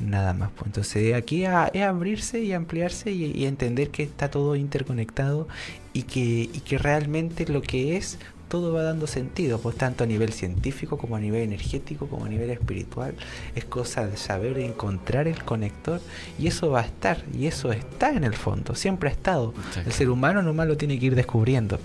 Nada 0.00 0.32
más. 0.32 0.50
Entonces, 0.64 1.14
aquí 1.14 1.44
es 1.44 1.82
abrirse 1.82 2.40
y 2.40 2.52
ampliarse 2.52 3.10
y, 3.10 3.32
y, 3.32 3.46
entender 3.46 3.90
que 3.90 4.04
está 4.04 4.30
todo 4.30 4.54
interconectado 4.54 5.48
y 5.92 6.02
que, 6.02 6.20
y 6.52 6.60
que 6.64 6.78
realmente 6.78 7.46
lo 7.46 7.62
que 7.62 7.96
es 7.96 8.18
todo 8.48 8.72
va 8.72 8.82
dando 8.82 9.06
sentido, 9.06 9.60
pues 9.60 9.76
tanto 9.76 10.04
a 10.04 10.06
nivel 10.06 10.32
científico 10.32 10.96
como 10.98 11.16
a 11.16 11.20
nivel 11.20 11.42
energético, 11.42 12.06
como 12.06 12.24
a 12.24 12.28
nivel 12.28 12.50
espiritual. 12.50 13.14
Es 13.54 13.64
cosa 13.64 14.06
de 14.06 14.16
saber 14.16 14.58
encontrar 14.58 15.28
el 15.28 15.44
conector 15.44 16.00
y 16.38 16.46
eso 16.48 16.70
va 16.70 16.80
a 16.80 16.84
estar, 16.84 17.24
y 17.32 17.46
eso 17.46 17.72
está 17.72 18.10
en 18.10 18.24
el 18.24 18.34
fondo, 18.34 18.74
siempre 18.74 19.08
ha 19.08 19.12
estado. 19.12 19.54
El 19.84 19.92
ser 19.92 20.10
humano 20.10 20.42
nomás 20.42 20.66
lo 20.66 20.76
tiene 20.76 20.98
que 20.98 21.06
ir 21.06 21.14
descubriendo. 21.14 21.78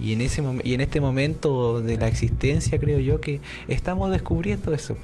Y 0.00 0.14
en, 0.14 0.20
ese 0.20 0.42
y 0.64 0.74
en 0.74 0.80
este 0.80 1.00
momento 1.00 1.80
de 1.80 1.96
la 1.96 2.08
existencia 2.08 2.78
creo 2.78 2.98
yo 2.98 3.20
que 3.20 3.40
estamos 3.68 4.10
descubriendo 4.10 4.74
eso, 4.74 4.96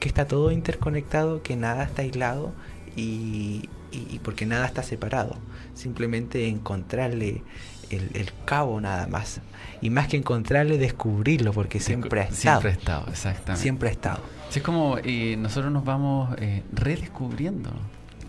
que 0.00 0.08
está 0.08 0.26
todo 0.26 0.50
interconectado, 0.50 1.42
que 1.42 1.56
nada 1.56 1.84
está 1.84 2.02
aislado 2.02 2.52
y, 2.96 3.68
y, 3.92 4.18
porque 4.20 4.46
nada 4.46 4.66
está 4.66 4.82
separado. 4.82 5.36
Simplemente 5.74 6.48
encontrarle 6.48 7.42
el, 7.90 8.10
el, 8.14 8.30
cabo 8.44 8.80
nada 8.80 9.06
más 9.06 9.40
y 9.80 9.90
más 9.90 10.08
que 10.08 10.16
encontrarle, 10.16 10.78
descubrirlo, 10.78 11.52
porque 11.52 11.80
siempre 11.80 12.20
ha 12.20 12.24
estado. 12.24 12.60
Siempre 12.60 12.70
ha 12.70 12.74
estado, 12.74 13.06
exactamente. 13.10 13.62
Siempre 13.62 13.88
ha 13.88 13.92
estado. 13.92 14.22
es 14.54 14.62
como 14.62 14.98
eh, 15.02 15.36
nosotros 15.38 15.72
nos 15.72 15.84
vamos 15.84 16.34
eh, 16.38 16.62
redescubriendo. 16.72 17.70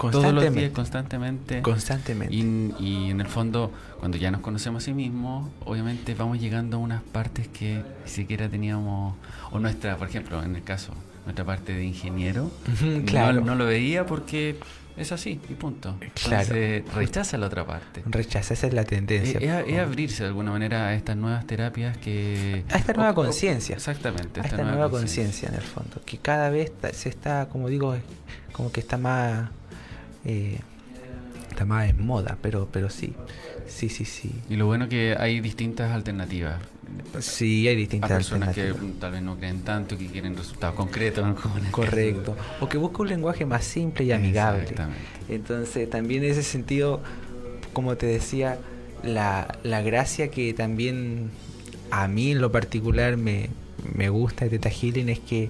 Constantemente. 0.01 0.41
Todos 0.41 0.45
los 0.45 0.55
días, 0.55 0.71
constantemente. 0.73 1.61
Constantemente. 1.61 2.33
Y, 2.33 2.73
y, 2.79 3.11
en 3.11 3.21
el 3.21 3.27
fondo, 3.27 3.71
cuando 3.99 4.17
ya 4.17 4.31
nos 4.31 4.41
conocemos 4.41 4.81
a 4.81 4.85
sí 4.85 4.93
mismos, 4.95 5.47
obviamente 5.63 6.15
vamos 6.15 6.39
llegando 6.39 6.77
a 6.77 6.79
unas 6.79 7.03
partes 7.03 7.47
que 7.47 7.83
ni 8.03 8.09
siquiera 8.09 8.49
teníamos, 8.49 9.15
o 9.51 9.59
nuestra, 9.59 9.97
por 9.97 10.09
ejemplo, 10.09 10.41
en 10.41 10.55
el 10.55 10.63
caso, 10.63 10.91
nuestra 11.25 11.45
parte 11.45 11.73
de 11.73 11.83
ingeniero, 11.83 12.49
claro. 13.05 13.41
no 13.41 13.53
lo 13.53 13.67
veía 13.67 14.07
porque 14.07 14.57
es 14.97 15.11
así, 15.11 15.39
y 15.47 15.53
punto. 15.53 15.95
Claro. 16.15 16.55
rechaza 16.95 17.37
la 17.37 17.45
otra 17.45 17.67
parte. 17.67 18.01
Rechaza, 18.07 18.55
esa 18.55 18.65
es 18.65 18.73
la 18.73 18.85
tendencia. 18.85 19.39
Es, 19.39 19.79
abrirse 19.79 20.23
de 20.23 20.29
alguna 20.29 20.49
manera 20.49 20.87
a 20.87 20.95
estas 20.95 21.15
nuevas 21.15 21.45
terapias 21.45 21.95
que... 21.99 22.63
A 22.71 22.77
esta 22.77 22.93
nueva 22.93 23.13
conciencia. 23.13 23.75
Exactamente. 23.75 24.41
A 24.41 24.45
esta, 24.45 24.63
nueva, 24.63 24.89
conciencia 24.89 25.47
en 25.47 25.55
el 25.55 25.61
fondo. 25.61 26.01
Que 26.07 26.17
cada 26.17 26.49
vez 26.49 26.71
se 26.93 27.09
está, 27.09 27.49
como 27.49 27.69
digo, 27.69 27.95
como 28.51 28.71
que 28.71 28.79
está 28.79 28.97
más... 28.97 29.49
Eh, 30.25 30.59
está 31.49 31.65
más 31.65 31.89
en 31.89 32.05
moda, 32.05 32.37
pero, 32.41 32.67
pero 32.71 32.89
sí. 32.89 33.13
Sí, 33.67 33.89
sí, 33.89 34.05
sí. 34.05 34.31
Y 34.49 34.55
lo 34.55 34.65
bueno 34.65 34.89
que 34.89 35.15
hay 35.17 35.39
distintas 35.39 35.91
alternativas. 35.91 36.61
Sí, 37.19 37.67
hay 37.67 37.75
distintas 37.75 38.11
personas 38.11 38.53
que 38.53 38.73
tal 38.99 39.13
vez 39.13 39.21
no 39.21 39.37
creen 39.37 39.61
tanto, 39.61 39.97
que 39.97 40.07
quieren 40.07 40.35
resultados 40.35 40.75
concretos. 40.75 41.25
Correcto. 41.71 42.35
O 42.59 42.67
que 42.67 42.77
busca 42.77 43.01
un 43.01 43.09
lenguaje 43.09 43.45
más 43.45 43.63
simple 43.63 44.05
y 44.05 44.11
amigable. 44.11 44.65
Entonces, 45.29 45.89
también 45.89 46.23
en 46.23 46.31
ese 46.31 46.43
sentido, 46.43 47.01
como 47.71 47.95
te 47.95 48.07
decía, 48.07 48.57
la, 49.03 49.57
la 49.63 49.81
gracia 49.81 50.29
que 50.29 50.53
también 50.53 51.31
a 51.91 52.07
mí 52.07 52.31
en 52.31 52.41
lo 52.41 52.51
particular 52.51 53.15
me, 53.17 53.49
me 53.93 54.09
gusta 54.09 54.45
de 54.45 54.51
Teta 54.51 54.69
Healing 54.69 55.09
es 55.09 55.19
que 55.19 55.49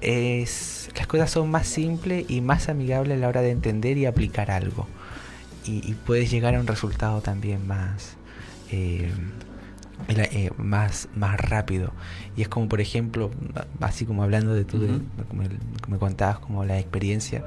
es, 0.00 0.90
las 0.96 1.06
cosas 1.06 1.30
son 1.30 1.50
más 1.50 1.66
simples 1.66 2.24
y 2.28 2.40
más 2.40 2.68
amigables 2.68 3.18
a 3.18 3.20
la 3.20 3.28
hora 3.28 3.42
de 3.42 3.50
entender 3.50 3.96
y 3.98 4.06
aplicar 4.06 4.50
algo. 4.50 4.86
Y, 5.64 5.88
y 5.88 5.94
puedes 5.94 6.30
llegar 6.30 6.54
a 6.54 6.60
un 6.60 6.66
resultado 6.66 7.20
también 7.20 7.66
más... 7.66 8.16
Eh, 8.70 9.10
eh, 10.08 10.50
más, 10.56 11.08
más 11.14 11.38
rápido. 11.38 11.92
Y 12.36 12.42
es 12.42 12.48
como, 12.48 12.68
por 12.68 12.80
ejemplo, 12.80 13.30
así 13.80 14.06
como 14.06 14.22
hablando 14.22 14.54
de 14.54 14.64
tú, 14.64 15.02
me 15.88 15.98
contabas 15.98 16.38
como 16.38 16.64
la 16.64 16.78
experiencia, 16.78 17.44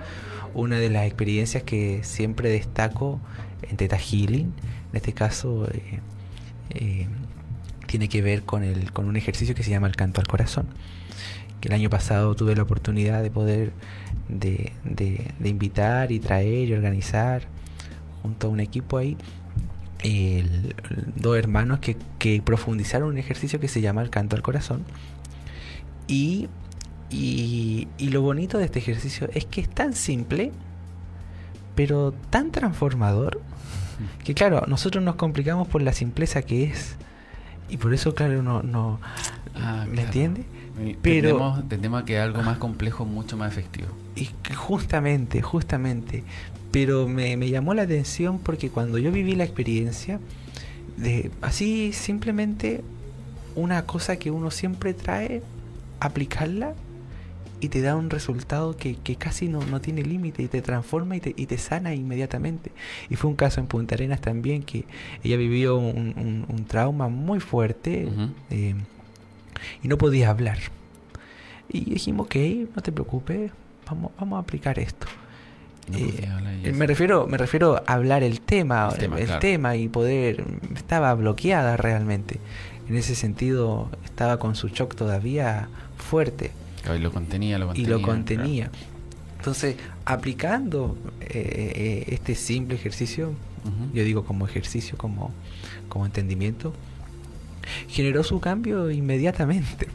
una 0.54 0.78
de 0.78 0.90
las 0.90 1.06
experiencias 1.06 1.64
que 1.64 2.04
siempre 2.04 2.50
destaco 2.50 3.20
en 3.64 3.78
Teta 3.78 3.98
Healing, 3.98 4.54
en 4.92 4.96
este 4.96 5.14
caso, 5.14 5.68
eh, 6.70 7.08
tiene 7.88 8.10
que 8.10 8.22
ver 8.22 8.44
con, 8.44 8.64
el, 8.64 8.92
con 8.92 9.08
un 9.08 9.16
ejercicio 9.16 9.56
que 9.56 9.64
se 9.64 9.72
llama 9.72 9.88
el 9.88 9.96
canto 9.96 10.22
al 10.22 10.28
corazón. 10.28 10.68
Que 11.62 11.70
el 11.70 11.76
año 11.76 11.90
pasado 11.90 12.36
tuve 12.36 12.56
la 12.56 12.64
oportunidad 12.64 13.24
de 13.24 13.32
poder 13.32 13.72
de, 14.28 14.74
de, 14.84 15.32
de 15.40 15.50
invitar 15.50 16.12
y 16.12 16.20
traer 16.20 16.68
y 16.68 16.74
organizar 16.74 17.44
junto 18.22 18.48
a 18.48 18.50
un 18.50 18.60
equipo 18.60 18.98
ahí 18.98 19.16
el, 20.04 20.76
dos 21.16 21.38
hermanos 21.38 21.80
que, 21.80 21.98
que, 22.18 22.42
profundizaron 22.42 23.10
un 23.10 23.18
ejercicio 23.18 23.60
que 23.60 23.68
se 23.68 23.82
llama 23.82 24.02
el 24.02 24.10
canto 24.10 24.36
al 24.36 24.42
corazón. 24.42 24.84
Y, 26.08 26.50
y, 27.10 27.88
y, 27.98 28.10
lo 28.10 28.22
bonito 28.22 28.58
de 28.58 28.66
este 28.66 28.80
ejercicio 28.80 29.30
es 29.34 29.46
que 29.46 29.62
es 29.62 29.70
tan 29.70 29.94
simple, 29.94 30.52
pero 31.76 32.14
tan 32.30 32.52
transformador, 32.52 33.42
que 34.24 34.34
claro, 34.34 34.66
nosotros 34.68 35.04
nos 35.04 35.16
complicamos 35.16 35.68
por 35.68 35.82
la 35.82 35.94
simpleza 35.94 36.42
que 36.42 36.64
es. 36.64 36.96
Y 37.70 37.78
por 37.78 37.94
eso, 37.94 38.14
claro, 38.16 38.42
no... 38.42 38.64
no 38.64 39.00
ah, 39.56 39.86
¿Me 39.90 40.02
entiende? 40.02 40.46
Pero 41.02 41.64
tendemos, 41.68 42.02
a 42.02 42.06
que 42.06 42.20
algo 42.20 42.42
más 42.44 42.58
complejo 42.58 43.06
mucho 43.06 43.38
más 43.38 43.52
efectivo. 43.52 43.90
Y 44.16 44.30
justamente, 44.56 45.42
justamente. 45.42 46.24
Pero 46.72 47.08
me, 47.08 47.36
me 47.38 47.50
llamó 47.50 47.74
la 47.74 47.82
atención 47.84 48.40
porque 48.40 48.70
cuando 48.70 48.98
yo 48.98 49.12
viví 49.12 49.36
la 49.36 49.44
experiencia, 49.44 50.20
de 50.98 51.32
así 51.42 51.94
simplemente 51.94 52.84
una 53.56 53.86
cosa 53.86 54.18
que 54.18 54.32
uno 54.32 54.52
siempre 54.52 54.94
trae, 54.94 55.42
aplicarla 56.00 56.74
y 57.62 57.70
te 57.70 57.82
da 57.82 57.96
un 57.96 58.10
resultado 58.10 58.76
que, 58.76 58.96
que 58.96 59.16
casi 59.16 59.48
no, 59.48 59.64
no 59.66 59.80
tiene 59.80 60.02
límite 60.02 60.42
y 60.42 60.48
te 60.48 60.62
transforma 60.62 61.16
y 61.16 61.20
te, 61.20 61.34
y 61.38 61.46
te 61.46 61.58
sana 61.58 61.94
inmediatamente. 61.94 62.72
Y 63.10 63.16
fue 63.16 63.30
un 63.30 63.36
caso 63.36 63.60
en 63.60 63.68
Punta 63.68 63.96
Arenas 63.96 64.20
también 64.20 64.64
que 64.64 64.86
ella 65.24 65.38
vivió 65.38 65.78
un, 65.78 66.46
un, 66.50 66.66
trauma 66.66 67.08
muy 67.08 67.40
fuerte 67.40 68.08
eh, 68.50 68.76
y 69.84 69.88
no 69.88 69.98
podía 69.98 70.30
hablar. 70.30 70.60
Y 71.70 71.92
dijimos, 71.92 72.26
ok, 72.26 72.36
no 72.76 72.82
te 72.82 72.92
preocupes, 72.92 73.52
vamos, 73.88 74.12
vamos 74.20 74.38
a 74.38 74.40
aplicar 74.42 74.80
esto. 74.80 75.08
Eh, 75.94 76.72
me 76.74 76.86
refiero 76.86 77.28
me 77.28 77.38
refiero 77.38 77.84
a 77.86 77.94
hablar 77.94 78.24
el 78.24 78.40
tema 78.40 78.94
el, 78.98 79.40
tema, 79.40 79.76
y 79.76 79.90
poder 79.90 80.46
estaba 80.76 81.14
bloqueada 81.16 81.76
realmente 81.76 82.40
en 82.88 82.96
ese 82.96 83.16
sentido 83.16 83.90
estaba 84.06 84.38
con 84.38 84.56
su 84.56 84.70
shock 84.70 84.96
todavía 84.96 85.68
fuerte 85.98 86.52
y 86.96 87.00
lo 87.00 87.12
contenía, 87.12 87.60
lo 87.60 87.68
contenía. 87.68 87.88
Y 87.88 87.92
lo 87.92 88.02
contenía. 88.02 88.72
Entonces, 89.38 89.76
aplicando 90.06 90.98
eh, 91.22 91.74
eh, 91.76 92.06
este 92.10 92.36
simple 92.36 92.76
ejercicio, 92.76 93.34
yo 93.94 94.04
digo 94.04 94.24
como 94.24 94.48
ejercicio, 94.48 94.98
como, 94.98 95.32
como 95.90 96.06
entendimiento, 96.06 96.74
generó 97.88 98.24
su 98.24 98.40
cambio 98.40 98.92
inmediatamente. 98.92 99.88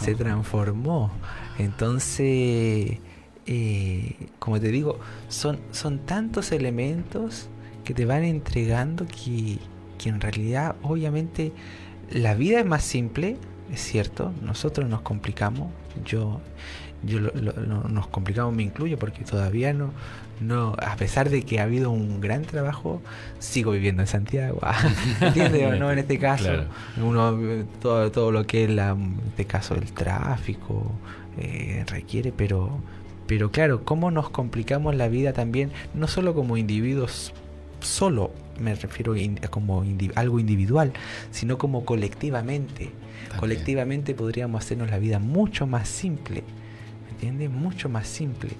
Se 0.00 0.14
transformó. 0.14 1.10
Entonces, 1.58 2.98
eh, 3.46 4.16
como 4.38 4.60
te 4.60 4.68
digo, 4.68 4.98
son, 5.28 5.58
son 5.70 6.00
tantos 6.00 6.52
elementos 6.52 7.48
que 7.84 7.94
te 7.94 8.06
van 8.06 8.24
entregando 8.24 9.06
que, 9.06 9.58
que 9.98 10.08
en 10.08 10.20
realidad, 10.20 10.76
obviamente, 10.82 11.52
la 12.10 12.34
vida 12.34 12.60
es 12.60 12.66
más 12.66 12.84
simple, 12.84 13.36
es 13.72 13.80
cierto, 13.80 14.32
nosotros 14.42 14.88
nos 14.88 15.02
complicamos, 15.02 15.70
yo, 16.04 16.40
yo 17.06 17.20
nos 17.20 18.06
complicamos, 18.08 18.54
me 18.54 18.62
incluyo, 18.62 18.98
porque 18.98 19.24
todavía 19.24 19.72
no, 19.72 19.92
no, 20.40 20.74
a 20.78 20.96
pesar 20.96 21.30
de 21.30 21.42
que 21.42 21.60
ha 21.60 21.64
habido 21.64 21.90
un 21.90 22.20
gran 22.20 22.42
trabajo, 22.42 23.00
sigo 23.38 23.72
viviendo 23.72 24.02
en 24.02 24.08
Santiago, 24.08 24.60
¿entiendes 25.20 25.78
no? 25.78 25.90
En 25.90 25.98
este 25.98 26.18
caso, 26.18 26.50
uno, 27.00 27.38
todo, 27.80 28.10
todo 28.10 28.32
lo 28.32 28.46
que 28.46 28.64
es 28.64 28.70
la, 28.70 28.90
en 28.90 29.16
este 29.28 29.44
caso 29.44 29.74
el 29.74 29.92
tráfico 29.92 30.92
eh, 31.38 31.84
requiere, 31.88 32.32
pero, 32.32 32.78
pero 33.26 33.50
claro, 33.50 33.84
cómo 33.84 34.10
nos 34.10 34.30
complicamos 34.30 34.94
la 34.94 35.08
vida 35.08 35.32
también, 35.32 35.70
no 35.94 36.08
solo 36.08 36.34
como 36.34 36.56
individuos 36.56 37.32
solo, 37.80 38.32
me 38.58 38.74
refiero 38.74 39.14
como 39.50 39.84
algo 40.14 40.40
individual, 40.40 40.92
sino 41.30 41.58
como 41.58 41.84
colectivamente. 41.84 42.90
Colectivamente 43.38 44.14
podríamos 44.14 44.64
hacernos 44.64 44.90
la 44.90 44.98
vida 44.98 45.18
mucho 45.18 45.66
más 45.66 45.88
simple, 45.88 46.44
¿me 46.44 46.63
entiendes? 47.14 47.50
Mucho 47.50 47.88
más 47.88 48.06
simple. 48.06 48.50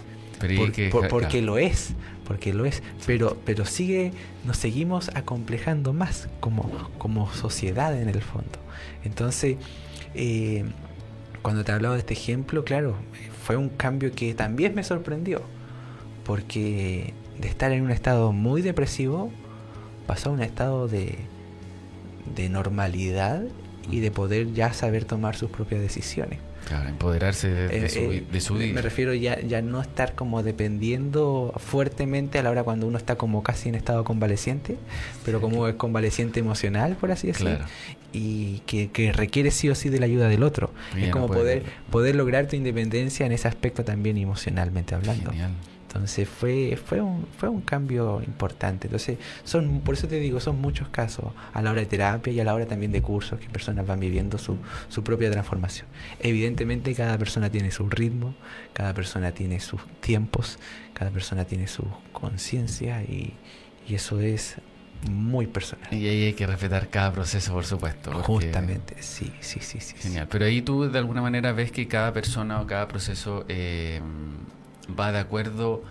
porque 1.10 1.42
lo 1.42 1.58
es, 1.58 1.94
porque 2.26 2.52
lo 2.52 2.64
es, 2.64 2.82
pero, 3.06 3.36
pero 3.44 3.64
sigue, 3.64 4.12
nos 4.44 4.56
seguimos 4.56 5.10
acomplejando 5.14 5.92
más 5.92 6.28
como, 6.40 6.90
como 6.98 7.32
sociedad 7.32 7.98
en 8.00 8.08
el 8.08 8.20
fondo. 8.20 8.58
Entonces, 9.04 9.56
eh, 10.14 10.64
cuando 11.42 11.64
te 11.64 11.72
hablaba 11.72 11.94
de 11.94 12.00
este 12.00 12.14
ejemplo, 12.14 12.64
claro, 12.64 12.96
fue 13.44 13.56
un 13.56 13.68
cambio 13.68 14.12
que 14.12 14.34
también 14.34 14.74
me 14.74 14.82
sorprendió, 14.82 15.42
porque 16.24 17.14
de 17.38 17.48
estar 17.48 17.72
en 17.72 17.82
un 17.82 17.90
estado 17.90 18.32
muy 18.32 18.62
depresivo, 18.62 19.30
pasó 20.06 20.30
a 20.30 20.32
un 20.32 20.42
estado 20.42 20.88
de, 20.88 21.18
de 22.34 22.48
normalidad 22.48 23.42
y 23.90 24.00
de 24.00 24.10
poder 24.10 24.52
ya 24.52 24.72
saber 24.72 25.04
tomar 25.04 25.36
sus 25.36 25.50
propias 25.50 25.80
decisiones. 25.80 26.38
Claro, 26.66 26.88
empoderarse 26.88 27.48
de, 27.48 27.86
eh, 27.86 28.40
su, 28.40 28.54
vida. 28.54 28.74
Me 28.74 28.82
refiero 28.82 29.14
ya, 29.14 29.40
ya 29.40 29.62
no 29.62 29.80
estar 29.80 30.14
como 30.14 30.42
dependiendo 30.42 31.52
fuertemente 31.56 32.38
a 32.38 32.42
la 32.42 32.50
hora 32.50 32.62
cuando 32.62 32.86
uno 32.86 32.98
está 32.98 33.16
como 33.16 33.42
casi 33.42 33.68
en 33.68 33.74
estado 33.74 34.04
convaleciente, 34.04 34.76
pero 35.24 35.40
como 35.40 35.68
es 35.68 35.74
convaleciente 35.74 36.40
emocional, 36.40 36.96
por 36.96 37.10
así 37.10 37.28
decirlo, 37.28 37.58
y 38.12 38.60
que, 38.66 38.90
que, 38.90 39.12
requiere 39.12 39.50
sí 39.50 39.68
o 39.68 39.74
sí 39.74 39.88
de 39.88 39.98
la 39.98 40.06
ayuda 40.06 40.28
del 40.28 40.42
otro. 40.42 40.72
es 40.96 41.10
como 41.10 41.26
poder, 41.26 41.64
poder 41.90 42.16
lograr 42.16 42.46
tu 42.46 42.56
independencia 42.56 43.26
en 43.26 43.32
ese 43.32 43.48
aspecto 43.48 43.84
también 43.84 44.16
emocionalmente 44.16 44.94
hablando. 44.94 45.30
Genial. 45.30 45.52
Entonces 45.94 46.28
fue, 46.28 46.76
fue, 46.76 47.00
un, 47.00 47.26
fue 47.38 47.48
un 47.48 47.60
cambio 47.60 48.20
importante. 48.26 48.88
Entonces, 48.88 49.18
son, 49.44 49.80
por 49.80 49.94
eso 49.94 50.08
te 50.08 50.18
digo, 50.18 50.40
son 50.40 50.60
muchos 50.60 50.88
casos 50.88 51.26
a 51.52 51.62
la 51.62 51.70
hora 51.70 51.80
de 51.80 51.86
terapia 51.86 52.32
y 52.32 52.40
a 52.40 52.44
la 52.44 52.52
hora 52.52 52.66
también 52.66 52.90
de 52.90 53.00
cursos 53.00 53.38
que 53.38 53.48
personas 53.48 53.86
van 53.86 54.00
viviendo 54.00 54.36
su, 54.36 54.58
su 54.88 55.04
propia 55.04 55.30
transformación. 55.30 55.86
Evidentemente 56.20 56.94
cada 56.94 57.16
persona 57.16 57.48
tiene 57.48 57.70
su 57.70 57.88
ritmo, 57.88 58.34
cada 58.72 58.92
persona 58.92 59.32
tiene 59.32 59.60
sus 59.60 59.80
tiempos, 60.00 60.58
cada 60.92 61.10
persona 61.10 61.44
tiene 61.44 61.68
su 61.68 61.84
conciencia 62.12 63.02
y, 63.02 63.34
y 63.86 63.94
eso 63.94 64.20
es 64.20 64.56
muy 65.10 65.46
personal. 65.46 65.92
Y 65.92 66.08
ahí 66.08 66.24
hay 66.24 66.32
que 66.32 66.46
respetar 66.46 66.88
cada 66.88 67.12
proceso, 67.12 67.52
por 67.52 67.64
supuesto. 67.64 68.10
Justamente, 68.22 68.96
sí, 69.00 69.32
sí, 69.40 69.60
sí, 69.60 69.80
sí. 69.80 69.94
Genial. 69.98 70.26
Pero 70.30 70.44
ahí 70.46 70.62
tú 70.62 70.90
de 70.90 70.98
alguna 70.98 71.22
manera 71.22 71.52
ves 71.52 71.70
que 71.70 71.86
cada 71.86 72.12
persona 72.12 72.60
o 72.60 72.66
cada 72.66 72.88
proceso 72.88 73.44
eh, 73.48 74.00
va 74.88 75.12
de 75.12 75.18
acuerdo 75.18 75.82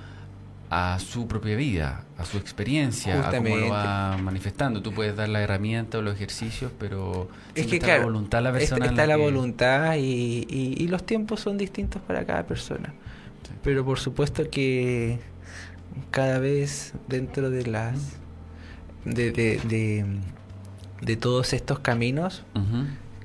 a 0.69 0.97
su 0.99 1.27
propia 1.27 1.55
vida, 1.55 2.03
a 2.17 2.25
su 2.25 2.37
experiencia, 2.37 3.27
a 3.27 3.31
cómo 3.31 3.55
lo 3.55 3.69
va 3.69 4.17
manifestando. 4.17 4.81
Tú 4.81 4.91
puedes 4.91 5.15
dar 5.15 5.29
la 5.29 5.41
herramienta 5.41 5.99
o 5.99 6.01
los 6.01 6.15
ejercicios, 6.15 6.71
pero 6.79 7.29
es 7.53 7.67
que 7.67 7.75
está 7.75 7.99
la 7.99 8.03
voluntad 8.05 8.41
la 8.41 8.51
persona. 8.51 8.85
Está, 8.87 9.05
la, 9.05 9.17
voluntad 9.17 9.95
y, 9.97 10.47
y, 10.49 10.87
los 10.87 11.05
tiempos 11.05 11.41
son 11.41 11.59
distintos 11.59 12.01
para 12.01 12.25
cada 12.25 12.47
persona. 12.47 12.93
Pero 13.61 13.85
por 13.85 13.99
supuesto 13.99 14.49
que 14.49 15.19
cada 16.09 16.39
vez 16.39 16.93
dentro 17.07 17.51
de 17.51 17.67
las 17.67 18.17
de, 19.05 19.31
de, 19.31 20.05
de, 21.01 21.15
todos 21.17 21.53
estos 21.53 21.79
caminos, 21.79 22.45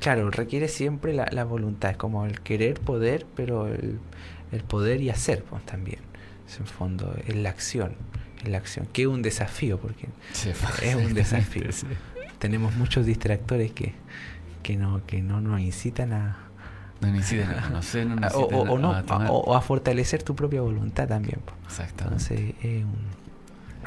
claro, 0.00 0.30
requiere 0.30 0.68
siempre 0.68 1.14
la, 1.14 1.28
la 1.32 1.44
voluntad, 1.44 1.92
es 1.92 1.96
como 1.96 2.26
el 2.26 2.40
querer 2.40 2.78
poder, 2.80 3.24
pero 3.34 3.68
el 3.68 3.98
el 4.52 4.62
poder 4.62 5.00
y 5.00 5.10
hacer 5.10 5.44
pues, 5.44 5.64
también. 5.64 6.00
Es 6.48 6.58
en 6.58 6.66
fondo, 6.66 7.14
es 7.26 7.36
la 7.36 7.50
acción, 7.50 7.94
es 8.42 8.48
la 8.48 8.58
acción, 8.58 8.86
que 8.92 9.02
es 9.02 9.08
un 9.08 9.22
desafío, 9.22 9.78
porque 9.78 10.08
es 10.82 10.94
un 10.94 11.14
desafío. 11.14 11.64
Tenemos 12.38 12.74
muchos 12.76 13.04
distractores 13.04 13.72
que, 13.72 13.94
que, 14.62 14.76
no, 14.76 15.04
que 15.06 15.22
no 15.22 15.40
nos 15.40 15.60
incitan 15.60 16.12
a... 16.12 16.38
No 17.00 17.14
incitan 17.14 17.50
a 17.58 17.62
conocer, 17.62 18.06
no 18.06 18.26
o, 18.34 18.46
o, 18.46 18.78
no, 18.78 18.92
a, 18.92 19.30
o, 19.30 19.54
a 19.54 19.60
fortalecer 19.60 20.22
tu 20.22 20.34
propia 20.34 20.62
voluntad 20.62 21.06
también. 21.06 21.40
Pues. 21.44 21.88
Entonces 21.90 22.54
es 22.62 22.84
un 22.84 23.17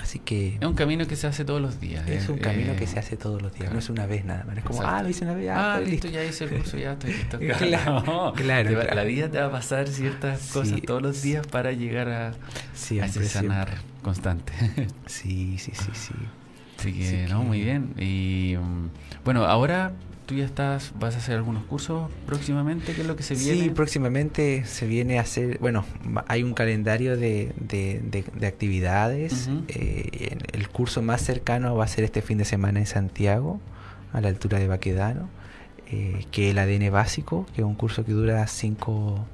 Así 0.02 0.20
que... 0.20 0.56
Es 0.60 0.68
un 0.68 0.74
camino 0.74 1.06
que 1.06 1.16
se 1.16 1.28
hace 1.28 1.46
todos 1.46 1.62
los 1.62 1.80
días. 1.80 2.08
Es 2.08 2.28
un 2.28 2.38
camino 2.38 2.76
que 2.76 2.88
se 2.88 3.00
hace 3.00 3.18
todos 3.18 3.42
los 3.42 3.54
días, 3.54 3.72
no 3.72 3.80
es 3.80 3.90
una 3.90 4.06
vez 4.06 4.26
nada 4.26 4.44
más. 4.46 4.58
Es 4.58 4.64
como, 4.64 4.82
ah, 4.82 5.04
lo 5.04 5.10
hice 5.10 5.26
una 5.26 5.36
vez, 5.36 5.50
ah, 5.52 5.80
listo, 5.80 6.08
ya 6.08 6.24
hice 6.24 6.46
el 6.46 6.50
curso, 6.52 6.78
ya 6.78 6.94
estoy 6.94 7.14
listo. 7.14 7.40
claro, 7.58 8.34
claro, 8.36 8.84
La 8.96 9.04
vida 9.04 9.30
te 9.30 9.40
va 9.40 9.46
a 9.46 9.52
pasar 9.52 9.88
ciertas 9.88 10.52
cosas 10.52 10.82
todos 10.82 11.02
los 11.02 11.22
días 11.22 11.46
para 11.46 11.72
llegar 11.72 12.10
a, 12.10 12.34
ese 12.74 13.28
sanar 13.28 13.78
constante. 14.02 14.54
sí, 15.06 15.58
sí, 15.58 15.72
sí, 15.76 15.92
sí. 15.94 16.14
Así 16.80 16.94
que, 16.94 17.28
no, 17.30 17.44
muy 17.44 17.62
bien. 17.62 17.94
Y 18.00 18.56
um, 18.56 18.90
bueno, 19.24 19.46
ahora 19.46 19.94
tú 20.26 20.36
ya 20.36 20.46
estás, 20.46 20.94
vas 21.00 21.16
a 21.16 21.18
hacer 21.18 21.36
algunos 21.36 21.64
cursos 21.64 22.10
próximamente, 22.26 22.94
¿qué 22.94 23.02
es 23.02 23.08
lo 23.08 23.16
que 23.16 23.24
se 23.24 23.36
viene? 23.36 23.64
Sí, 23.64 23.70
próximamente 23.70 24.66
se 24.66 24.88
viene 24.88 25.18
a 25.18 25.22
hacer, 25.22 25.58
bueno, 25.60 25.86
hay 26.28 26.44
un 26.44 26.54
calendario 26.54 27.18
de, 27.18 27.52
de, 27.58 28.48
actividades. 28.48 29.50
Eh, 29.68 30.38
el 30.54 30.70
curso 30.70 31.02
más 31.02 31.22
cercano 31.22 31.76
va 31.76 31.86
a 31.86 31.88
ser 31.88 32.04
este 32.04 32.22
fin 32.22 32.38
de 32.38 32.46
semana 32.46 32.80
en 32.80 32.86
Santiago, 32.86 33.60
a 34.14 34.22
la 34.22 34.30
altura 34.30 34.60
de 34.60 34.68
Baquedano, 34.68 35.30
eh, 35.88 36.26
que 36.32 36.50
es 36.50 36.52
el 36.52 36.60
ADN 36.60 36.92
básico, 36.92 37.46
que 37.54 37.62
es 37.62 37.68
un 37.68 37.76
curso 37.76 38.06
que 38.06 38.12
dura 38.12 38.46
cinco, 38.48 39.26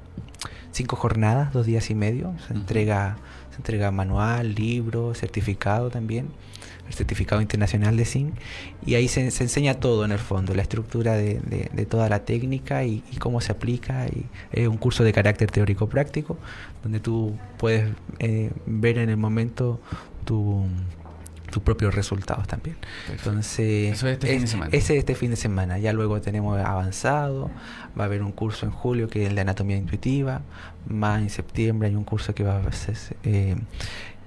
cinco 0.72 0.96
jornadas, 0.96 1.52
dos 1.52 1.66
días 1.66 1.90
y 1.90 1.94
medio. 1.94 2.34
Se 2.46 2.54
entrega, 2.54 3.16
se 3.50 3.56
entrega 3.56 3.90
manual, 3.90 4.54
libro, 4.54 5.14
certificado 5.14 5.90
también 5.90 6.28
el 6.88 6.94
certificado 6.94 7.40
internacional 7.40 7.96
de 7.96 8.04
zinc, 8.04 8.34
y 8.84 8.94
ahí 8.94 9.08
se, 9.08 9.20
enseña 9.20 9.74
todo 9.74 10.04
en 10.04 10.12
el 10.12 10.18
fondo, 10.18 10.54
la 10.54 10.62
estructura 10.62 11.14
de, 11.14 11.40
de, 11.40 11.86
toda 11.86 12.08
la 12.08 12.24
técnica 12.24 12.84
y, 12.84 13.02
cómo 13.18 13.40
se 13.40 13.52
aplica. 13.52 14.06
Y 14.06 14.26
es 14.52 14.68
un 14.68 14.76
curso 14.78 15.04
de 15.04 15.12
carácter 15.12 15.50
teórico 15.50 15.88
práctico, 15.88 16.38
donde 16.82 17.00
tú 17.00 17.36
puedes 17.58 17.90
eh, 18.18 18.50
ver 18.66 18.98
en 18.98 19.10
el 19.10 19.16
momento 19.16 19.80
tu, 20.24 20.66
tus 21.50 21.62
propios 21.62 21.94
resultados 21.94 22.46
también. 22.46 22.76
Entonces, 23.10 23.94
Eso 23.94 24.08
es 24.08 24.14
este 24.14 24.26
fin 24.28 24.40
de 24.40 24.46
semana. 24.46 24.70
Ese 24.72 24.92
es 24.94 24.98
este 24.98 25.14
fin 25.14 25.30
de 25.30 25.36
semana. 25.36 25.78
Ya 25.78 25.92
luego 25.92 26.20
tenemos 26.20 26.58
avanzado, 26.58 27.50
va 27.98 28.04
a 28.04 28.06
haber 28.06 28.22
un 28.22 28.32
curso 28.32 28.66
en 28.66 28.72
julio 28.72 29.08
que 29.08 29.24
es 29.24 29.28
el 29.28 29.34
de 29.34 29.40
anatomía 29.40 29.76
intuitiva, 29.76 30.42
más 30.86 31.20
en 31.20 31.30
septiembre 31.30 31.88
hay 31.88 31.94
un 31.94 32.04
curso 32.04 32.34
que 32.34 32.44
va 32.44 32.58
a 32.58 32.72
ser, 32.72 32.96
eh, 33.24 33.56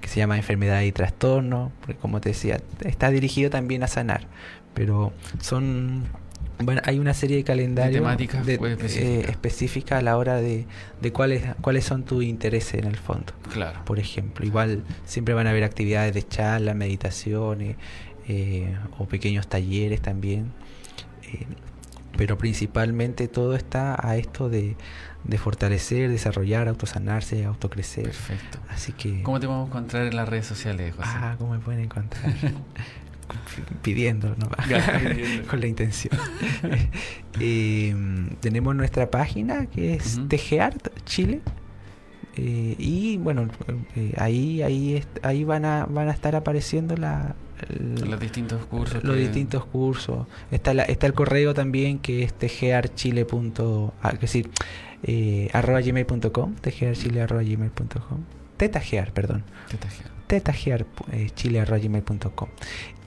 que 0.02 0.08
se 0.08 0.18
llama 0.20 0.36
enfermedad 0.36 0.82
y 0.82 0.92
trastorno, 0.92 1.72
porque 1.80 1.96
como 1.96 2.20
te 2.20 2.30
decía, 2.30 2.60
está 2.84 3.10
dirigido 3.10 3.48
también 3.48 3.82
a 3.82 3.86
sanar, 3.86 4.26
pero 4.74 5.14
son 5.40 6.04
bueno, 6.58 6.80
hay 6.84 6.98
una 6.98 7.14
serie 7.14 7.38
de 7.38 7.44
calendarios 7.44 8.02
temáticas 8.02 8.46
de, 8.46 8.58
pues, 8.58 8.96
eh, 8.96 9.20
específicas 9.28 9.98
a 9.98 10.02
la 10.02 10.16
hora 10.16 10.36
de, 10.36 10.66
de, 11.00 11.12
cuáles 11.12 11.42
cuáles 11.60 11.84
son 11.84 12.04
tus 12.04 12.24
intereses 12.24 12.74
en 12.74 12.84
el 12.84 12.96
fondo. 12.96 13.32
Claro. 13.52 13.80
Por 13.84 13.98
ejemplo, 13.98 14.46
igual 14.46 14.84
siempre 15.04 15.34
van 15.34 15.46
a 15.46 15.50
haber 15.50 15.64
actividades 15.64 16.14
de 16.14 16.26
charla, 16.26 16.74
meditaciones 16.74 17.76
eh, 18.28 18.76
o 18.98 19.06
pequeños 19.06 19.48
talleres 19.48 20.00
también. 20.00 20.52
Eh, 21.24 21.46
pero 22.16 22.36
principalmente 22.38 23.26
todo 23.26 23.56
está 23.56 23.96
a 24.06 24.16
esto 24.16 24.48
de, 24.48 24.76
de 25.24 25.38
fortalecer, 25.38 26.10
desarrollar, 26.10 26.68
autosanarse, 26.68 27.44
autocrecer. 27.44 28.04
Perfecto. 28.04 28.58
Así 28.68 28.92
que... 28.92 29.22
¿Cómo 29.22 29.38
te 29.38 29.46
podemos 29.46 29.68
encontrar 29.68 30.06
en 30.06 30.16
las 30.16 30.28
redes 30.28 30.46
sociales, 30.46 30.94
José? 30.94 31.08
Ah, 31.12 31.36
¿cómo 31.38 31.52
me 31.52 31.58
pueden 31.58 31.80
encontrar? 31.80 32.32
pidiendo, 33.82 34.34
¿no? 34.36 34.48
con 35.50 35.60
la 35.60 35.66
intención. 35.66 36.18
eh, 37.40 37.94
tenemos 38.40 38.74
nuestra 38.74 39.10
página 39.10 39.66
que 39.66 39.94
es 39.94 40.16
uh 40.16 40.22
-huh. 40.22 40.28
Tegeart 40.28 41.04
Chile. 41.04 41.40
Eh, 42.36 42.76
y 42.78 43.18
bueno, 43.18 43.48
eh, 43.94 44.14
ahí 44.16 44.62
ahí 44.62 45.04
ahí 45.22 45.44
van 45.44 45.66
a 45.66 45.84
van 45.84 46.08
a 46.08 46.12
estar 46.12 46.34
apareciendo 46.34 46.96
la, 46.96 47.36
el, 47.68 48.10
los 48.10 48.20
distintos 48.20 48.64
cursos. 48.66 49.04
Los 49.04 49.16
que... 49.16 49.22
distintos 49.22 49.64
cursos. 49.66 50.26
Está 50.50 50.72
la, 50.72 50.84
está 50.84 51.06
el 51.06 51.12
correo 51.12 51.52
también 51.52 51.98
que 51.98 52.22
es 52.22 52.32
tegearchile. 52.32 53.26
Ah, 54.02 54.10
es 54.14 54.20
decir, 54.20 54.50
eh, 55.02 55.48
arroba 55.52 55.80
gmail.com, 55.80 56.54
gmail.com. 56.62 58.20
Tetagear, 58.56 59.12
perdón. 59.12 59.44
Tetagear. 59.70 60.10
Tetagear 60.26 60.86
eh, 61.12 61.30
chile 61.34 61.60
arroba 61.60 61.78
gmail.com. 61.78 62.48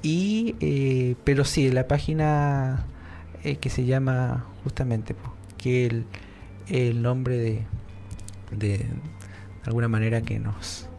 Y, 0.01 0.55
eh, 0.59 1.15
pero 1.23 1.45
sí, 1.45 1.71
la 1.71 1.87
página 1.87 2.85
eh, 3.43 3.57
que 3.57 3.69
se 3.69 3.85
llama 3.85 4.45
justamente, 4.63 5.15
que 5.57 5.85
el, 5.85 6.05
el 6.67 7.01
nombre 7.01 7.37
de, 7.37 7.63
de, 8.51 8.77
de 8.77 8.87
alguna 9.65 9.87
manera 9.87 10.21
que 10.21 10.39
nos, 10.39 10.89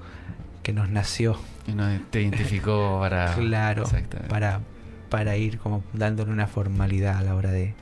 que 0.63 0.73
nos 0.73 0.89
nació. 0.89 1.39
Y 1.67 1.73
nos 1.73 2.01
te 2.11 2.23
identificó 2.23 2.99
para... 3.01 3.35
claro, 3.35 3.85
para, 4.29 4.61
para 5.09 5.37
ir 5.37 5.59
como 5.59 5.85
dándole 5.93 6.33
una 6.33 6.47
formalidad 6.47 7.19
a 7.19 7.23
la 7.23 7.35
hora 7.35 7.51
de, 7.53 7.75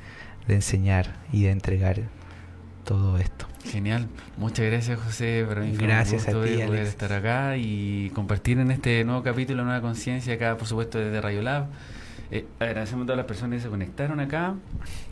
de 0.46 0.54
enseñar 0.54 1.16
y 1.32 1.44
de 1.44 1.50
entregar 1.50 2.02
todo 2.84 3.18
esto. 3.18 3.46
Genial, 3.64 4.08
muchas 4.36 4.66
gracias 4.66 5.00
José, 5.00 5.44
para 5.48 5.62
mí 5.62 5.74
fue 5.74 5.86
gracias 5.86 6.24
un 6.24 6.28
a 6.28 6.32
ti, 6.44 6.52
poder 6.56 6.62
Alex. 6.68 6.88
estar 6.88 7.12
acá 7.12 7.56
y 7.56 8.10
compartir 8.14 8.58
en 8.58 8.70
este 8.70 9.02
nuevo 9.04 9.22
capítulo 9.22 9.64
Nueva 9.64 9.80
Conciencia 9.80 10.34
acá 10.34 10.56
por 10.56 10.68
supuesto 10.68 10.98
desde 10.98 11.20
Radio 11.20 11.42
Lab. 11.42 11.66
Eh, 12.30 12.46
agradecemos 12.58 13.04
a 13.04 13.06
todas 13.06 13.16
las 13.18 13.26
personas 13.26 13.58
que 13.58 13.62
se 13.64 13.68
conectaron 13.68 14.18
acá. 14.18 14.54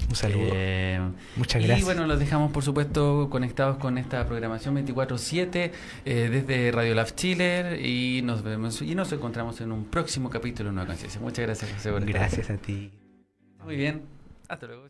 Un 0.08 0.14
saludo. 0.14 0.50
Eh, 0.54 0.98
Muchas 1.36 1.62
gracias. 1.62 1.80
Y 1.80 1.84
bueno, 1.84 2.06
los 2.06 2.18
dejamos 2.18 2.50
por 2.52 2.62
supuesto 2.64 3.28
conectados 3.30 3.76
con 3.76 3.96
esta 3.98 4.26
programación 4.26 4.74
24/7 4.74 5.70
eh, 6.04 6.28
desde 6.30 6.72
Radio 6.72 6.94
Lab 6.94 7.14
Chile 7.14 7.80
y 7.86 8.22
nos 8.22 8.42
vemos 8.42 8.82
y 8.82 8.94
nos 8.94 9.12
encontramos 9.12 9.60
en 9.60 9.72
un 9.72 9.84
próximo 9.84 10.30
capítulo 10.30 10.70
de 10.70 10.74
Nueva 10.74 10.88
Conciencia. 10.88 11.20
Muchas 11.20 11.44
gracias 11.46 11.70
José 11.72 11.90
por 11.90 12.00
estar 12.00 12.14
Gracias 12.14 12.50
a 12.50 12.56
ti. 12.56 12.90
Muy 13.64 13.76
bien. 13.76 14.02
Hasta 14.48 14.66
luego. 14.66 14.88